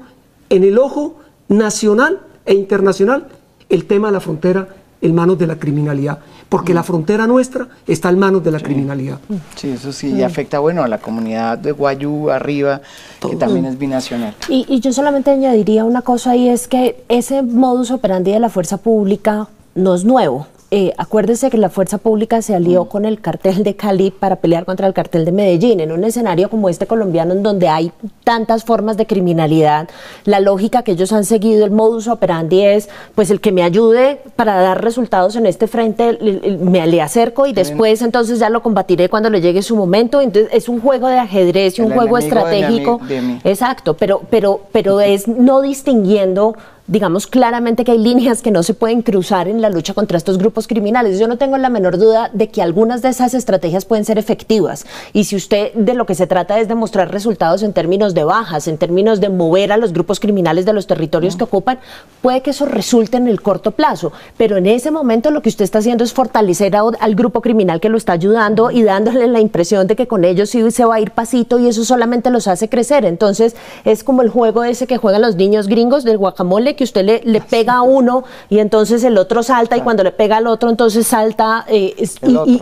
en 0.48 0.64
el 0.64 0.78
ojo 0.78 1.16
nacional 1.48 2.20
e 2.46 2.54
internacional 2.54 3.28
el 3.68 3.86
tema 3.86 4.08
de 4.08 4.12
la 4.12 4.20
frontera 4.20 4.68
en 5.04 5.14
manos 5.14 5.38
de 5.38 5.46
la 5.46 5.56
criminalidad 5.56 6.18
porque 6.48 6.72
la 6.72 6.82
frontera 6.82 7.26
nuestra 7.26 7.66
está 7.84 8.10
en 8.10 8.18
manos 8.20 8.44
de 8.44 8.52
la 8.52 8.60
criminalidad. 8.60 9.18
Sí, 9.56 9.70
eso 9.70 9.92
sí, 9.92 10.12
y 10.12 10.22
afecta 10.22 10.60
bueno 10.60 10.84
a 10.84 10.88
la 10.88 10.98
comunidad 10.98 11.58
de 11.58 11.72
Guayú 11.72 12.30
arriba, 12.30 12.80
que 13.20 13.34
también 13.34 13.64
es 13.64 13.76
binacional. 13.76 14.34
Y, 14.48 14.64
y 14.68 14.78
yo 14.78 14.92
solamente 14.92 15.32
añadiría 15.32 15.84
una 15.84 16.02
cosa 16.02 16.36
y 16.36 16.48
es 16.48 16.68
que 16.68 17.02
ese 17.08 17.42
modus 17.42 17.90
operandi 17.90 18.30
de 18.30 18.38
la 18.38 18.50
fuerza 18.50 18.76
pública 18.76 19.48
no 19.74 19.96
es 19.96 20.04
nuevo. 20.04 20.46
Eh, 20.76 20.92
acuérdese 20.98 21.50
que 21.50 21.56
la 21.56 21.70
fuerza 21.70 21.98
pública 21.98 22.42
se 22.42 22.52
alió 22.52 22.84
mm. 22.84 22.88
con 22.88 23.04
el 23.04 23.20
cartel 23.20 23.62
de 23.62 23.76
Cali 23.76 24.10
para 24.10 24.34
pelear 24.34 24.64
contra 24.64 24.88
el 24.88 24.92
cartel 24.92 25.24
de 25.24 25.30
Medellín. 25.30 25.78
En 25.78 25.92
un 25.92 26.02
escenario 26.02 26.50
como 26.50 26.68
este 26.68 26.88
colombiano, 26.88 27.32
en 27.32 27.44
donde 27.44 27.68
hay 27.68 27.92
tantas 28.24 28.64
formas 28.64 28.96
de 28.96 29.06
criminalidad, 29.06 29.88
la 30.24 30.40
lógica 30.40 30.82
que 30.82 30.90
ellos 30.90 31.12
han 31.12 31.24
seguido, 31.24 31.64
el 31.64 31.70
modus 31.70 32.08
operandi 32.08 32.62
es, 32.62 32.88
pues 33.14 33.30
el 33.30 33.40
que 33.40 33.52
me 33.52 33.62
ayude 33.62 34.20
para 34.34 34.60
dar 34.60 34.82
resultados 34.82 35.36
en 35.36 35.46
este 35.46 35.68
frente, 35.68 36.18
me 36.60 36.84
le 36.88 37.00
acerco 37.00 37.46
y 37.46 37.52
después 37.52 38.02
entonces 38.02 38.40
ya 38.40 38.50
lo 38.50 38.60
combatiré 38.60 39.08
cuando 39.08 39.30
le 39.30 39.40
llegue 39.40 39.62
su 39.62 39.76
momento. 39.76 40.20
Entonces 40.20 40.50
es 40.52 40.68
un 40.68 40.80
juego 40.80 41.06
de 41.06 41.18
ajedrez 41.18 41.78
y 41.78 41.82
un 41.82 41.92
juego 41.92 42.18
estratégico. 42.18 43.00
Exacto, 43.44 43.94
pero, 43.94 44.22
pero, 44.28 44.62
pero 44.72 45.00
es 45.00 45.28
no 45.28 45.60
distinguiendo 45.60 46.56
digamos 46.86 47.26
claramente 47.26 47.82
que 47.82 47.92
hay 47.92 47.98
líneas 47.98 48.42
que 48.42 48.50
no 48.50 48.62
se 48.62 48.74
pueden 48.74 49.00
cruzar 49.00 49.48
en 49.48 49.62
la 49.62 49.70
lucha 49.70 49.94
contra 49.94 50.18
estos 50.18 50.36
grupos 50.36 50.66
criminales. 50.66 51.18
Yo 51.18 51.26
no 51.26 51.38
tengo 51.38 51.56
la 51.56 51.70
menor 51.70 51.96
duda 51.96 52.30
de 52.34 52.48
que 52.48 52.60
algunas 52.60 53.00
de 53.00 53.08
esas 53.08 53.32
estrategias 53.32 53.86
pueden 53.86 54.04
ser 54.04 54.18
efectivas. 54.18 54.84
Y 55.14 55.24
si 55.24 55.34
usted 55.34 55.72
de 55.72 55.94
lo 55.94 56.04
que 56.04 56.14
se 56.14 56.26
trata 56.26 56.60
es 56.60 56.68
de 56.68 56.74
mostrar 56.74 57.10
resultados 57.10 57.62
en 57.62 57.72
términos 57.72 58.12
de 58.12 58.24
bajas, 58.24 58.68
en 58.68 58.76
términos 58.76 59.20
de 59.20 59.30
mover 59.30 59.72
a 59.72 59.78
los 59.78 59.94
grupos 59.94 60.20
criminales 60.20 60.66
de 60.66 60.74
los 60.74 60.86
territorios 60.86 61.36
que 61.36 61.44
ocupan, 61.44 61.78
puede 62.20 62.42
que 62.42 62.50
eso 62.50 62.66
resulte 62.66 63.16
en 63.16 63.28
el 63.28 63.40
corto 63.40 63.70
plazo. 63.70 64.12
Pero 64.36 64.58
en 64.58 64.66
ese 64.66 64.90
momento 64.90 65.30
lo 65.30 65.40
que 65.40 65.48
usted 65.48 65.64
está 65.64 65.78
haciendo 65.78 66.04
es 66.04 66.12
fortalecer 66.12 66.76
al 66.76 67.14
grupo 67.14 67.40
criminal 67.40 67.80
que 67.80 67.88
lo 67.88 67.96
está 67.96 68.12
ayudando 68.12 68.70
y 68.70 68.82
dándole 68.82 69.26
la 69.26 69.40
impresión 69.40 69.86
de 69.86 69.96
que 69.96 70.06
con 70.06 70.24
ellos 70.24 70.50
sí 70.50 70.70
se 70.70 70.84
va 70.84 70.96
a 70.96 71.00
ir 71.00 71.12
pasito 71.12 71.58
y 71.58 71.68
eso 71.68 71.84
solamente 71.84 72.30
los 72.30 72.46
hace 72.46 72.68
crecer. 72.68 73.06
Entonces 73.06 73.56
es 73.84 74.04
como 74.04 74.20
el 74.22 74.28
juego 74.28 74.64
ese 74.64 74.86
que 74.86 74.98
juegan 74.98 75.22
los 75.22 75.36
niños 75.36 75.66
gringos 75.66 76.04
del 76.04 76.18
guacamole 76.18 76.73
que 76.74 76.84
usted 76.84 77.04
le, 77.04 77.20
le 77.24 77.40
pega 77.40 77.74
a 77.74 77.82
uno 77.82 78.24
y 78.48 78.58
entonces 78.58 79.04
el 79.04 79.18
otro 79.18 79.42
salta 79.42 79.76
y 79.76 79.80
cuando 79.80 80.02
le 80.02 80.12
pega 80.12 80.38
al 80.38 80.46
otro 80.46 80.70
entonces 80.70 81.06
salta 81.06 81.64
eh, 81.68 81.94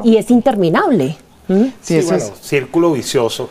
y, 0.04 0.16
es 0.16 0.30
interminable. 0.30 1.16
¿Mm? 1.48 1.64
Sí, 1.80 2.00
sí 2.00 2.06
bueno, 2.06 2.24
círculo 2.40 2.92
vicioso 2.92 3.50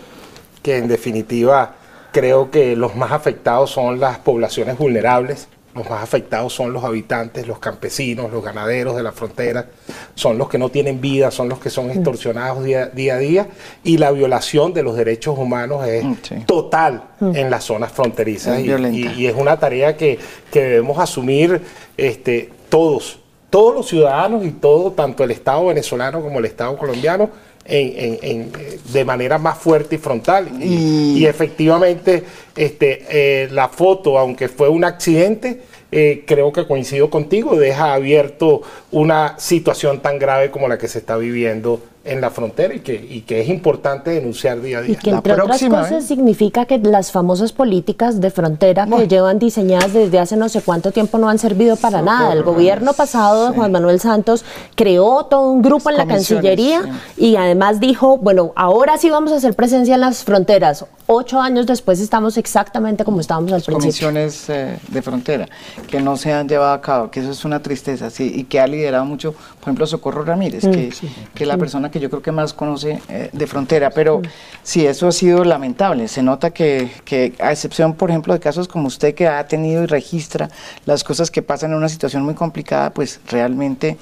que 0.61 0.77
en 0.77 0.87
definitiva 0.87 1.75
creo 2.11 2.51
que 2.51 2.75
los 2.75 2.95
más 2.95 3.11
afectados 3.11 3.71
son 3.71 3.99
las 3.99 4.19
poblaciones 4.19 4.77
vulnerables 4.77 5.47
los 5.73 5.89
más 5.89 6.03
afectados 6.03 6.53
son 6.53 6.73
los 6.73 6.83
habitantes, 6.83 7.47
los 7.47 7.59
campesinos, 7.59 8.31
los 8.31 8.43
ganaderos 8.43 8.95
de 8.95 9.03
la 9.03 9.11
frontera, 9.11 9.67
son 10.15 10.37
los 10.37 10.49
que 10.49 10.57
no 10.57 10.69
tienen 10.69 10.99
vida, 10.99 11.31
son 11.31 11.49
los 11.49 11.59
que 11.59 11.69
son 11.69 11.89
extorsionados 11.89 12.63
día, 12.63 12.91
a 13.13 13.17
día 13.17 13.47
y 13.83 13.97
la 13.97 14.11
violación 14.11 14.73
de 14.73 14.83
los 14.83 14.95
derechos 14.95 15.37
humanos 15.37 15.85
es 15.87 16.03
mm, 16.03 16.45
total 16.45 17.03
mm. 17.19 17.35
en 17.35 17.49
las 17.49 17.63
zonas 17.63 17.91
fronterizas. 17.91 18.59
Y, 18.59 19.25
es 19.25 19.35
una 19.35 19.57
tarea 19.57 19.95
que, 19.95 20.19
debemos 20.51 20.99
asumir 20.99 21.61
este, 21.97 22.49
todos, 22.69 23.19
todos 23.49 23.73
los 23.73 23.87
ciudadanos 23.87 24.45
y 24.45 24.51
todo, 24.51 24.91
tanto 24.91 25.23
el 25.23 25.31
Estado 25.31 25.67
venezolano 25.67 26.21
como 26.21 26.39
el 26.39 26.45
Estado 26.45 26.77
colombiano, 26.77 27.29
en, 27.65 28.51
de 28.91 29.05
manera 29.05 29.37
más 29.37 29.57
fuerte 29.57 29.95
y 29.95 29.97
frontal. 29.97 30.49
Y, 30.61 31.25
efectivamente, 31.25 32.23
este, 32.55 33.05
eh, 33.09 33.47
la 33.51 33.69
foto, 33.69 34.17
aunque 34.17 34.49
fue 34.49 34.69
un 34.69 34.83
accidente, 34.83 35.61
eh, 35.91 36.23
creo 36.25 36.51
que 36.53 36.65
coincido 36.65 37.09
contigo, 37.09 37.57
deja 37.57 37.93
abierto 37.93 38.61
una 38.91 39.37
situación 39.39 40.01
tan 40.01 40.19
grave 40.19 40.49
como 40.49 40.67
la 40.67 40.77
que 40.77 40.87
se 40.87 40.99
está 40.99 41.17
viviendo 41.17 41.81
en 42.03 42.19
la 42.19 42.31
frontera 42.31 42.73
y 42.73 42.79
que, 42.79 42.93
y 42.93 43.21
que 43.21 43.41
es 43.41 43.49
importante 43.49 44.09
denunciar 44.09 44.59
día 44.59 44.79
a 44.79 44.81
día. 44.81 44.93
Y 44.93 44.95
que 44.95 45.11
entre 45.11 45.33
otras 45.33 45.61
cosas 45.61 45.91
¿eh? 45.91 46.01
significa 46.01 46.65
que 46.65 46.79
las 46.79 47.11
famosas 47.11 47.51
políticas 47.51 48.19
de 48.19 48.31
frontera 48.31 48.87
que 48.87 49.07
llevan 49.07 49.37
diseñadas 49.37 49.93
desde 49.93 50.17
hace 50.17 50.35
no 50.35 50.49
sé 50.49 50.61
cuánto 50.61 50.91
tiempo 50.91 51.19
no 51.19 51.29
han 51.29 51.37
servido 51.37 51.75
para 51.75 52.01
nada. 52.01 52.33
El 52.33 52.43
gobierno 52.43 52.93
pasado 52.93 53.49
de 53.49 53.55
Juan 53.55 53.71
Manuel 53.71 53.99
Santos 53.99 54.43
creó 54.75 55.25
todo 55.25 55.51
un 55.51 55.61
grupo 55.61 55.91
en 55.91 55.97
la 55.97 56.07
Cancillería 56.07 56.81
y 57.17 57.35
además 57.35 57.79
dijo, 57.79 58.17
bueno, 58.17 58.51
ahora 58.55 58.97
sí 58.97 59.09
vamos 59.11 59.31
a 59.31 59.35
hacer 59.35 59.53
presencia 59.53 59.95
en 59.95 60.01
las 60.01 60.23
fronteras. 60.23 60.85
Ocho 61.05 61.41
años 61.41 61.67
después 61.67 61.99
estamos 61.99 62.37
exactamente 62.37 63.03
como 63.03 63.19
estábamos 63.19 63.51
al 63.51 63.61
principio. 63.61 64.07
Comisiones 64.07 64.49
eh, 64.49 64.79
de 64.87 65.01
frontera 65.01 65.47
que 65.89 65.99
no 65.99 66.15
se 66.15 66.31
han 66.31 66.47
llevado 66.47 66.73
a 66.73 66.81
cabo, 66.81 67.11
que 67.11 67.19
eso 67.19 67.31
es 67.31 67.43
una 67.43 67.61
tristeza, 67.61 68.09
sí, 68.09 68.31
y 68.33 68.45
que 68.45 68.59
ha 68.59 68.67
liderado 68.67 69.03
mucho, 69.03 69.33
por 69.33 69.63
ejemplo, 69.63 69.85
Socorro 69.85 70.23
Ramírez, 70.23 70.61
que, 70.61 70.87
mm, 70.87 71.33
que 71.33 71.43
es 71.43 71.47
la 71.47 71.57
persona 71.57 71.90
que 71.91 71.99
yo 71.99 72.09
creo 72.09 72.21
que 72.21 72.31
más 72.31 72.53
conoce 72.53 73.01
eh, 73.09 73.29
de 73.31 73.47
frontera, 73.47 73.89
pero 73.91 74.21
sí, 74.63 74.85
eso 74.85 75.07
ha 75.07 75.11
sido 75.11 75.43
lamentable. 75.43 76.07
Se 76.07 76.23
nota 76.23 76.51
que, 76.51 76.89
que, 77.05 77.33
a 77.39 77.51
excepción, 77.51 77.93
por 77.93 78.09
ejemplo, 78.09 78.33
de 78.33 78.39
casos 78.39 78.67
como 78.67 78.87
usted 78.87 79.13
que 79.13 79.27
ha 79.27 79.45
tenido 79.47 79.83
y 79.83 79.85
registra 79.85 80.49
las 80.85 81.03
cosas 81.03 81.29
que 81.29 81.41
pasan 81.41 81.71
en 81.71 81.77
una 81.77 81.89
situación 81.89 82.23
muy 82.23 82.33
complicada, 82.33 82.91
pues 82.91 83.19
realmente 83.27 83.97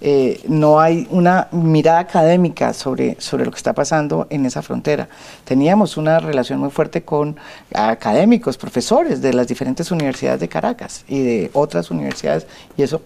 eh, 0.00 0.40
no 0.48 0.80
hay 0.80 1.06
una 1.10 1.48
mirada 1.52 2.00
académica 2.00 2.72
sobre, 2.72 3.16
sobre 3.20 3.44
lo 3.44 3.50
que 3.50 3.58
está 3.58 3.72
pasando 3.72 4.26
en 4.30 4.46
esa 4.46 4.62
frontera. 4.62 5.08
Teníamos 5.44 5.96
una 5.96 6.18
relación 6.18 6.58
muy 6.60 6.70
fuerte 6.70 7.02
con 7.02 7.36
académicos, 7.72 8.56
profesores 8.56 9.20
de 9.20 9.32
las 9.32 9.46
diferentes 9.46 9.90
universidades 9.90 10.40
de 10.40 10.48
Caracas 10.48 11.04
y 11.08 11.22
de 11.22 11.50
otras 11.52 11.90
universidades, 11.90 12.46
y 12.76 12.82
eso 12.82 13.00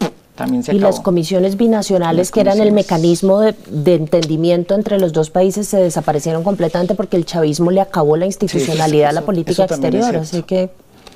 y 0.72 0.78
las 0.78 1.00
comisiones 1.00 1.56
binacionales, 1.56 2.30
que 2.30 2.40
eran 2.40 2.60
el 2.60 2.72
mecanismo 2.72 3.40
de, 3.40 3.54
entendimiento 3.94 4.74
entre 4.74 4.98
los 4.98 5.12
dos 5.12 5.30
países, 5.30 5.68
se 5.68 5.78
desaparecieron 5.78 6.44
completamente 6.44 6.94
porque 6.94 7.16
el 7.16 7.24
chavismo 7.24 7.70
le 7.70 7.80
acabó 7.80 8.16
la 8.16 8.26
institucionalidad 8.26 9.10
a 9.10 9.12
la 9.12 9.22
política 9.22 9.64
exterior. 9.64 10.16
Así 10.16 10.42
que. 10.42 10.70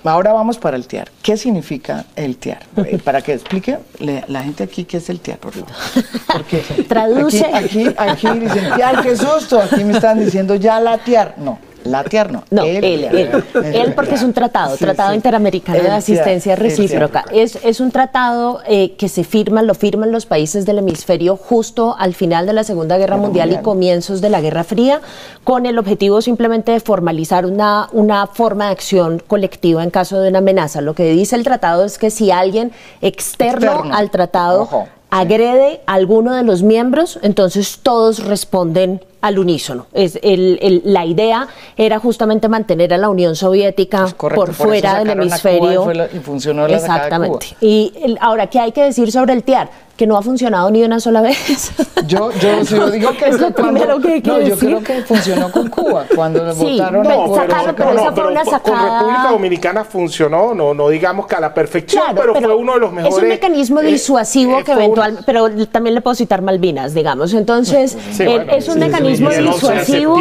Ahora 0.05 0.33
vamos 0.33 0.59
para 0.59 0.77
el 0.77 0.85
TIAR. 0.85 1.09
¿Qué 1.23 1.37
significa 1.37 2.07
el 2.17 2.37
TIAR? 2.37 2.63
Eh, 2.85 2.99
para 2.99 3.23
que 3.23 3.35
explique 3.35 3.79
la 4.01 4.43
gente 4.43 4.65
aquí 4.65 4.85
qué 4.85 4.97
es 4.97 5.09
el 5.09 5.21
TIAR, 5.21 5.39
por 5.39 5.53
Porque 5.53 6.59
Traduce. 6.89 7.47
Aquí, 7.55 7.87
aquí, 7.97 8.27
aquí 8.27 8.39
dicen, 8.41 8.75
TIAR, 8.75 9.03
qué 9.03 9.17
susto. 9.17 9.61
Aquí 9.61 9.85
me 9.85 9.93
están 9.93 10.19
diciendo 10.19 10.57
ya 10.57 10.81
la 10.81 10.99
TIAR. 10.99 11.37
No, 11.39 11.59
la 11.85 12.05
tierno. 12.05 12.45
No, 12.51 12.65
él, 12.65 12.85
él, 12.85 13.93
porque 13.95 14.15
es 14.15 14.23
un 14.23 14.33
tratado, 14.33 14.77
Tratado 14.77 15.15
Interamericano 15.15 15.83
de 15.83 15.91
Asistencia 15.91 16.57
Recíproca. 16.57 17.25
Es, 17.33 17.59
es 17.63 17.81
un 17.81 17.91
tratado 17.91 18.61
eh, 18.67 18.95
que 18.97 19.09
se 19.09 19.25
firma, 19.25 19.63
lo 19.63 19.75
firman 19.75 20.13
los 20.13 20.27
países 20.27 20.67
del 20.67 20.79
hemisferio 20.79 21.37
justo 21.37 21.97
al 21.99 22.15
final 22.15 22.47
de 22.47 22.53
la 22.53 22.65
Segunda 22.65 22.99
Guerra 22.99 23.17
mundial, 23.17 23.53
y 23.53 23.59
comienzos 23.59 24.21
de 24.21 24.31
la 24.31 24.41
Guerra 24.41 24.65
Fría, 24.65 25.01
con 25.45 25.67
el 25.67 25.79
objetivo 25.79 26.23
simplemente 26.23 26.73
de 26.73 26.81
formalizar 26.81 27.47
una, 27.47 27.89
una 27.93 28.27
forma 28.27 28.67
de 28.67 28.73
acción 28.73 29.23
colectiva 29.27 29.83
en 29.83 29.91
caso 29.91 30.21
de 30.21 30.29
una 30.29 30.39
amenaza. 30.39 30.81
Lo 30.81 30.95
que 30.95 31.11
dice 31.11 31.37
el 31.37 31.45
tratado 31.45 31.85
es 31.85 31.99
que 31.99 32.11
si 32.11 32.31
alguien 32.31 32.73
externo, 33.01 33.85
al 33.93 34.11
tratado 34.11 34.69
agrede 35.11 35.81
a 35.87 35.95
alguno 35.95 36.35
de 36.35 36.43
los 36.43 36.63
miembros, 36.63 37.19
entonces 37.23 37.81
todos 37.83 38.25
responden 38.25 39.03
al 39.23 39.39
unísono. 39.39 39.87
Es 39.93 40.19
el, 40.23 40.83
la 40.85 41.07
idea 41.07 41.49
era 41.77 41.99
justamente 41.99 42.49
mantener 42.49 42.93
a 42.93 42.99
la 42.99 43.09
Unión 43.09 43.35
Soviética 43.37 44.09
pues 44.19 44.35
por 44.35 44.53
fuera 44.53 44.99
del 44.99 45.11
hemisferio. 45.11 45.91
y 46.13 46.19
funcionó 46.19 46.67
Exactamente. 46.67 47.47
Y 47.61 48.17
ahora, 48.21 48.49
¿qué 48.49 48.61
hay 48.61 48.73
que 48.73 48.83
decir 48.83 49.11
sobre 49.11 49.33
el 49.33 49.45
TIAR? 49.45 49.71
Que 49.97 50.07
no 50.07 50.17
ha 50.17 50.23
funcionado 50.23 50.71
ni 50.71 50.83
una 50.83 51.01
sola 51.01 51.21
vez. 51.21 51.73
Yo, 52.07 52.31
yo, 52.33 52.91
digo 52.91 53.11
que 53.17 53.29
es 53.29 53.41
lo 53.41 53.53
primero 53.53 54.01
que 54.01 54.15
hay 54.15 54.23
que 54.23 54.31
no, 54.31 54.39
decir. 54.39 54.71
yo 54.71 54.81
creo 54.81 54.83
que 54.83 55.03
funcionó 55.03 55.53
con 55.53 55.69
Cuba 55.69 56.05
cuando 56.15 56.53
votaron 56.53 57.05
no, 57.05 57.33
pero, 57.37 57.75
pero, 57.77 57.91
esa 57.93 58.13
fue 58.13 58.27
una 58.27 58.45
sacada. 58.45 58.61
Con 58.63 58.99
República 58.99 59.31
Dominicana 59.31 59.85
funcionó, 59.85 60.53
no, 60.53 60.75
no 60.75 60.89
digamos 60.89 61.27
que 61.27 61.37
a 61.37 61.41
la 61.41 61.55
perfección, 61.55 62.03
pero, 62.15 62.35
fue 62.35 62.55
uno 62.55 62.75
de 62.75 62.81
los 62.81 62.93
mejores. 62.93 63.17
Es 63.17 63.23
un 63.23 63.29
mecanismo 63.29 63.81
eh, 63.81 63.87
disuasivo 63.87 64.59
eh, 64.59 64.65
que 64.65 64.73
eventualmente, 64.73 65.23
pero 65.25 65.49
también 65.67 65.95
le 65.95 66.01
puedo 66.01 66.15
citar 66.15 66.43
Malvinas, 66.43 66.93
digamos. 66.93 67.33
Entonces, 67.35 67.97
eh, 68.19 68.47
es 68.51 68.69
un 68.69 68.81
mecanismo 68.81 69.31
disuasivo 69.31 70.17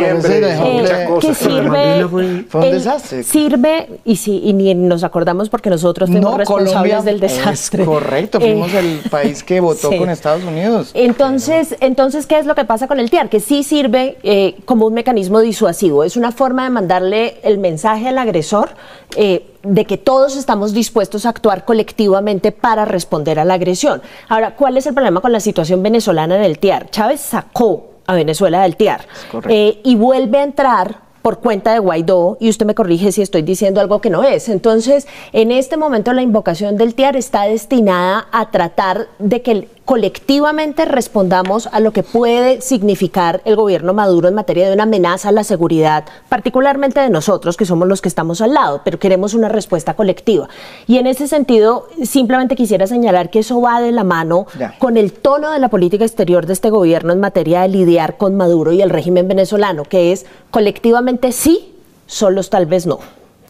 que 1.20 1.34
sirve, 1.34 2.08
fue 2.48 2.62
un 2.62 2.72
desastre. 2.72 3.24
sirve 3.24 3.90
y 4.06 4.18
si 4.18 4.38
y 4.44 4.54
ni 4.54 4.76
nos 4.76 5.04
acordamos 5.04 5.50
porque 5.50 5.70
nosotros 5.70 6.10
fuimos 6.10 6.38
responsables 6.38 7.06
del 7.06 7.20
desastre. 7.20 7.86
correcto, 7.86 8.40
fuimos 8.40 8.74
el 8.74 9.00
país 9.10 9.44
que 9.44 9.61
votó 9.62 9.90
con 9.90 10.10
Estados 10.10 10.44
Unidos. 10.44 10.92
Entonces, 10.94 11.76
entonces, 11.80 12.26
¿qué 12.26 12.40
es 12.40 12.46
lo 12.46 12.56
que 12.56 12.66
pasa 12.66 12.88
con 12.88 13.00
el 13.00 13.10
TIAR? 13.10 13.30
Que 13.30 13.40
sí 13.40 13.64
sirve 13.64 14.18
eh, 14.24 14.58
como 14.66 14.88
un 14.88 14.94
mecanismo 14.94 15.40
disuasivo. 15.40 16.04
Es 16.04 16.18
una 16.18 16.32
forma 16.32 16.64
de 16.64 16.70
mandarle 16.72 17.40
el 17.44 17.58
mensaje 17.58 18.10
al 18.10 18.18
agresor 18.18 18.72
eh, 19.16 19.48
de 19.64 19.86
que 19.86 19.98
todos 19.98 20.36
estamos 20.36 20.74
dispuestos 20.74 21.26
a 21.26 21.30
actuar 21.30 21.66
colectivamente 21.66 22.52
para 22.52 22.86
responder 22.86 23.40
a 23.40 23.46
la 23.46 23.54
agresión. 23.54 24.02
Ahora, 24.28 24.56
¿cuál 24.56 24.78
es 24.78 24.86
el 24.88 24.94
problema 24.94 25.22
con 25.22 25.32
la 25.32 25.40
situación 25.40 25.84
venezolana 25.84 26.36
en 26.36 26.44
el 26.44 26.60
TIAR? 26.60 26.90
Chávez 26.90 27.22
sacó 27.22 27.92
a 28.08 28.16
Venezuela 28.16 28.64
del 28.64 28.76
TIAR 28.76 29.06
eh, 29.48 29.80
y 29.84 29.96
vuelve 29.96 30.40
a 30.40 30.44
entrar 30.44 31.11
por 31.22 31.40
cuenta 31.40 31.74
de 31.74 31.80
Guaidó 31.80 32.38
y 32.40 32.50
usted 32.50 32.66
me 32.66 32.76
corrige 32.76 33.12
si 33.12 33.22
estoy 33.22 33.42
diciendo 33.42 33.82
algo 33.82 34.02
que 34.02 34.10
no 34.10 34.24
es. 34.24 34.50
Entonces, 34.50 35.08
en 35.34 35.52
este 35.52 35.78
momento 35.78 36.14
la 36.14 36.22
invocación 36.22 36.78
del 36.78 36.96
TIAR 36.96 37.16
está 37.16 37.44
destinada 37.44 38.28
a 38.32 38.52
tratar 38.52 39.08
de 39.20 39.42
que 39.42 39.68
colectivamente 39.86 40.86
respondamos 40.86 41.68
a 41.68 41.80
lo 41.80 41.92
que 41.92 42.04
puede 42.04 42.62
significar 42.62 43.42
el 43.46 43.56
gobierno 43.56 43.94
Maduro 43.94 44.28
en 44.28 44.36
materia 44.36 44.68
de 44.68 44.74
una 44.74 44.84
amenaza 44.84 45.30
a 45.30 45.32
la 45.32 45.44
seguridad, 45.44 46.06
particularmente 46.30 47.00
de 47.00 47.10
nosotros, 47.10 47.58
que 47.58 47.66
somos 47.66 47.88
los 47.88 48.02
que 48.02 48.08
estamos 48.08 48.42
al 48.42 48.54
lado, 48.54 48.82
pero 48.84 49.00
queremos 49.00 49.34
una 49.34 49.50
respuesta 49.50 49.96
colectiva. 49.96 50.50
Y 50.88 50.98
en 50.98 51.08
ese 51.08 51.28
sentido, 51.28 51.88
simplemente 52.04 52.56
quisiera 52.56 52.88
señalar 52.88 53.30
que 53.30 53.40
eso 53.40 53.60
va 53.62 53.82
de 53.82 53.92
la 53.92 54.04
mano 54.04 54.46
con 54.80 54.98
el 54.98 55.14
tono 55.14 55.52
de 55.52 55.60
la 55.60 55.70
política 55.70 56.06
exterior 56.06 56.46
de 56.46 56.54
este 56.54 56.70
gobierno 56.70 57.14
en 57.14 57.20
materia 57.20 57.62
de 57.62 57.70
lidiar 57.70 58.18
con 58.18 58.36
Maduro 58.36 58.72
y 58.72 58.82
el 58.82 58.90
régimen 58.90 59.28
venezolano, 59.28 59.84
que 59.84 60.12
es 60.12 60.26
colectivamente 60.52 61.32
sí, 61.32 61.74
solos 62.06 62.50
tal 62.50 62.66
vez 62.66 62.86
no. 62.86 63.00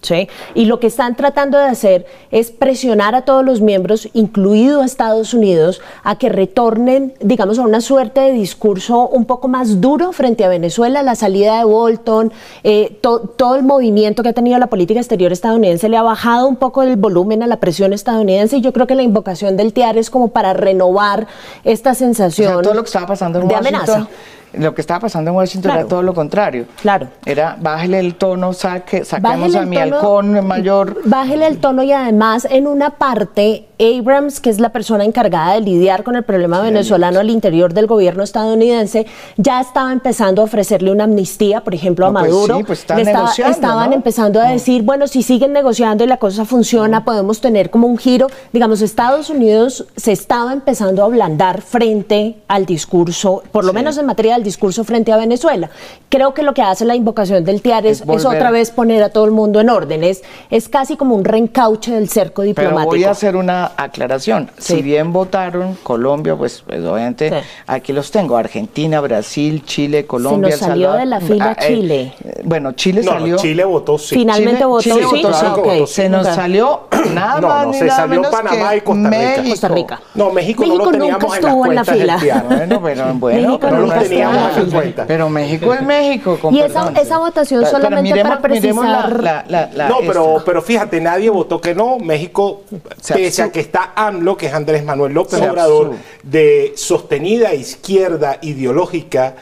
¿Sí? 0.02 0.28
Y 0.56 0.66
lo 0.66 0.80
que 0.80 0.88
están 0.88 1.16
tratando 1.16 1.58
de 1.58 1.66
hacer 1.66 2.06
es 2.32 2.52
presionar 2.52 3.16
a 3.16 3.22
todos 3.24 3.46
los 3.46 3.62
miembros, 3.62 4.10
incluido 4.14 4.82
a 4.82 4.86
Estados 4.86 5.34
Unidos, 5.34 5.82
a 6.04 6.18
que 6.18 6.30
retornen, 6.30 7.14
digamos, 7.20 7.60
a 7.60 7.64
una 7.64 7.82
suerte 7.82 8.22
de 8.22 8.32
discurso 8.34 9.08
un 9.08 9.26
poco 9.26 9.48
más 9.48 9.82
duro 9.82 10.12
frente 10.12 10.44
a 10.44 10.50
Venezuela. 10.50 11.04
La 11.04 11.16
salida 11.16 11.58
de 11.58 11.64
Bolton, 11.64 12.32
eh, 12.64 13.00
todo 13.02 13.56
el 13.56 13.64
movimiento 13.64 14.24
que 14.24 14.30
ha 14.30 14.34
tenido 14.34 14.58
la 14.60 14.68
política 14.68 15.00
exterior 15.00 15.32
estadounidense 15.32 15.90
le 15.90 15.98
ha 15.98 16.04
bajado 16.04 16.48
un 16.48 16.56
poco 16.56 16.84
el 16.84 16.96
volumen 16.96 17.44
a 17.44 17.48
la 17.48 17.58
presión 17.58 17.94
estadounidense 17.94 18.58
y 18.58 18.62
yo 18.62 18.74
creo 18.74 18.88
que 18.88 18.96
la 18.96 19.04
invocación 19.04 19.58
del 19.58 19.74
TIAR 19.74 19.98
es 19.98 20.10
como 20.10 20.30
para 20.30 20.54
renovar 20.54 21.28
esta 21.64 21.94
sensación 21.94 22.62
todo 22.62 22.74
lo 22.74 22.84
que 22.84 22.88
estaba 22.88 23.08
pasando 23.08 23.40
en 23.40 23.48
de 23.48 23.54
Washington 23.56 23.76
amenaza 23.76 24.10
lo 24.54 24.76
que 24.76 24.82
estaba 24.82 25.00
pasando 25.02 25.32
en 25.32 25.38
Washington 25.38 25.70
Claro. 25.72 25.80
era 25.82 25.90
todo 25.90 26.04
lo 26.04 26.14
contrario. 26.14 26.66
Claro. 26.82 27.08
Era 27.26 27.58
bájele 27.60 28.00
el 28.00 28.16
tono, 28.16 28.54
saque, 28.54 29.06
saquemos 29.06 29.56
a 29.56 29.62
mi 29.66 29.78
tono- 29.78 29.96
halcón 29.98 30.46
mayor. 30.48 30.98
Bájele 31.06 31.48
el 31.48 31.60
tono 31.60 31.84
y 31.84 31.92
además 31.92 32.48
en 32.50 32.68
una 32.68 32.92
parte 32.92 33.66
Abrams, 33.80 34.40
que 34.40 34.52
es 34.52 34.60
la 34.60 34.70
persona 34.70 35.04
encargada 35.06 35.54
de 35.56 35.62
lidiar 35.62 36.04
con 36.04 36.16
el 36.16 36.24
problema 36.24 36.62
venezolano 36.62 37.20
al 37.20 37.32
interior 37.32 37.74
del 37.74 37.88
gobierno 37.88 38.22
estadounidense, 38.22 39.08
ya 39.38 39.60
estaba 39.60 39.92
empezando 39.92 40.42
a 40.44 40.46
ofrecerle 40.46 40.92
una 40.92 41.06
amnistía, 41.06 41.62
por 41.62 41.74
ejemplo, 41.74 42.06
a 42.06 42.10
No, 42.12 42.20
pues 42.20 42.32
Maduro. 42.32 42.58
sí, 42.58 42.64
pues 42.64 42.80
están 42.82 42.98
Le 42.98 43.04
estaba- 43.04 43.24
negociando, 43.24 43.52
estaban 43.56 43.90
¿no? 43.90 43.96
empezando 43.96 44.40
a 44.40 44.50
decir, 44.50 44.84
bueno, 44.84 45.08
si 45.08 45.24
siguen 45.24 45.52
negociando 45.54 46.04
y 46.04 46.08
la 46.08 46.18
cosa 46.18 46.46
funciona, 46.46 47.04
podemos 47.06 47.42
tener 47.42 47.72
como 47.72 47.88
un 47.88 47.98
giro. 47.98 48.28
Digamos, 48.54 48.82
Estados 48.82 49.32
Unidos 49.32 49.88
se 49.96 50.12
estaba 50.12 50.54
empezando 50.54 51.02
a 51.02 51.06
ablandar 51.06 51.62
frente 51.62 52.36
al 52.48 52.68
discurso, 52.68 53.42
por 53.52 53.64
lo 53.66 53.74
menos 53.74 53.98
en 53.98 54.06
materia 54.06 54.36
del 54.42 54.44
discurso 54.46 54.84
frente 54.84 55.12
a 55.14 55.18
Venezuela. 55.18 55.70
Creo 56.10 56.34
que 56.34 56.42
lo 56.44 56.54
que 56.54 56.62
hace 56.62 56.84
la 56.84 56.96
invocación 56.96 57.44
del 57.46 57.62
TIAR 57.62 57.86
es, 57.86 58.02
Es 58.02 58.26
otra 58.26 58.52
vez 58.52 58.72
poner 58.72 59.02
a 59.04 59.10
todo 59.10 59.26
el 59.26 59.32
mundo 59.32 59.60
en 59.62 59.70
orden. 59.70 60.04
Es, 60.04 60.24
es 60.50 60.68
casi 60.68 60.98
como 60.98 61.16
un 61.16 61.24
reencauche 61.24 61.92
del 61.94 62.10
cerco 62.10 62.42
Pero 62.42 62.48
diplomático. 62.48 62.90
voy 62.90 63.04
a 63.06 63.12
hacer 63.12 63.36
una 63.36 63.72
aclaración. 63.78 64.50
Sí. 64.58 64.76
Si 64.76 64.82
bien 64.82 65.14
votaron 65.14 65.78
Colombia, 65.84 66.36
pues, 66.36 66.64
pues, 66.66 66.84
obviamente 66.84 67.30
Sí. 67.30 67.36
aquí 67.68 67.94
los 67.94 68.10
tengo. 68.12 68.36
Argentina, 68.36 69.00
Brasil, 69.00 69.64
Chile, 69.66 70.06
Colombia, 70.06 70.50
nos 70.52 70.62
El 70.62 70.68
salió 70.68 70.88
Salvador. 70.92 71.00
de 71.00 71.06
la 71.06 71.22
fila 71.22 71.46
Ah, 71.58 71.64
eh, 71.66 71.68
Chile. 71.68 72.14
eh, 72.24 72.42
bueno, 72.44 72.72
Chile 72.74 73.02
No, 73.04 73.12
salió. 73.12 73.38
Chile 73.38 73.64
votó 73.64 73.98
sí. 73.98 74.16
Finalmente 74.16 74.52
Chile- 74.58 74.66
votó 74.66 74.82
Chile 74.82 74.96
sí. 75.12 75.22
votó, 75.24 75.38
Ah, 75.42 75.54
votó 75.56 75.88
Se 75.88 76.10
nos 76.10 76.28
salió 76.28 76.82
nada 77.14 77.40
No, 77.42 77.48
más 77.48 77.66
no, 77.68 77.72
ni 77.74 77.78
se 77.78 77.86
nada 77.86 77.96
salió 78.02 78.22
menos 78.22 78.36
Panamá 78.36 78.70
que 78.72 78.78
y 78.78 78.82
Costa 78.82 78.94
Rica. 79.10 79.10
México. 79.10 79.50
Costa 79.50 79.68
Rica. 79.70 80.02
No, 80.16 80.30
México, 80.32 80.64
no 80.66 80.68
México 80.76 80.92
lo 80.92 80.92
nunca 80.92 80.98
teníamos 80.98 81.24
en 81.24 81.30
las 81.30 81.52
estuvo 81.52 81.66
en 81.66 81.76
la 81.76 81.84
fila. 81.86 82.18
Bueno, 82.48 82.68
pero 82.68 82.80
bueno, 82.80 83.14
México 83.14 83.60
pero 83.62 83.78
no 83.78 83.88
lo 83.88 84.02
teníamos 84.02 84.31
cuentas. 84.72 85.06
Pero 85.08 85.30
México 85.30 85.74
es 85.74 85.82
México. 85.82 86.38
con 86.42 86.54
Y 86.54 86.62
esa- 86.62 87.18
votación 87.18 87.62
pero 87.62 87.72
solamente 87.72 88.12
miremos- 88.12 88.30
para 88.30 88.42
precisar- 88.42 89.22
la- 89.22 89.46
la- 89.48 89.70
la- 89.74 89.90
no, 89.90 89.98
pero, 90.06 90.32
esta. 90.38 90.46
pero 90.46 90.62
fíjate, 90.62 91.02
nadie 91.02 91.30
votó 91.30 91.60
que 91.62 91.76
no. 91.76 91.98
México, 92.00 92.64
Se 93.02 93.14
pese 93.14 93.44
a 93.44 93.52
que 93.52 93.60
está 93.60 93.92
AMLO, 93.96 94.38
que 94.38 94.48
es 94.48 94.54
Andrés 94.54 94.84
Manuel 94.84 95.14
López 95.14 95.40
Se 95.40 95.50
Obrador, 95.50 95.94
de 96.24 96.74
sostenida 96.76 97.54
izquierda 97.54 98.38
ideológica 98.42 99.36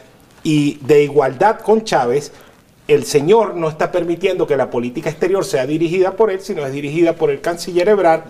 y 0.44 0.78
de 0.82 1.04
igualdad 1.04 1.60
con 1.60 1.84
Chávez, 1.84 2.32
el 2.88 3.06
señor 3.06 3.56
no 3.56 3.70
está 3.70 3.92
permitiendo 3.92 4.48
que 4.48 4.58
la 4.58 4.72
política 4.72 5.10
exterior 5.12 5.46
sea 5.46 5.68
dirigida 5.68 6.14
por 6.14 6.32
él, 6.32 6.40
sino 6.42 6.66
es 6.66 6.72
dirigida 6.74 7.14
por 7.14 7.30
el 7.30 7.40
canciller 7.40 7.88
Ebrard, 7.88 8.22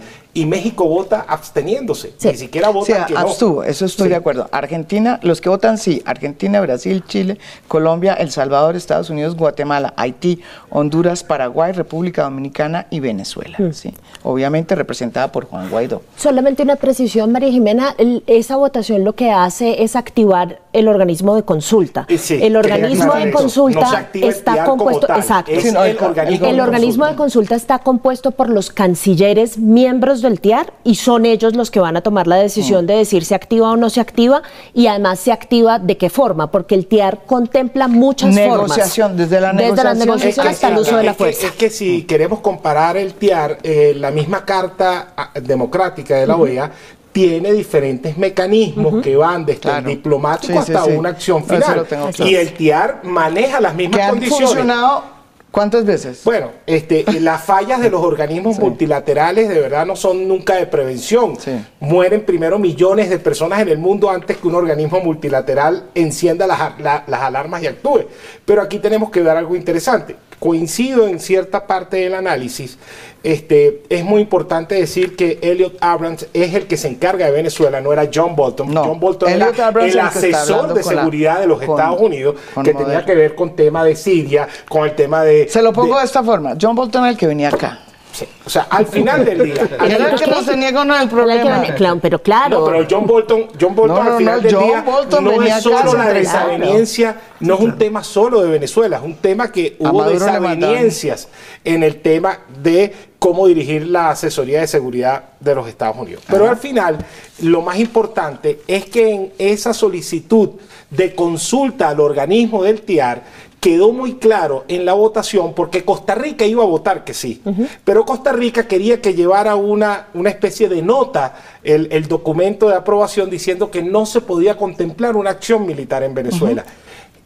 y 0.42 0.46
México 0.46 0.86
vota 0.88 1.26
absteniéndose. 1.28 2.14
Sí. 2.18 2.28
Ni 2.30 2.36
siquiera 2.38 2.70
O 2.70 2.74
vota 2.74 2.86
sea, 2.86 3.06
que 3.06 3.14
no. 3.14 3.20
abstuvo, 3.20 3.64
eso 3.64 3.86
estoy 3.86 4.06
Sí. 4.06 4.10
de 4.12 4.16
acuerdo. 4.16 4.48
Argentina, 4.52 5.20
los 5.24 5.42
que 5.42 5.50
votan 5.50 5.78
sí, 5.78 6.02
Argentina, 6.06 6.62
Brasil, 6.62 7.04
Chile, 7.08 7.38
Colombia, 7.68 8.14
El 8.14 8.32
Salvador, 8.32 8.76
Estados 8.76 9.10
Unidos, 9.10 9.36
Guatemala, 9.36 9.94
Haití, 9.98 10.42
Honduras, 10.70 11.24
Paraguay, 11.24 11.72
República 11.74 12.24
Dominicana 12.24 12.88
y 12.90 13.00
Venezuela. 13.00 13.58
¿sí? 13.74 13.94
Obviamente 14.24 14.76
representada 14.76 15.32
por 15.32 15.46
Juan 15.46 15.70
Guaidó. 15.70 16.02
Solamente 16.16 16.64
una 16.64 16.76
precisión, 16.76 17.32
María 17.32 17.50
Jimena, 17.52 17.96
el- 17.98 18.24
esa 18.28 18.56
votación 18.56 19.04
lo 19.04 19.14
que 19.14 19.32
hace 19.32 19.84
es 19.84 19.96
activar 19.96 20.60
el 20.74 20.88
organismo 20.88 21.36
de 21.36 21.44
consulta. 21.44 22.06
Eh, 22.10 22.18
sí, 22.18 22.40
el 22.42 22.56
organismo 22.56 23.14
de 23.16 23.32
consulta 23.32 24.08
No 24.14 24.28
está 24.28 24.64
compuesto, 24.64 25.08
exacto, 25.16 25.52
es 25.52 25.64
Sí, 25.64 25.72
no, 25.72 25.84
el, 25.84 25.98
el- 25.98 26.04
organismo, 26.04 26.48
el 26.48 26.56
de 26.56 26.62
organismo 26.62 27.06
de 27.08 27.16
consulta 27.16 27.56
está 27.56 27.80
compuesto 27.80 28.32
por 28.32 28.50
los 28.50 28.70
cancilleres 28.72 29.58
miembros 29.58 30.22
del 30.30 30.40
TIAR 30.40 30.74
y 30.84 30.96
son 30.96 31.26
ellos 31.26 31.56
los 31.56 31.72
que 31.72 31.80
van 31.80 31.98
a 31.98 32.02
tomar 32.02 32.28
la 32.28 32.38
Mm. 32.38 32.42
decisión 32.42 32.88
de 32.88 32.96
decir 32.96 33.26
si 33.26 33.34
activa 33.34 33.72
o 33.72 33.76
no 33.76 33.90
se 33.90 34.00
activa 34.00 34.42
y 34.74 34.88
además 34.88 35.20
se 35.20 35.32
activa 35.32 35.80
de 35.80 35.98
qué 35.98 36.10
forma, 36.10 36.50
porque 36.52 36.76
el 36.76 36.86
TIAR 36.88 37.26
contempla 37.26 37.88
muchas 37.88 38.34
Negociación, 38.34 39.10
formas. 39.10 39.30
desde 39.30 39.42
la 39.42 39.54
Desde 39.54 39.84
las 39.84 39.98
negociación 39.98 40.48
hasta 40.48 40.68
el 40.70 40.78
uso 40.78 40.96
de 40.98 41.04
la 41.04 41.12
es 41.12 41.18
que- 41.18 41.24
fuerza. 41.24 41.48
es 41.48 41.54
que 41.54 41.70
si 41.70 42.04
queremos 42.04 42.40
comparar 42.40 42.96
el 42.98 43.14
TIAR, 43.16 43.58
eh, 43.64 43.94
la 43.98 44.12
misma 44.12 44.46
Carta 44.46 45.14
ah, 45.18 45.32
Democrática 45.42 46.16
de 46.16 46.28
la 46.28 46.36
OEA 46.38 46.72
tiene 47.12 47.52
diferentes 47.54 48.18
mecanismos 48.18 49.02
que 49.04 49.16
van 49.16 49.44
desde 49.46 49.60
Claro. 49.62 49.80
el 49.80 49.86
diplomático 49.96 50.54
Sí, 50.54 50.60
hasta 50.60 50.86
sí. 50.86 50.92
una 50.92 51.10
acción 51.10 51.44
final. 51.44 51.60
Y 51.60 51.64
claro. 51.88 52.22
el 52.22 52.54
TIAR 52.54 53.00
maneja 53.04 53.60
las 53.60 53.72
Que 53.72 53.78
mismas 53.78 54.00
han 54.02 54.10
condiciones. 54.12 54.48
funcionado 54.48 55.04
cuántas 55.52 55.86
veces? 55.86 56.22
Bueno, 56.24 56.52
este, 56.66 57.04
las 57.20 57.44
fallas 57.44 57.82
de 57.82 57.90
los 57.90 58.02
organismos 58.04 58.60
multilaterales 58.60 59.50
de 59.50 59.60
verdad 59.60 59.86
no 59.86 59.96
son 59.96 60.28
nunca 60.28 60.56
de 60.56 60.68
prevención. 60.68 61.38
Sí. 61.40 61.52
Mueren 61.80 62.26
primero 62.26 62.60
millones 62.60 63.10
de 63.10 63.20
personas 63.20 63.60
en 63.62 63.70
el 63.70 63.78
mundo 63.78 64.10
antes 64.10 64.38
que 64.38 64.48
un 64.48 64.56
organismo 64.56 65.00
multilateral 65.02 65.90
encienda 65.96 66.48
las, 66.48 66.80
la- 66.80 67.04
las 67.08 67.22
alarmas 67.22 67.62
y 67.64 67.68
actúe. 67.68 68.06
Pero 68.46 68.62
aquí 68.62 68.80
tenemos 68.80 69.10
que 69.12 69.22
ver 69.22 69.36
algo 69.38 69.56
interesante. 69.56 70.16
Coincido 70.40 71.08
en 71.08 71.20
cierta 71.20 71.68
parte 71.68 71.98
del 71.98 72.16
análisis. 72.16 72.78
Este, 73.24 73.84
es 73.90 74.06
muy 74.06 74.22
importante 74.22 74.76
decir 74.76 75.18
que 75.18 75.40
Elliot 75.42 75.76
Abrams 75.82 76.28
es 76.34 76.54
el 76.54 76.68
que 76.68 76.78
se 76.78 76.88
encarga 76.88 77.26
de 77.26 77.32
Venezuela, 77.34 77.82
no 77.82 77.92
era 77.92 78.10
John 78.14 78.34
Bolton. 78.38 78.74
No, 78.74 78.86
John 78.86 79.00
Bolton 79.02 79.30
Elliot 79.30 79.54
era 79.56 79.68
Abrams 79.68 79.94
el 79.94 80.00
asesor 80.00 80.74
de 80.74 80.76
la- 80.76 80.84
seguridad 81.02 81.42
de 81.42 81.48
los 81.48 81.62
con- 81.62 81.78
Estados 81.78 82.00
Unidos 82.02 82.36
que 82.64 82.74
tenía 82.74 83.04
que 83.06 83.16
ver 83.16 83.36
con 83.36 83.56
tema 83.58 83.84
de 83.84 83.96
Siria, 83.98 84.48
con 84.70 84.86
el 84.86 84.96
tema 84.96 85.24
de... 85.26 85.50
Se 85.50 85.62
lo 85.62 85.74
pongo 85.74 85.96
de- 85.96 86.00
de 86.00 86.06
esta 86.06 86.24
forma. 86.24 86.56
John 86.60 86.76
Bolton 86.76 87.06
es 87.06 87.12
el 87.12 87.18
que 87.18 87.28
venía 87.28 87.50
acá. 87.50 87.80
Sí, 88.12 88.26
O 88.44 88.50
sea, 88.50 88.64
al 88.72 88.88
final 88.88 89.24
del 89.24 89.44
día. 89.44 89.62
al 89.62 89.92
final- 89.92 90.16
que 90.20 90.28
nos 90.28 90.46
tenía 90.46 90.74
con 90.74 90.92
el 90.92 91.08
problema. 91.08 91.62
claro, 91.76 92.00
pero 92.02 92.20
claro. 92.22 92.60
no, 92.60 92.66
pero 92.66 92.88
John 92.90 93.06
Bolton, 93.06 93.48
John 93.60 93.76
Bolton 93.76 93.98
No, 93.98 94.04
no, 94.04 94.12
al 94.12 94.18
final 94.18 94.36
no, 94.38 94.42
del 94.42 94.56
John 94.56 94.64
día 94.68 94.82
Bolton 94.82 95.24
no 95.24 95.42
es 95.44 95.64
solo 95.64 95.78
la 95.94 96.04
claro. 96.06 96.14
desaveniencia, 96.14 97.16
no 97.40 97.54
es 97.54 97.60
un 97.62 97.78
tema 97.78 98.04
solo 98.04 98.42
de 98.42 98.50
Venezuela, 98.50 98.98
es 98.98 99.04
un 99.04 99.16
tema 99.16 99.52
que 99.52 99.76
hubo 99.80 100.04
desavenencias 100.06 101.28
en 101.64 101.84
el 101.84 102.02
tema 102.02 102.40
de 102.62 102.94
cómo 103.20 103.48
dirigir 103.48 103.86
la 103.88 104.12
asesoría 104.12 104.62
de 104.62 104.68
seguridad 104.68 105.24
de 105.40 105.54
los 105.56 105.68
Estados 105.68 105.98
Unidos. 105.98 106.24
Pero 106.28 106.50
al 106.50 106.58
final, 106.58 106.98
lo 107.42 107.62
más 107.62 107.78
importante 107.78 108.62
es 108.68 108.86
que 108.86 109.14
en 109.14 109.34
esa 109.38 109.74
solicitud 109.74 110.52
de 110.90 111.14
consulta 111.14 111.90
al 111.90 112.00
organismo 112.00 112.64
del 112.64 112.82
TIAR, 112.82 113.22
quedó 113.60 113.92
muy 113.92 114.16
claro 114.16 114.64
en 114.68 114.86
la 114.86 114.94
votación 114.94 115.54
porque 115.54 115.84
Costa 115.84 116.16
Rica 116.16 116.46
iba 116.46 116.64
a 116.64 116.68
votar 116.68 117.04
que 117.04 117.14
sí, 117.14 117.42
pero 117.84 118.06
Costa 118.06 118.32
Rica 118.32 118.68
quería 118.68 119.02
que 119.02 119.14
llevara 119.14 119.56
una, 119.56 120.08
una 120.14 120.30
especie 120.30 120.70
de 120.70 120.82
nota 120.82 121.36
el, 121.64 121.90
el 121.92 122.08
documento 122.08 122.70
de 122.70 122.76
aprobación 122.76 123.30
diciendo 123.30 123.70
que 123.70 123.84
no 123.84 124.06
se 124.06 124.22
podía 124.22 124.56
contemplar 124.56 125.16
una 125.16 125.32
acción 125.32 125.66
militar 125.66 126.04
en 126.04 126.14
Venezuela. 126.14 126.66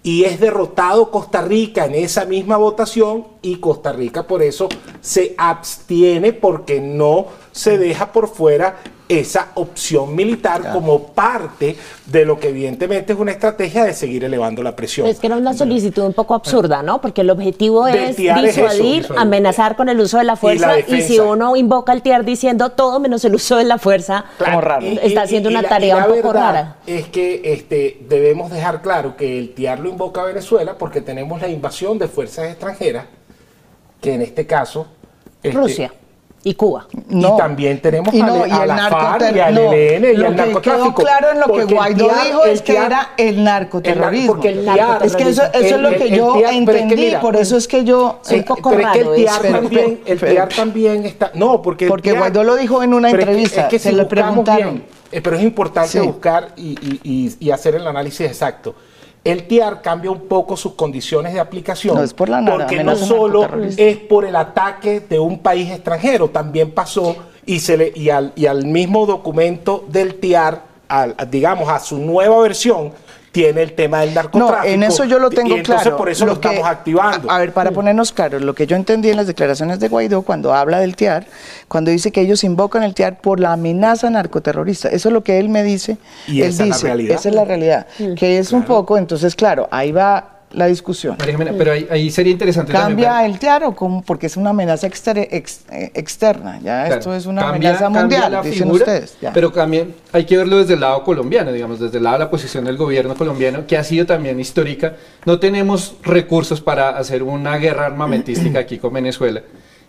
Y 0.06 0.26
es 0.26 0.38
derrotado 0.42 1.12
Costa 1.12 1.42
Rica 1.42 1.86
en 1.86 1.96
esa 1.96 2.26
misma 2.26 2.58
votación 2.58 3.26
y 3.42 3.56
Costa 3.58 3.94
Rica 3.94 4.28
por 4.28 4.44
eso 4.44 4.68
se 5.00 5.34
abstiene 5.38 6.34
porque 6.34 6.82
no 6.82 7.28
se 7.54 7.78
deja 7.78 8.12
por 8.12 8.28
fuera 8.28 8.78
esa 9.08 9.50
opción 9.56 10.16
militar 10.16 10.72
como 10.74 11.08
parte 11.08 11.76
de 12.08 12.26
lo 12.26 12.40
que 12.40 12.50
evidentemente 12.50 13.14
es 13.14 13.20
una 13.20 13.32
estrategia 13.32 13.84
de 13.84 13.94
seguir 13.94 14.24
elevando 14.24 14.64
la 14.64 14.76
presión. 14.76 15.06
Es 15.08 15.20
que 15.20 15.28
era 15.28 15.36
una 15.38 15.54
solicitud 15.54 16.04
un 16.04 16.14
poco 16.14 16.34
absurda, 16.34 16.82
¿no? 16.82 17.00
Porque 17.00 17.22
el 17.22 17.30
objetivo 17.30 17.86
es 17.88 18.16
TIAR 18.16 18.44
es 18.44 18.58
eso, 18.58 18.68
disuadir, 18.68 19.08
amenazar 19.16 19.76
con 19.76 19.88
el 19.90 20.00
uso 20.00 20.18
de 20.18 20.24
la 20.24 20.36
fuerza 20.36 20.80
y, 20.80 21.02
si 21.02 21.20
uno 21.20 21.56
invoca 21.56 21.92
al 21.92 22.02
TIAR 22.02 22.26
diciendo 22.26 22.72
todo 22.72 23.00
menos 23.00 23.24
el 23.26 23.36
uso 23.36 23.58
de 23.58 23.66
la 23.66 23.78
fuerza, 23.78 24.26
Como 24.40 24.62
raro. 24.62 24.86
está 24.86 25.22
haciendo 25.24 25.50
una 25.50 25.62
la- 25.62 25.70
tarea 25.70 25.96
la 25.98 26.08
un 26.08 26.16
poco 26.16 26.34
rara. 26.34 26.78
Es 26.88 27.08
que 27.08 27.42
este, 27.54 28.00
debemos 28.10 28.50
dejar 28.52 28.82
claro 28.82 29.16
que 29.16 29.38
el 29.38 29.54
TIAR 29.54 29.80
lo 29.80 29.90
invoca 29.90 30.22
a 30.22 30.26
Venezuela 30.26 30.76
porque 30.78 31.02
tenemos 31.02 31.40
la 31.40 31.50
invasión 31.50 32.00
de 32.00 32.08
fuerzas 32.08 32.50
extranjeras, 32.50 33.06
que 34.02 34.14
en 34.16 34.22
este 34.24 34.48
caso... 34.48 34.88
este, 35.44 35.56
Rusia 35.56 35.94
y 36.46 36.56
Cuba. 36.56 36.88
Y 37.10 37.22
también 37.38 37.82
tenemos 37.82 38.14
y 38.14 38.20
a, 38.20 38.26
no, 38.26 38.46
y 38.46 38.52
a 38.52 38.62
el 38.64 38.68
la 38.68 38.90
FARC 38.90 39.36
y 39.36 39.40
al 39.40 39.56
no, 39.56 39.72
ELN 39.72 40.04
y 40.12 40.18
lo 40.18 40.28
al 40.28 40.32
que 40.36 40.42
narcotráfico. 40.42 40.62
quedó 40.62 40.94
claro 40.96 41.28
en 41.32 41.40
lo 41.40 41.46
que 41.48 41.62
el 41.62 41.68
Guaidó 41.68 42.10
dijo 42.26 42.44
el 42.46 42.52
es 42.52 42.62
que 42.62 42.76
era 42.76 43.10
el 43.18 43.44
narcoterrorismo. 43.44 44.28
porque 44.34 44.50
el 44.50 44.66
TIAR- 44.66 45.04
es 45.06 45.16
que 45.16 45.24
eso, 45.30 45.44
eso 45.54 45.76
es 45.76 45.82
lo 45.82 45.90
que 45.92 46.04
el 46.04 46.16
yo 46.16 46.34
TIAR, 46.34 46.50
pero 46.50 46.50
es 46.50 46.52
que 46.52 46.80
entendí, 46.82 46.96
mira, 47.06 47.22
por 47.22 47.36
eso 47.38 47.56
es 47.58 47.68
que 47.68 47.84
yo... 47.86 48.20
Sí, 48.24 48.36
un 48.36 48.44
poco 48.44 48.70
pero 48.72 48.82
es 48.82 48.88
que 48.94 49.00
raro 49.04 49.14
el 49.14 49.22
TIAR 49.22 49.42
también, 49.42 50.00
el 50.06 50.18
Pero- 50.20 50.32
TIAR 50.34 50.50
también 50.50 51.06
está. 51.06 51.32
No, 51.34 51.62
porque. 51.62 51.88
Porque 51.88 52.10
TIAR 52.10 52.18
Guaidó 52.20 52.44
lo 52.44 52.56
dijo 52.56 52.84
en 52.84 52.94
una 52.94 53.08
es 53.08 53.14
entrevista, 53.14 53.62
Es 53.62 53.68
que, 53.70 53.80
se 53.80 53.90
si 53.92 53.96
le 53.96 54.06
preguntaron. 54.06 54.74
bien, 54.74 54.86
eh, 55.12 55.22
pero 55.22 55.38
es 55.38 55.44
importante 55.44 55.90
Sí. 55.92 56.00
buscar 56.00 56.50
y, 56.58 56.72
y- 56.72 57.00
y- 57.04 57.36
y 57.40 57.52
hacer 57.52 57.76
el 57.76 57.88
análisis 57.88 58.28
exacto. 58.28 58.76
El 59.24 59.48
TIAR 59.48 59.82
cambia 59.82 60.12
un 60.12 60.28
poco 60.28 60.58
sus 60.58 60.74
condiciones 60.74 61.34
de 61.34 61.40
aplicación. 61.40 61.96
No 61.96 62.04
es 62.04 62.14
por 62.14 62.30
la 62.30 62.44
Porque 62.44 62.84
no 62.84 62.96
solo 62.96 63.48
es 63.78 63.98
por 63.98 64.26
el 64.26 64.36
ataque 64.36 65.00
de 65.00 65.20
un 65.20 65.40
país 65.40 65.72
extranjero, 65.72 66.30
también 66.30 66.72
pasó 66.72 67.16
y, 67.46 67.60
se 67.60 67.78
le, 67.78 67.94
y, 67.96 68.10
al, 68.10 68.34
y 68.36 68.46
al 68.46 68.66
mismo 68.66 69.06
documento 69.06 69.86
del 69.88 70.16
TIAR, 70.16 70.64
al, 70.90 71.16
digamos, 71.30 71.70
a 71.70 71.80
su 71.80 71.98
nueva 71.98 72.40
versión, 72.42 72.92
tiene 73.34 73.64
el 73.64 73.74
tema 73.74 74.02
del 74.02 74.14
narcotráfico. 74.14 74.62
No, 74.62 74.64
en 74.64 74.84
eso 74.84 75.06
yo 75.06 75.18
lo 75.18 75.32
tengo 75.32 75.56
y 75.56 75.60
entonces 75.60 75.82
claro. 75.82 75.98
por 75.98 76.08
eso 76.08 76.26
lo, 76.28 76.34
estamos 76.34 76.66
activando. 76.66 77.30
A, 77.32 77.40
ver, 77.40 77.52
para 77.52 77.72
ponernos 77.72 78.12
claros, 78.14 78.44
lo 78.44 78.54
que 78.54 78.68
yo 78.68 78.76
entendí 78.76 79.10
en 79.10 79.18
las 79.18 79.26
declaraciones 79.26 79.80
de 79.80 79.90
Guaidó 79.90 80.22
cuando 80.22 80.54
habla 80.54 80.80
del 80.80 80.96
TIAR, 80.96 81.26
cuando 81.68 81.90
dice 81.90 82.12
que 82.12 82.22
ellos 82.22 82.44
invocan 82.44 82.84
el 82.84 82.94
TIAR 82.94 83.20
por 83.20 83.40
la 83.40 83.54
amenaza 83.54 84.08
narcoterrorista, 84.12 84.90
eso 84.90 85.10
es 85.10 85.14
lo 85.14 85.24
que 85.24 85.40
él 85.40 85.50
me 85.50 85.64
dice. 85.64 85.98
Y 86.28 86.44
él 86.44 86.50
esa 86.50 86.64
dice, 86.64 86.76
es 86.76 86.84
la 86.84 86.88
realidad. 86.88 87.16
Esa 87.18 87.30
es 87.30 87.36
la 87.36 87.46
realidad, 87.46 87.88
que 88.16 88.38
es 88.38 88.52
un 88.54 88.64
poco, 88.64 89.00
entonces 89.00 89.36
claro, 89.36 89.68
ahí 89.72 89.92
va 89.92 90.33
la 90.54 90.68
discusión. 90.68 91.16
María 91.20 91.34
Jimena, 91.34 91.54
pero 91.58 91.72
ahí, 91.74 91.88
ahí 91.92 92.10
sería 92.12 92.32
interesante 92.32 92.72
¿Cambia 92.72 93.10
también 93.10 93.32
el 93.32 93.40
TIAR 93.40 93.64
o 93.66 93.76
cómo? 93.76 94.02
Porque 94.04 94.28
es 94.28 94.38
una 94.38 94.52
amenaza 94.52 94.88
exter- 94.88 95.28
ex- 95.32 95.62
eh, 95.72 95.92
externa, 95.94 96.60
ya 96.64 96.86
Claro, 96.86 96.96
esto 97.00 97.16
es 97.16 97.26
una 97.26 97.42
cambia- 97.42 97.70
amenaza 97.72 97.90
mundial, 97.90 98.32
la 98.32 98.42
dicen 98.42 98.60
figura, 98.64 98.76
ustedes. 98.86 99.18
ya. 99.22 99.34
Pero 99.34 99.52
también 99.52 99.96
hay 100.12 100.26
que 100.26 100.38
verlo 100.38 100.58
desde 100.58 100.76
el 100.76 100.80
lado 100.82 101.04
colombiano, 101.04 101.52
digamos, 101.52 101.80
desde 101.80 101.98
el 101.98 102.04
lado 102.04 102.18
de 102.18 102.24
la 102.26 102.30
posición 102.32 102.66
del 102.66 102.78
gobierno 102.78 103.16
colombiano, 103.16 103.66
que 103.68 103.78
ha 103.78 103.84
sido 103.84 104.06
también 104.06 104.40
histórica. 104.40 104.96
No 105.26 105.40
tenemos 105.40 105.96
recursos 106.04 106.62
para 106.62 106.90
hacer 106.98 107.24
una 107.24 107.58
guerra 107.58 107.86
armamentística 107.88 108.60
aquí 108.60 108.78
con 108.78 108.94
Venezuela. 108.94 109.42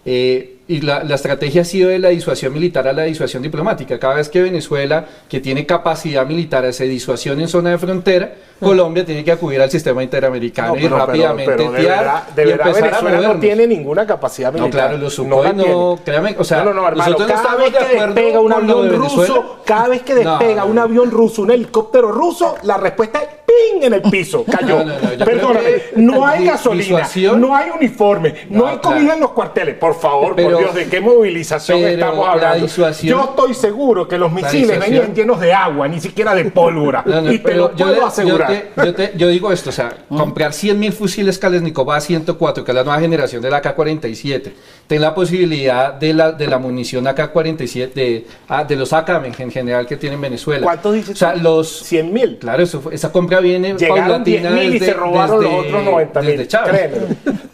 Eh, 0.07 0.59
y 0.67 0.81
la, 0.81 1.05
la 1.05 1.15
estrategia 1.17 1.61
ha 1.62 1.65
sido 1.65 1.91
de 1.91 1.99
la 1.99 2.09
disuasión 2.09 2.53
militar 2.53 2.89
a 2.89 2.93
la 2.95 3.03
disuasión 3.03 3.43
diplomática. 3.43 3.99
Cada 3.99 4.15
vez 4.15 4.31
que 4.31 4.41
Venezuela, 4.43 5.05
que 5.29 5.41
tiene 5.41 5.67
capacidad 5.67 6.25
militar, 6.27 6.65
hace 6.65 6.85
disuasión 6.85 7.39
en 7.41 7.49
zona 7.49 7.71
de 7.71 7.79
frontera, 7.79 8.33
Colombia 8.61 9.05
tiene 9.05 9.23
que 9.25 9.33
acudir 9.33 9.61
al 9.61 9.71
sistema 9.71 10.03
interamericano 10.03 10.69
No, 10.75 10.79
y 10.79 10.83
pero- 10.85 10.97
rápidamente 10.99 11.53
pero 11.55 11.73
de 11.73 11.81
tiar 11.81 11.99
verdad, 11.99 12.29
de 12.29 12.43
y 12.49 12.53
a 12.53 12.57
Venezuela 12.73 13.21
no 13.35 13.41
tiene 13.41 13.67
ninguna 13.67 14.07
capacidad 14.07 14.53
No, 14.53 14.61
militar. 14.61 14.87
claro, 14.89 14.99
lo 14.99 15.11
supo 15.11 15.43
No 15.45 15.53
no, 15.53 15.99
créame, 16.03 16.35
o 16.39 16.45
sea, 16.45 16.59
no, 16.59 16.73
no, 16.73 16.81
no, 16.81 16.89
hermano, 16.89 17.11
nosotros 17.11 17.29
no 17.29 17.43
cada 17.43 17.57
vez 17.57 17.73
de 17.73 17.79
que 17.79 17.85
acuerdo 17.85 18.15
despega 18.15 18.41
un 18.41 18.49
de 18.49 18.55
avión 18.57 18.91
ruso, 18.95 19.61
cada 19.67 19.89
vez 19.89 20.03
que 20.03 20.15
No, 20.15 20.39
despega 20.39 20.62
no, 20.62 20.67
un 20.69 20.75
no. 20.77 20.83
avión 20.83 21.11
ruso, 21.11 21.43
un 21.43 21.51
helicóptero 21.51 22.11
ruso, 22.11 22.55
la 22.62 22.77
respuesta 22.79 23.19
es 23.21 23.29
¡ping! 23.45 23.83
en 23.83 23.93
el 23.95 24.03
piso, 24.03 24.45
cayó. 24.51 24.79
No, 24.79 24.85
no, 24.85 24.95
no, 25.19 25.25
Perdóname, 25.25 25.71
no 25.97 26.27
hay 26.27 26.47
gasolina, 26.47 27.07
no 27.37 27.55
hay 27.55 27.71
uniforme, 27.71 28.35
no, 28.49 28.61
No, 28.61 28.67
hay 28.69 28.79
comida 28.79 29.15
en 29.15 29.21
los 29.21 29.31
cuarteles. 29.33 29.75
Por 29.77 29.95
favor, 29.99 30.35
Pero- 30.59 30.72
Dios, 30.72 30.74
¿de 30.74 30.86
qué 30.90 31.00
movilización 31.00 31.78
estamos 31.84 32.26
la 32.26 32.32
hablando? 32.32 32.66
Yo 33.02 33.24
estoy 33.24 33.55
seguro 33.55 34.07
que 34.09 34.18
los 34.18 34.32
La 34.32 34.40
misiles 34.42 34.78
venían 34.78 35.14
llenos 35.14 35.40
de 35.40 35.52
agua, 35.52 35.88
ni 35.88 36.00
siquiera 36.00 36.34
de 36.34 36.44
pólvora. 36.46 37.02
No, 37.14 37.20
no, 37.22 37.32
y 37.32 37.38
te 37.38 37.55
lo 37.55 37.70
puedo 37.72 38.07
asegurar. 38.07 38.50
Yo, 38.52 38.59
te- 38.59 38.86
yo 38.86 38.94
te- 38.94 39.12
yo 39.16 39.28
digo 39.28 39.52
esto, 39.52 39.70
o 39.70 39.72
sea, 39.72 39.94
comprar 40.09 40.52
100 40.52 40.78
mil 40.78 40.92
fusiles 40.92 41.38
Kalashnikov 41.38 41.86
A104, 41.88 42.64
que 42.64 42.70
es 42.70 42.74
la 42.74 42.82
nueva 42.84 43.00
generación 43.00 43.40
del 43.42 43.52
AK-47, 43.55 44.52
ten 44.86 45.00
la 45.00 45.14
posibilidad 45.14 45.92
de 45.94 46.12
la, 46.12 46.32
de 46.32 46.46
la 46.46 46.59
munición 46.59 47.07
AK-47, 47.07 47.92
de, 47.92 48.26
ah, 48.48 48.64
de 48.64 48.76
los 48.76 48.92
AKM 48.92 49.26
en 49.26 49.50
general 49.50 49.86
que 49.86 49.96
tiene 49.96 50.14
en 50.16 50.20
Venezuela. 50.22 50.64
¿Cuánto 50.64 50.92
dices 50.92 51.14
O 51.14 51.16
sea, 51.16 51.34
los... 51.34 51.68
100 51.84 52.12
mil. 52.12 52.38
Claro, 52.38 52.62
eso 52.62 52.82
esa 52.90 53.12
compra 53.12 53.40
viene 53.40 53.74
Llegaron 53.74 54.05
paulatina 54.05 54.50
10.000 54.50 54.64
y 54.64 54.70
desde- 54.72 54.86
se 54.86 54.92
robaron 54.94 55.40
desde- 55.40 55.57
los 55.57 55.66
otros 55.66 55.84
90.000, 55.84 56.22
desde 56.24 56.48
Chávez. 56.48 56.70
créeme. 56.72 56.96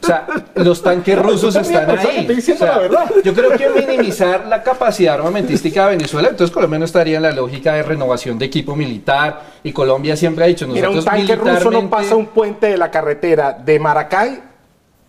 O 0.02 0.06
sea, 0.06 0.26
los 0.54 0.82
tanques 0.82 1.18
rusos 1.22 1.54
están 1.56 1.90
ahí. 1.90 2.06
estoy 2.18 2.36
diciendo 2.36 2.64
O 2.64 2.66
sea, 2.66 2.76
la 2.76 2.82
verdad. 2.82 2.89
Yo 3.24 3.34
creo 3.34 3.50
que 3.56 3.68
minimizar 3.68 4.46
la 4.46 4.62
capacidad 4.62 5.14
armamentística 5.14 5.84
de 5.86 5.96
Venezuela, 5.96 6.28
entonces 6.28 6.52
Colombia 6.52 6.78
no 6.78 6.84
estaría 6.84 7.16
en 7.16 7.22
la 7.22 7.32
lógica 7.32 7.74
de 7.74 7.82
renovación 7.82 8.38
de 8.38 8.46
equipo 8.46 8.76
militar 8.76 9.42
y 9.62 9.72
Colombia 9.72 10.16
siempre 10.16 10.44
ha 10.44 10.48
dicho 10.48 10.66
Mira, 10.66 10.88
un 10.88 10.96
nosotros 10.96 11.18
tanque 11.18 11.36
ruso 11.36 11.70
no 11.70 11.88
pasa 11.90 12.16
un 12.16 12.26
puente 12.26 12.66
de 12.66 12.78
la 12.78 12.90
carretera 12.90 13.52
de 13.52 13.78
Maracay 13.78 14.49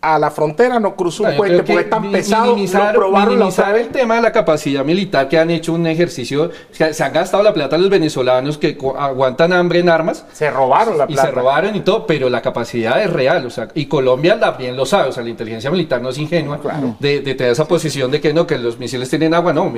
a 0.02 0.18
la 0.18 0.32
frontera, 0.32 0.80
no 0.80 0.96
cruza 0.96 1.24
un 1.24 1.30
No, 1.30 1.32
yo 1.34 1.38
puente 1.38 1.58
porque 1.58 1.80
es 1.82 1.90
tan 1.90 2.12
pesado. 2.12 2.46
minimizar, 2.56 2.94
lo 2.94 3.00
probaron 3.00 3.30
la 3.38 3.46
minimizar 3.46 3.66
otra 3.66 3.74
vez. 3.78 3.86
el 3.88 3.92
tema 3.94 4.16
de 4.16 4.22
la 4.22 4.32
capacidad 4.32 4.84
militar 4.84 5.30
que 5.30 5.38
han 5.38 5.52
hecho 5.52 5.74
un 5.74 5.86
ejercicio, 5.86 6.50
se, 6.72 6.94
se 6.94 7.04
han 7.04 7.14
gastado 7.14 7.44
la 7.44 7.54
plata 7.54 7.78
los 7.78 7.90
venezolanos 7.90 8.58
que 8.58 8.78
aguantan 8.98 9.54
hambre 9.54 9.80
en 9.80 9.90
armas 9.90 10.26
Se 10.34 10.50
robaron 10.50 10.98
la 10.98 11.06
y 11.06 11.14
plata. 11.14 11.28
se 11.30 11.32
robaron 11.32 11.76
y 11.76 11.82
todo, 11.82 12.08
pero 12.08 12.30
la 12.30 12.42
capacidad 12.42 13.02
es 13.02 13.12
real, 13.12 13.46
o 13.46 13.50
sea, 13.50 13.68
y 13.76 13.86
Colombia 13.86 14.40
también 14.40 14.76
lo 14.76 14.86
sabe, 14.86 15.10
o 15.10 15.12
sea, 15.12 15.24
la 15.24 15.30
inteligencia 15.30 15.70
militar 15.70 16.02
no 16.02 16.10
es 16.10 16.18
ingenua 16.18 16.60
de, 17.00 17.20
de 17.22 17.36
tener 17.36 17.52
esa 17.52 17.68
posición 17.68 18.10
de 18.10 18.20
que 18.20 18.34
no, 18.34 18.48
que 18.48 18.58
los 18.58 18.80
misiles 18.80 19.10
tienen 19.10 19.34
agua, 19.34 19.54
no, 19.54 19.72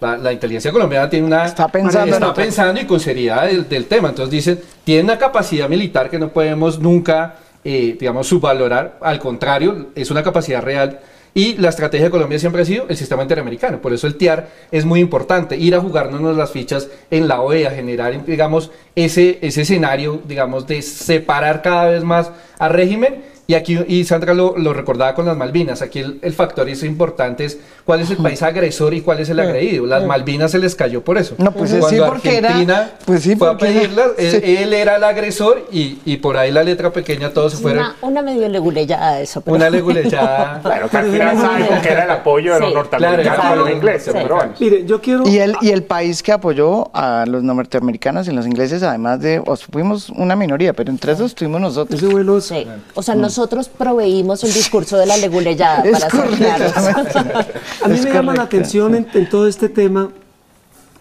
la, 0.00 0.16
la 0.18 0.32
inteligencia 0.32 0.72
colombiana 0.72 1.08
tiene 1.08 1.26
una... 1.26 1.46
Está 1.46 1.68
pensando 1.68 2.16
en 2.16 2.22
está 2.22 2.34
pensando 2.34 2.80
y 2.80 2.84
con 2.84 3.00
seriedad 3.00 3.46
del, 3.46 3.68
del 3.68 3.86
tema, 3.86 4.10
entonces 4.10 4.30
dicen, 4.30 4.60
tiene 4.84 5.04
una 5.04 5.18
capacidad 5.18 5.68
militar 5.68 6.10
que 6.10 6.18
no 6.18 6.28
podemos 6.28 6.78
nunca, 6.78 7.36
eh, 7.64 7.96
digamos, 7.98 8.26
subvalorar, 8.26 8.98
al 9.00 9.18
contrario, 9.18 9.88
es 9.94 10.10
una 10.10 10.22
capacidad 10.22 10.62
real. 10.62 11.00
Y 11.32 11.54
la 11.58 11.68
estrategia 11.68 12.06
de 12.06 12.10
Colombia 12.10 12.38
siempre 12.38 12.62
ha 12.62 12.64
sido 12.64 12.86
el 12.88 12.96
sistema 12.96 13.22
interamericano. 13.22 13.80
Por 13.80 13.92
eso 13.92 14.06
el 14.06 14.16
TIAR 14.16 14.48
es 14.72 14.84
muy 14.84 15.00
importante. 15.00 15.56
Ir 15.56 15.76
a 15.76 15.80
jugarnos 15.80 16.36
las 16.36 16.50
fichas 16.50 16.88
en 17.10 17.28
la 17.28 17.40
OEA, 17.40 17.70
generar, 17.70 18.24
digamos, 18.24 18.72
ese, 18.96 19.38
ese 19.40 19.62
escenario, 19.62 20.20
digamos, 20.26 20.66
de 20.66 20.82
separar 20.82 21.62
cada 21.62 21.90
vez 21.90 22.02
más 22.02 22.32
al 22.58 22.72
régimen. 22.72 23.22
Y 23.50 23.54
aquí, 23.56 23.76
y 23.88 24.04
Sandra 24.04 24.32
lo, 24.32 24.56
lo 24.56 24.72
recordaba 24.72 25.12
con 25.12 25.26
las 25.26 25.36
Malvinas, 25.36 25.82
aquí 25.82 25.98
el, 25.98 26.20
el 26.22 26.32
factor 26.34 26.68
es 26.68 26.84
importante 26.84 27.44
es 27.46 27.58
cuál 27.84 27.98
es 27.98 28.08
el 28.10 28.18
país 28.18 28.40
agresor 28.44 28.94
y 28.94 29.00
cuál 29.00 29.18
es 29.18 29.28
el 29.28 29.40
agredido. 29.40 29.86
Las 29.86 30.04
Malvinas 30.06 30.52
se 30.52 30.60
les 30.60 30.76
cayó 30.76 31.02
por 31.02 31.18
eso. 31.18 31.34
No, 31.38 31.50
pues 31.50 31.70
sí, 31.70 31.78
porque 32.06 32.36
era- 32.36 32.48
Argentina 32.50 32.90
pues 33.04 33.24
sí, 33.24 33.34
fue 33.34 33.48
a 33.48 33.50
porque 33.58 33.66
era- 33.72 33.80
pedirlas, 33.80 34.06
él, 34.18 34.30
sí. 34.30 34.56
él 34.56 34.72
era 34.72 34.94
el 34.94 35.02
agresor 35.02 35.66
y, 35.72 35.98
y 36.04 36.18
por 36.18 36.36
ahí 36.36 36.52
la 36.52 36.62
letra 36.62 36.92
pequeña 36.92 37.30
todos 37.30 37.54
se 37.54 37.58
fueron. 37.58 37.86
Una, 37.86 37.96
una 38.02 38.22
medio 38.22 38.48
leguleyada 38.48 39.20
eso. 39.20 39.40
Pero... 39.40 39.56
Una 39.56 39.68
legulechada. 39.68 40.60
Claro, 40.70 40.88
que 40.88 40.96
al 40.98 41.10
final 41.10 41.36
sabemos 41.36 41.78
que 41.80 41.88
era 41.88 42.04
el 42.04 42.10
apoyo 42.12 42.54
de 42.54 42.60
los 42.60 42.68
Sí. 42.68 42.74
norteamericanos 42.76 43.40
Claro, 43.40 43.52
a 43.52 43.56
los 43.64 43.70
ingleses. 43.70 44.12
Sí. 44.12 44.18
Pero 44.22 44.36
bueno. 44.36 44.52
Mire, 44.60 44.84
yo 44.86 45.00
quiero... 45.00 45.26
Y 45.26 45.38
el, 45.38 45.56
y 45.60 45.70
el 45.70 45.82
país 45.82 46.22
que 46.22 46.30
apoyó 46.30 46.88
a 46.94 47.24
los 47.26 47.42
norteamericanos 47.42 48.28
y 48.28 48.30
los 48.32 48.46
ingleses, 48.46 48.84
además 48.84 49.20
de, 49.20 49.42
o 49.44 49.56
sea, 49.56 49.66
fuimos 49.72 50.08
una 50.10 50.36
minoría, 50.36 50.72
pero 50.72 50.90
entre 50.92 51.10
esos 51.12 51.26
estuvimos 51.32 51.60
nosotros. 51.60 52.00
Ese 52.00 52.12
vuelo 52.12 52.38
es- 52.38 52.44
Sí. 52.44 52.64
O 52.94 53.02
sea, 53.02 53.16
nosotros 53.16 53.39
proveímos 53.68 54.44
el 54.44 54.52
discurso 54.52 54.96
de 54.96 55.06
la 55.06 55.16
leguleyada, 55.16 55.82
Es 55.84 56.00
para 56.00 56.10
ser 56.10 56.30
claros. 56.36 56.72
A 57.84 57.88
mí 57.88 57.94
Es 57.94 58.04
me 58.04 58.12
llama 58.12 58.34
la 58.34 58.42
atención 58.42 58.94
en, 58.94 59.06
en 59.14 59.28
todo 59.28 59.46
este 59.46 59.68
tema 59.68 60.10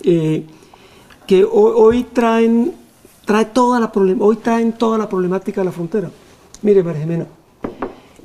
eh, 0.04 0.46
que 1.28 1.44
hoy, 1.44 1.74
hoy 1.76 2.04
traen, 2.04 2.74
trae 3.26 3.46
toda 3.46 3.80
la 3.80 3.92
problem- 3.92 4.18
hoy 4.22 4.38
traen 4.38 4.74
toda 4.74 4.98
la 4.98 5.08
problemática 5.10 5.62
de 5.62 5.66
la 5.66 5.72
frontera. 5.72 6.10
Mire, 6.62 6.84
María 6.84 7.02
Jimena, 7.02 7.26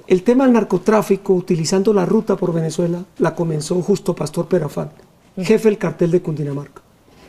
el 0.07 0.23
tema 0.23 0.45
del 0.45 0.53
narcotráfico 0.53 1.33
utilizando 1.33 1.93
la 1.95 2.05
ruta 2.05 2.37
por 2.37 2.53
Venezuela 2.53 3.03
la 3.19 3.35
comenzó 3.35 3.81
justo 3.83 4.15
Pastor 4.15 4.47
Perafán, 4.47 4.91
jefe 5.37 5.69
del 5.69 5.79
cartel 5.79 6.11
de 6.11 6.21
Cundinamarca, 6.21 6.83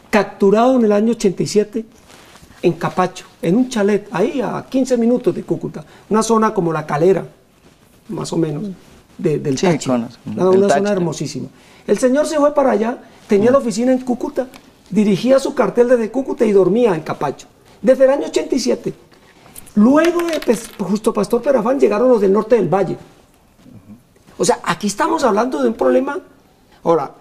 capturado 0.09 0.75
en 0.77 0.85
el 0.85 0.91
año 0.91 1.11
87 1.11 1.85
en 2.65 2.73
Capacho, 2.73 3.25
en 3.43 3.55
un 3.57 3.69
chalet, 3.69 4.07
ahí 4.11 4.41
a 4.41 4.65
15 4.67 4.97
minutos 4.97 5.35
de 5.35 5.43
Cúcuta, 5.43 5.85
una 6.09 6.23
zona 6.23 6.51
como 6.51 6.73
la 6.73 6.83
calera, 6.83 7.23
más 8.09 8.33
o 8.33 8.37
menos, 8.37 8.63
de- 9.19 9.37
del 9.37 9.55
Sí, 9.55 9.67
Táchira, 9.67 9.95
conozco, 9.95 10.19
una, 10.25 10.49
una 10.49 10.69
zona 10.69 10.91
hermosísima. 10.91 11.47
El 11.85 11.99
señor 11.99 12.25
se 12.25 12.37
fue 12.37 12.55
para 12.55 12.71
allá, 12.71 12.97
tenía 13.27 13.51
la 13.51 13.59
oficina 13.59 13.91
en 13.91 13.99
Cúcuta, 13.99 14.47
dirigía 14.89 15.37
su 15.37 15.53
cartel 15.53 15.89
desde 15.89 16.09
Cúcuta 16.09 16.43
y 16.43 16.51
dormía 16.53 16.95
en 16.95 17.01
Capacho, 17.01 17.45
desde 17.83 18.05
el 18.05 18.09
año 18.09 18.25
87. 18.27 18.93
Luego 19.75 20.23
de 20.23 20.39
pues, 20.39 20.67
justo 20.79 21.13
Pastor 21.13 21.43
Perafán 21.43 21.79
llegaron 21.79 22.09
los 22.09 22.19
del 22.19 22.33
norte 22.33 22.55
del 22.55 22.67
Valle. 22.67 22.97
O 24.39 24.43
sea, 24.43 24.59
aquí 24.63 24.87
estamos 24.87 25.23
hablando 25.23 25.61
de 25.61 25.67
un 25.69 25.75
problema, 25.75 26.17
ahora, 26.83 27.11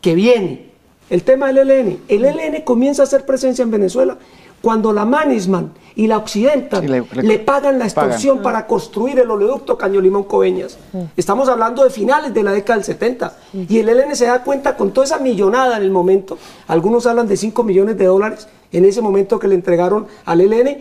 que 0.00 0.14
viene. 0.14 0.70
El 1.10 1.24
tema 1.24 1.52
del 1.52 1.68
ELN. 1.70 1.98
El 2.08 2.24
ELN 2.24 2.62
comienza 2.62 3.02
a 3.02 3.04
hacer 3.04 3.26
presencia 3.26 3.62
en 3.62 3.70
Venezuela 3.70 4.16
cuando 4.62 4.92
la 4.92 5.04
Mannesman 5.04 5.72
y 5.94 6.06
la 6.06 6.16
Occidental 6.18 6.86
le, 6.86 7.00
le- 7.12 7.22
le- 7.22 7.38
pagan 7.40 7.78
la 7.78 7.86
pagan. 7.86 8.10
extorsión 8.10 8.40
para 8.42 8.66
construir 8.66 9.18
el 9.18 9.30
oleoducto 9.30 9.76
Caño 9.76 10.00
Limón 10.00 10.22
Coveñas. 10.24 10.78
Estamos 11.16 11.48
hablando 11.48 11.84
de 11.84 11.90
finales 11.90 12.32
de 12.32 12.42
la 12.42 12.52
década 12.52 12.76
del 12.78 12.84
70. 12.84 13.36
Y 13.68 13.78
el 13.80 13.88
ELN 13.90 14.16
se 14.16 14.26
da 14.26 14.42
cuenta 14.42 14.76
con 14.76 14.92
toda 14.92 15.04
esa 15.04 15.18
millonada 15.18 15.76
en 15.76 15.82
el 15.82 15.90
momento. 15.90 16.38
Algunos 16.68 17.04
hablan 17.06 17.28
de 17.28 17.36
5 17.36 17.62
millones 17.64 17.98
de 17.98 18.06
dólares 18.06 18.48
en 18.72 18.84
ese 18.86 19.02
momento 19.02 19.38
que 19.38 19.48
le 19.48 19.54
entregaron 19.54 20.06
al 20.24 20.40
ELN. 20.40 20.78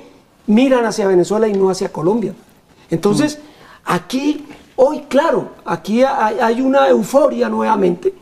Miran 0.47 0.85
hacia 0.85 1.07
Venezuela 1.07 1.47
y 1.47 1.53
no 1.53 1.69
hacia 1.69 1.91
Colombia. 1.91 2.33
Entonces, 2.89 3.39
aquí, 3.85 4.45
hoy, 4.75 5.01
claro, 5.09 5.49
aquí 5.65 6.03
hay, 6.03 6.37
hay 6.39 6.61
una 6.61 6.87
euforia 6.87 7.49
nuevamente, 7.49 8.13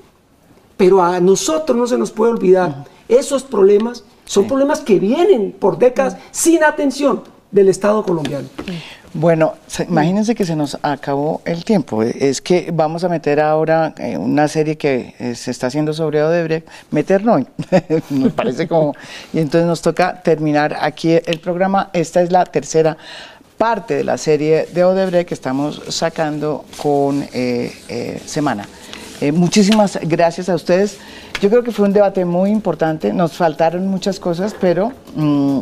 pero 0.78 1.02
a 1.04 1.20
nosotros 1.20 1.78
no 1.78 1.88
se 1.88 1.98
nos 1.98 2.12
puede 2.12 2.32
olvidar, 2.32 2.86
esos 3.08 3.44
problemas 3.44 4.04
son 4.30 4.46
problemas 4.46 4.82
que 4.82 5.00
vienen 5.00 5.52
por 5.52 5.80
décadas 5.80 6.16
sin 6.30 6.64
atención 6.64 7.24
del 7.50 7.68
Estado 7.68 8.04
colombiano. 8.04 8.48
Bueno, 9.12 9.56
imagínense 9.88 10.36
que 10.36 10.46
se 10.46 10.56
nos 10.56 10.78
acabó 10.84 11.42
el 11.46 11.66
tiempo. 11.66 12.04
Es 12.04 12.40
que 12.40 12.70
vamos 12.72 13.04
a 13.04 13.10
meter 13.10 13.40
ahora 13.40 13.96
eh, 13.98 14.20
una 14.20 14.48
serie 14.48 14.78
que 14.78 15.16
eh, 15.18 15.34
se 15.34 15.50
está 15.50 15.66
haciendo 15.66 15.94
sobre 15.94 16.22
Odebrecht, 16.22 16.68
meter 16.92 17.26
no, 17.26 17.44
me 18.12 18.30
parece 18.30 18.68
como... 18.68 18.94
Y 19.34 19.40
entonces 19.40 19.68
nos 19.68 19.82
toca 19.82 20.22
terminar 20.22 20.78
aquí 20.80 21.14
el 21.26 21.40
programa. 21.40 21.90
Esta 21.94 22.22
es 22.22 22.32
la 22.32 22.46
tercera 22.46 22.98
parte 23.58 23.96
de 23.96 24.04
la 24.04 24.20
serie 24.20 24.68
de 24.72 24.84
Odebrecht 24.84 25.28
que 25.28 25.34
estamos 25.34 25.82
sacando 25.88 26.66
con 26.80 27.28
eh, 27.34 28.22
Semana. 28.28 28.70
muchísimas 29.34 29.98
gracias 30.04 30.50
a 30.50 30.54
ustedes. 30.54 31.00
Yo 31.42 31.50
creo 31.50 31.64
que 31.64 31.72
fue 31.72 31.86
un 31.86 31.94
debate 31.94 32.26
muy 32.26 32.50
importante. 32.52 33.14
Nos 33.14 33.34
faltaron 33.34 33.88
muchas 33.88 34.20
cosas, 34.20 34.56
pero... 34.60 34.92
Mm, 35.16 35.62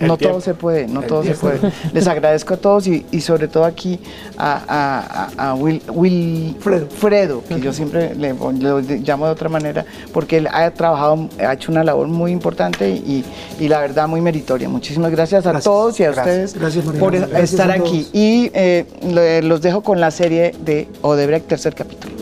no 0.00 0.16
todo 0.16 0.40
se 0.40 0.54
puede, 0.54 0.86
no 0.86 1.02
todo 1.02 1.24
se 1.24 1.34
puede. 1.34 1.58
Les 1.92 2.06
agradezco 2.06 2.54
a 2.54 2.56
todos 2.58 2.86
y, 2.86 3.20
sobre 3.20 3.48
todo 3.48 3.64
aquí 3.64 3.98
a, 4.36 5.54
Will, 5.58 6.56
Fredo. 6.60 7.42
que 7.44 7.60
yo 7.60 7.72
siempre 7.72 8.14
le, 8.14 8.34
llamo 8.34 9.26
de 9.26 9.32
otra 9.32 9.48
manera, 9.48 9.84
porque 10.12 10.38
él 10.38 10.48
ha 10.52 10.70
trabajado, 10.70 11.28
ha 11.38 11.54
hecho 11.54 11.72
una 11.72 11.84
labor 11.84 12.08
muy 12.08 12.32
importante 12.32 12.90
y, 12.90 13.24
la 13.66 13.80
verdad 13.80 14.06
muy 14.06 14.20
meritoria. 14.20 14.68
Muchísimas 14.68 15.10
gracias 15.10 15.46
a 15.46 15.60
todos 15.60 15.98
y 16.00 16.04
a 16.04 16.10
ustedes 16.10 16.54
por 16.98 17.14
estar 17.14 17.70
aquí. 17.70 18.08
Y 18.12 18.50
eh, 18.54 19.40
los 19.42 19.62
dejo 19.62 19.82
con 19.82 20.00
la 20.00 20.10
serie 20.10 20.54
de 20.64 20.88
Odebrecht, 21.02 21.48
tercer 21.48 21.74
capítulo. 21.74 22.14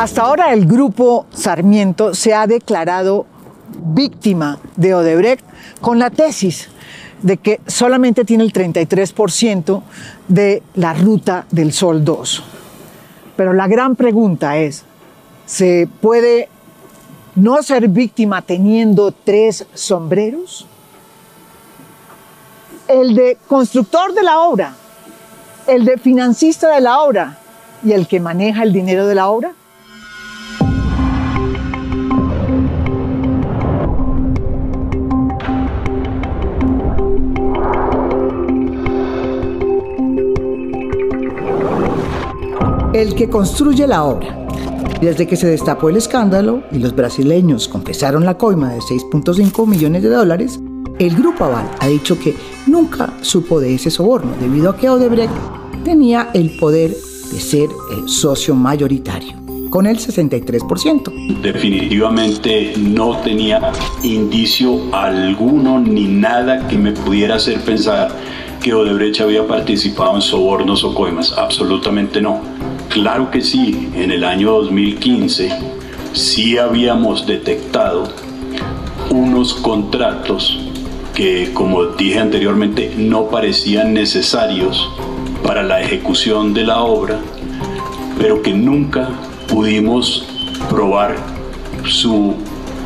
Hasta 0.00 0.22
ahora 0.22 0.54
el 0.54 0.64
grupo 0.64 1.26
Sarmiento 1.30 2.14
se 2.14 2.32
ha 2.32 2.46
declarado 2.46 3.26
víctima 3.68 4.58
de 4.76 4.94
Odebrecht 4.94 5.44
con 5.82 5.98
la 5.98 6.08
tesis 6.08 6.70
de 7.20 7.36
que 7.36 7.60
solamente 7.66 8.24
tiene 8.24 8.44
el 8.44 8.50
33% 8.50 9.82
de 10.26 10.62
la 10.76 10.94
ruta 10.94 11.44
del 11.50 11.74
Sol 11.74 12.02
2. 12.02 12.42
Pero 13.36 13.52
la 13.52 13.68
gran 13.68 13.94
pregunta 13.94 14.56
es, 14.56 14.84
¿se 15.44 15.86
puede 16.00 16.48
no 17.34 17.62
ser 17.62 17.88
víctima 17.88 18.40
teniendo 18.40 19.12
tres 19.12 19.66
sombreros? 19.74 20.66
El 22.88 23.14
de 23.14 23.36
constructor 23.46 24.14
de 24.14 24.22
la 24.22 24.40
obra, 24.40 24.74
el 25.66 25.84
de 25.84 25.98
financista 25.98 26.74
de 26.74 26.80
la 26.80 27.02
obra 27.02 27.36
y 27.84 27.92
el 27.92 28.08
que 28.08 28.18
maneja 28.18 28.62
el 28.62 28.72
dinero 28.72 29.06
de 29.06 29.14
la 29.14 29.28
obra. 29.28 29.52
El 43.00 43.14
que 43.14 43.30
construye 43.30 43.86
la 43.86 44.04
obra. 44.04 44.36
Desde 45.00 45.26
que 45.26 45.36
se 45.36 45.46
destapó 45.46 45.88
el 45.88 45.96
escándalo 45.96 46.62
y 46.70 46.78
los 46.78 46.94
brasileños 46.94 47.66
confesaron 47.66 48.26
la 48.26 48.36
coima 48.36 48.72
de 48.74 48.80
6.5 48.80 49.66
millones 49.66 50.02
de 50.02 50.10
dólares, 50.10 50.60
el 50.98 51.16
Grupo 51.16 51.44
Aval 51.44 51.70
ha 51.78 51.86
dicho 51.86 52.18
que 52.18 52.34
nunca 52.66 53.14
supo 53.22 53.58
de 53.58 53.74
ese 53.74 53.90
soborno 53.90 54.32
debido 54.38 54.68
a 54.68 54.76
que 54.76 54.90
Odebrecht 54.90 55.32
tenía 55.82 56.28
el 56.34 56.58
poder 56.58 56.90
de 56.90 57.40
ser 57.40 57.70
el 57.96 58.06
socio 58.06 58.54
mayoritario, 58.54 59.32
con 59.70 59.86
el 59.86 59.98
63%. 59.98 61.40
Definitivamente 61.40 62.74
no 62.76 63.16
tenía 63.20 63.72
indicio 64.02 64.94
alguno 64.94 65.80
ni 65.80 66.06
nada 66.06 66.68
que 66.68 66.76
me 66.76 66.92
pudiera 66.92 67.36
hacer 67.36 67.60
pensar 67.62 68.14
que 68.62 68.74
Odebrecht 68.74 69.22
había 69.22 69.46
participado 69.46 70.16
en 70.16 70.20
sobornos 70.20 70.84
o 70.84 70.94
coimas. 70.94 71.32
Absolutamente 71.32 72.20
no. 72.20 72.59
Claro 72.90 73.30
que 73.30 73.40
sí, 73.40 73.88
en 73.94 74.10
el 74.10 74.24
año 74.24 74.50
2015 74.50 75.48
sí 76.12 76.58
habíamos 76.58 77.24
detectado 77.24 78.08
unos 79.10 79.54
contratos 79.54 80.58
que, 81.14 81.52
como 81.54 81.84
dije 81.84 82.18
anteriormente, 82.18 82.92
no 82.98 83.28
parecían 83.28 83.94
necesarios 83.94 84.90
para 85.46 85.62
la 85.62 85.80
ejecución 85.80 86.52
de 86.52 86.64
la 86.64 86.80
obra, 86.82 87.20
pero 88.18 88.42
que 88.42 88.52
nunca 88.52 89.08
pudimos 89.46 90.26
probar 90.68 91.14
su 91.86 92.34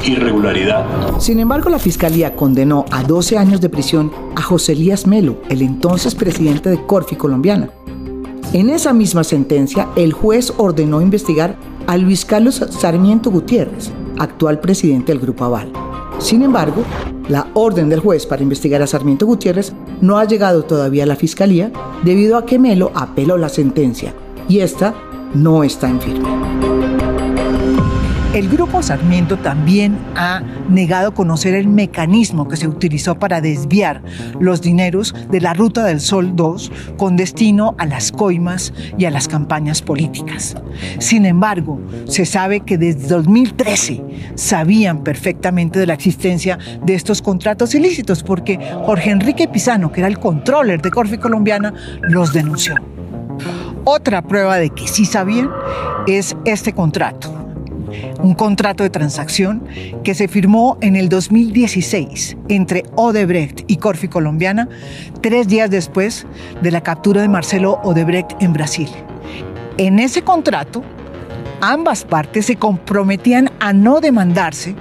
irregularidad. 0.04 0.84
Sin 1.18 1.40
embargo, 1.40 1.70
la 1.70 1.78
Fiscalía 1.78 2.36
condenó 2.36 2.84
a 2.90 3.04
12 3.04 3.38
años 3.38 3.62
de 3.62 3.70
prisión 3.70 4.12
a 4.36 4.42
José 4.42 4.72
Elías 4.72 5.06
Melo, 5.06 5.38
el 5.48 5.62
entonces 5.62 6.14
presidente 6.14 6.68
de 6.68 6.84
Corfi 6.84 7.16
colombiana, 7.16 7.70
en 8.54 8.70
esa 8.70 8.92
misma 8.92 9.24
sentencia, 9.24 9.88
el 9.96 10.12
juez 10.12 10.54
ordenó 10.56 11.02
investigar 11.02 11.56
a 11.88 11.98
Luis 11.98 12.24
Carlos 12.24 12.64
Sarmiento 12.70 13.28
Gutiérrez, 13.28 13.90
actual 14.16 14.60
presidente 14.60 15.10
del 15.10 15.20
Grupo 15.20 15.44
Aval. 15.44 15.72
Sin 16.20 16.40
embargo, 16.42 16.84
la 17.28 17.48
orden 17.54 17.88
del 17.88 17.98
juez 17.98 18.26
para 18.26 18.44
investigar 18.44 18.80
a 18.80 18.86
Sarmiento 18.86 19.26
Gutiérrez 19.26 19.72
no 20.00 20.18
ha 20.18 20.24
llegado 20.24 20.62
todavía 20.62 21.02
a 21.02 21.06
la 21.06 21.16
Fiscalía 21.16 21.72
debido 22.04 22.36
a 22.36 22.46
que 22.46 22.60
Melo 22.60 22.92
apeló 22.94 23.36
la 23.36 23.48
sentencia 23.48 24.14
y 24.48 24.60
esta 24.60 24.94
no 25.34 25.64
está 25.64 25.88
en 25.88 26.00
firme. 26.00 26.63
El 28.34 28.48
Grupo 28.48 28.82
Sarmiento 28.82 29.38
también 29.38 29.96
ha 30.16 30.42
negado 30.68 31.14
conocer 31.14 31.54
el 31.54 31.68
mecanismo 31.68 32.48
que 32.48 32.56
se 32.56 32.66
utilizó 32.66 33.16
para 33.16 33.40
desviar 33.40 34.02
los 34.40 34.60
dineros 34.60 35.14
de 35.30 35.40
la 35.40 35.54
Ruta 35.54 35.84
del 35.84 36.00
Sol 36.00 36.34
2 36.34 36.72
con 36.96 37.14
destino 37.14 37.76
a 37.78 37.86
las 37.86 38.10
coimas 38.10 38.74
y 38.98 39.04
a 39.04 39.12
las 39.12 39.28
campañas 39.28 39.82
políticas. 39.82 40.56
Sin 40.98 41.26
embargo, 41.26 41.80
se 42.08 42.26
sabe 42.26 42.58
que 42.58 42.76
desde 42.76 43.06
2013 43.06 44.02
sabían 44.34 45.04
perfectamente 45.04 45.78
de 45.78 45.86
la 45.86 45.94
existencia 45.94 46.58
de 46.84 46.96
estos 46.96 47.22
contratos 47.22 47.72
ilícitos 47.76 48.24
porque 48.24 48.58
Jorge 48.84 49.10
Enrique 49.10 49.46
Pizano, 49.46 49.92
que 49.92 50.00
era 50.00 50.08
el 50.08 50.18
controller 50.18 50.82
de 50.82 50.90
Corfi 50.90 51.18
Colombiana, 51.18 51.72
los 52.02 52.32
denunció. 52.32 52.74
Otra 53.84 54.22
prueba 54.22 54.56
de 54.56 54.70
que 54.70 54.88
sí 54.88 55.04
sabían 55.04 55.52
es 56.08 56.36
este 56.44 56.72
contrato 56.72 57.43
un 58.22 58.34
contrato 58.34 58.82
de 58.82 58.90
transacción 58.90 59.62
que 60.02 60.14
se 60.14 60.28
firmó 60.28 60.78
en 60.80 60.96
el 60.96 61.08
2016 61.08 62.36
entre 62.48 62.84
Odebrecht 62.96 63.64
y 63.66 63.76
Corfi 63.76 64.08
Colombiana, 64.08 64.68
tres 65.20 65.48
días 65.48 65.70
después 65.70 66.26
de 66.62 66.70
la 66.70 66.82
captura 66.82 67.22
de 67.22 67.28
Marcelo 67.28 67.80
Odebrecht 67.82 68.40
en 68.42 68.52
Brasil. 68.52 68.88
En 69.76 69.98
ese 69.98 70.22
contrato, 70.22 70.82
ambas 71.60 72.04
partes 72.04 72.46
se 72.46 72.56
comprometían 72.56 73.50
a 73.60 73.72
no 73.72 74.00
demandarse 74.00 74.74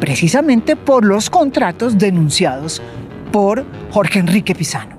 precisamente 0.00 0.76
por 0.76 1.04
los 1.04 1.30
contratos 1.30 1.98
denunciados 1.98 2.82
por 3.32 3.64
Jorge 3.90 4.18
Enrique 4.18 4.54
Pizano. 4.54 4.94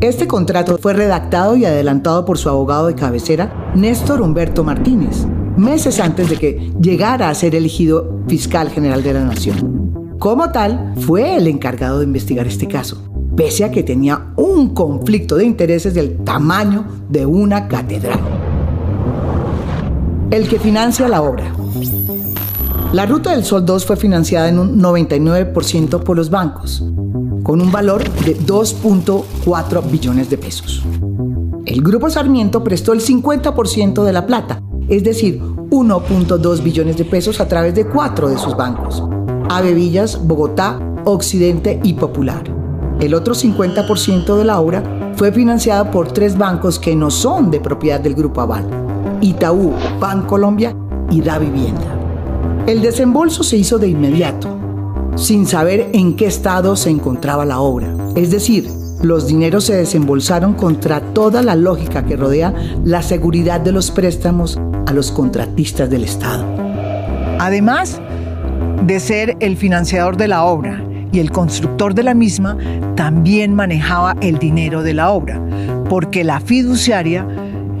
Este 0.00 0.26
contrato 0.26 0.76
fue 0.76 0.92
redactado 0.92 1.56
y 1.56 1.64
adelantado 1.64 2.26
por 2.26 2.36
su 2.36 2.50
abogado 2.50 2.86
de 2.88 2.94
cabecera, 2.94 3.72
Néstor 3.74 4.20
Humberto 4.20 4.62
Martínez, 4.62 5.26
meses 5.56 6.00
antes 6.00 6.28
de 6.28 6.36
que 6.36 6.72
llegara 6.80 7.28
a 7.28 7.34
ser 7.34 7.54
elegido 7.54 8.20
fiscal 8.28 8.70
general 8.70 9.02
de 9.02 9.14
la 9.14 9.24
Nación. 9.24 10.16
Como 10.18 10.50
tal, 10.50 10.94
fue 11.00 11.36
el 11.36 11.46
encargado 11.46 11.98
de 11.98 12.04
investigar 12.04 12.46
este 12.46 12.66
caso, 12.66 13.02
pese 13.36 13.64
a 13.64 13.70
que 13.70 13.82
tenía 13.82 14.32
un 14.36 14.74
conflicto 14.74 15.36
de 15.36 15.44
intereses 15.44 15.94
del 15.94 16.18
tamaño 16.24 16.86
de 17.08 17.26
una 17.26 17.68
catedral. 17.68 18.20
El 20.30 20.48
que 20.48 20.58
financia 20.58 21.08
la 21.08 21.22
obra. 21.22 21.52
La 22.92 23.06
Ruta 23.06 23.32
del 23.32 23.44
Sol 23.44 23.64
2 23.66 23.84
fue 23.84 23.96
financiada 23.96 24.48
en 24.48 24.58
un 24.58 24.80
99% 24.80 26.02
por 26.02 26.16
los 26.16 26.30
bancos, 26.30 26.82
con 27.42 27.60
un 27.60 27.70
valor 27.70 28.02
de 28.24 28.38
2.4 28.38 29.90
billones 29.90 30.30
de 30.30 30.38
pesos. 30.38 30.82
El 31.66 31.82
Grupo 31.82 32.08
Sarmiento 32.08 32.64
prestó 32.64 32.92
el 32.92 33.00
50% 33.00 34.02
de 34.02 34.12
la 34.12 34.26
plata 34.26 34.62
es 34.88 35.02
decir, 35.02 35.40
1.2 35.70 36.62
billones 36.62 36.96
de 36.96 37.04
pesos 37.04 37.40
a 37.40 37.48
través 37.48 37.74
de 37.74 37.86
cuatro 37.86 38.28
de 38.28 38.38
sus 38.38 38.56
bancos, 38.56 39.02
Avevillas, 39.48 40.20
Bogotá, 40.26 40.78
Occidente 41.04 41.80
y 41.82 41.94
Popular. 41.94 42.44
El 43.00 43.14
otro 43.14 43.34
50% 43.34 44.36
de 44.36 44.44
la 44.44 44.60
obra 44.60 45.12
fue 45.16 45.32
financiada 45.32 45.90
por 45.90 46.12
tres 46.12 46.38
bancos 46.38 46.78
que 46.78 46.94
no 46.94 47.10
son 47.10 47.50
de 47.50 47.60
propiedad 47.60 48.00
del 48.00 48.14
Grupo 48.14 48.40
Aval, 48.40 48.64
Itaú, 49.20 49.72
Colombia 50.26 50.76
y 51.10 51.20
Da 51.20 51.38
Vivienda. 51.38 51.96
El 52.66 52.82
desembolso 52.82 53.42
se 53.42 53.56
hizo 53.56 53.78
de 53.78 53.88
inmediato, 53.88 54.48
sin 55.14 55.46
saber 55.46 55.90
en 55.92 56.16
qué 56.16 56.26
estado 56.26 56.76
se 56.76 56.90
encontraba 56.90 57.44
la 57.44 57.60
obra, 57.60 57.94
es 58.14 58.30
decir, 58.30 58.68
los 59.02 59.26
dineros 59.26 59.64
se 59.64 59.74
desembolsaron 59.74 60.54
contra 60.54 61.00
toda 61.00 61.42
la 61.42 61.54
lógica 61.54 62.06
que 62.06 62.16
rodea 62.16 62.54
la 62.84 63.02
seguridad 63.02 63.60
de 63.60 63.72
los 63.72 63.90
préstamos 63.90 64.58
a 64.86 64.92
los 64.92 65.12
contratistas 65.12 65.90
del 65.90 66.04
Estado. 66.04 66.44
Además 67.38 68.00
de 68.84 69.00
ser 69.00 69.36
el 69.40 69.56
financiador 69.56 70.16
de 70.16 70.28
la 70.28 70.44
obra, 70.44 70.82
y 71.12 71.20
el 71.20 71.30
constructor 71.30 71.94
de 71.94 72.02
la 72.02 72.14
misma 72.14 72.58
también 72.94 73.54
manejaba 73.54 74.16
el 74.20 74.38
dinero 74.38 74.82
de 74.82 74.94
la 74.94 75.10
obra, 75.10 75.40
porque 75.88 76.24
la 76.24 76.40
fiduciaria 76.40 77.26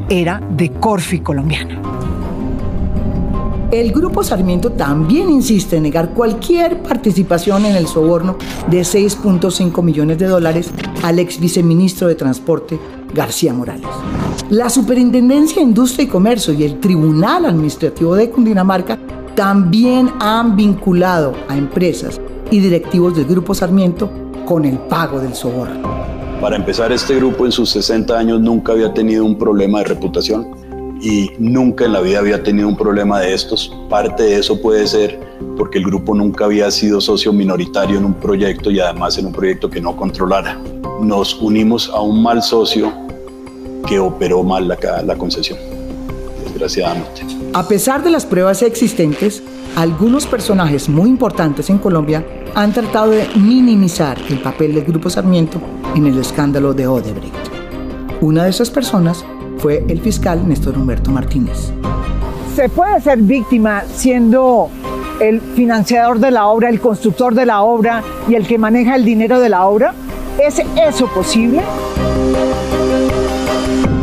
era 0.08 0.40
de 0.56 0.70
Corfi 0.70 1.20
colombiana. 1.20 1.82
El 3.72 3.92
Grupo 3.92 4.22
Sarmiento 4.22 4.72
también 4.72 5.28
insiste 5.28 5.76
en 5.76 5.82
negar 5.82 6.10
cualquier 6.10 6.82
participación 6.82 7.66
en 7.66 7.74
el 7.74 7.88
soborno 7.88 8.36
de 8.70 8.80
6.5 8.80 9.82
millones 9.82 10.18
de 10.18 10.26
dólares 10.26 10.70
al 11.02 11.18
ex 11.18 11.40
viceministro 11.40 12.06
de 12.06 12.14
Transporte, 12.14 12.78
García 13.12 13.52
Morales. 13.52 13.88
La 14.50 14.70
Superintendencia 14.70 15.56
de 15.56 15.62
Industria 15.62 16.04
y 16.04 16.06
Comercio 16.06 16.54
y 16.54 16.62
el 16.62 16.78
Tribunal 16.78 17.46
Administrativo 17.46 18.14
de 18.14 18.30
Cundinamarca 18.30 18.96
también 19.34 20.08
han 20.20 20.54
vinculado 20.54 21.34
a 21.48 21.56
empresas 21.56 22.20
y 22.52 22.60
directivos 22.60 23.16
del 23.16 23.24
Grupo 23.24 23.56
Sarmiento 23.56 24.08
con 24.44 24.64
el 24.64 24.78
pago 24.78 25.18
del 25.18 25.34
soborno. 25.34 25.82
Para 26.40 26.54
empezar, 26.54 26.92
este 26.92 27.16
grupo 27.16 27.44
en 27.44 27.50
sus 27.50 27.70
60 27.70 28.16
años 28.16 28.40
nunca 28.40 28.70
había 28.70 28.94
tenido 28.94 29.24
un 29.24 29.36
problema 29.36 29.80
de 29.80 29.86
reputación 29.86 30.46
y 31.02 31.32
nunca 31.40 31.84
en 31.84 31.94
la 31.94 32.00
vida 32.00 32.20
había 32.20 32.40
tenido 32.40 32.68
un 32.68 32.76
problema 32.76 33.18
de 33.18 33.34
estos. 33.34 33.74
Parte 33.90 34.22
de 34.22 34.38
eso 34.38 34.60
puede 34.60 34.86
ser 34.86 35.18
porque 35.56 35.78
el 35.78 35.84
grupo 35.86 36.14
nunca 36.14 36.44
había 36.44 36.70
sido 36.70 37.00
socio 37.00 37.32
minoritario 37.32 37.98
en 37.98 38.04
un 38.04 38.14
proyecto 38.14 38.70
y 38.70 38.78
además 38.78 39.18
en 39.18 39.26
un 39.26 39.32
proyecto 39.32 39.68
que 39.68 39.80
no 39.80 39.96
controlara. 39.96 40.56
Nos 41.02 41.34
unimos 41.34 41.90
a 41.92 42.00
un 42.00 42.22
mal 42.22 42.40
socio 42.44 43.05
que 43.86 43.98
operó 43.98 44.42
mal 44.42 44.68
la, 44.68 44.76
la 45.04 45.16
concesión, 45.16 45.58
desgraciadamente. 46.44 47.22
A 47.54 47.66
pesar 47.66 48.02
de 48.02 48.10
las 48.10 48.26
pruebas 48.26 48.62
existentes, 48.62 49.42
algunos 49.76 50.26
personajes 50.26 50.88
muy 50.88 51.08
importantes 51.08 51.70
en 51.70 51.78
Colombia 51.78 52.24
han 52.54 52.72
tratado 52.72 53.10
de 53.10 53.28
minimizar 53.36 54.18
el 54.28 54.40
papel 54.40 54.74
del 54.74 54.84
Grupo 54.84 55.10
Sarmiento 55.10 55.58
en 55.94 56.06
el 56.06 56.18
escándalo 56.18 56.74
de 56.74 56.86
Odebrecht. 56.86 57.34
Una 58.20 58.44
de 58.44 58.50
esas 58.50 58.70
personas 58.70 59.24
fue 59.58 59.84
el 59.88 60.00
fiscal 60.00 60.48
Néstor 60.48 60.76
Humberto 60.76 61.10
Martínez. 61.10 61.70
¿Se 62.54 62.68
puede 62.68 63.00
ser 63.00 63.18
víctima 63.18 63.84
siendo 63.94 64.70
el 65.20 65.40
financiador 65.40 66.18
de 66.18 66.30
la 66.30 66.46
obra, 66.46 66.70
el 66.70 66.80
constructor 66.80 67.34
de 67.34 67.46
la 67.46 67.62
obra 67.62 68.02
y 68.28 68.34
el 68.34 68.46
que 68.46 68.56
maneja 68.56 68.96
el 68.96 69.04
dinero 69.04 69.40
de 69.40 69.50
la 69.50 69.66
obra? 69.66 69.94
¿Es 70.38 70.62
eso 70.76 71.06
posible? 71.08 71.62
Thank 73.46 73.90
you. 73.90 73.95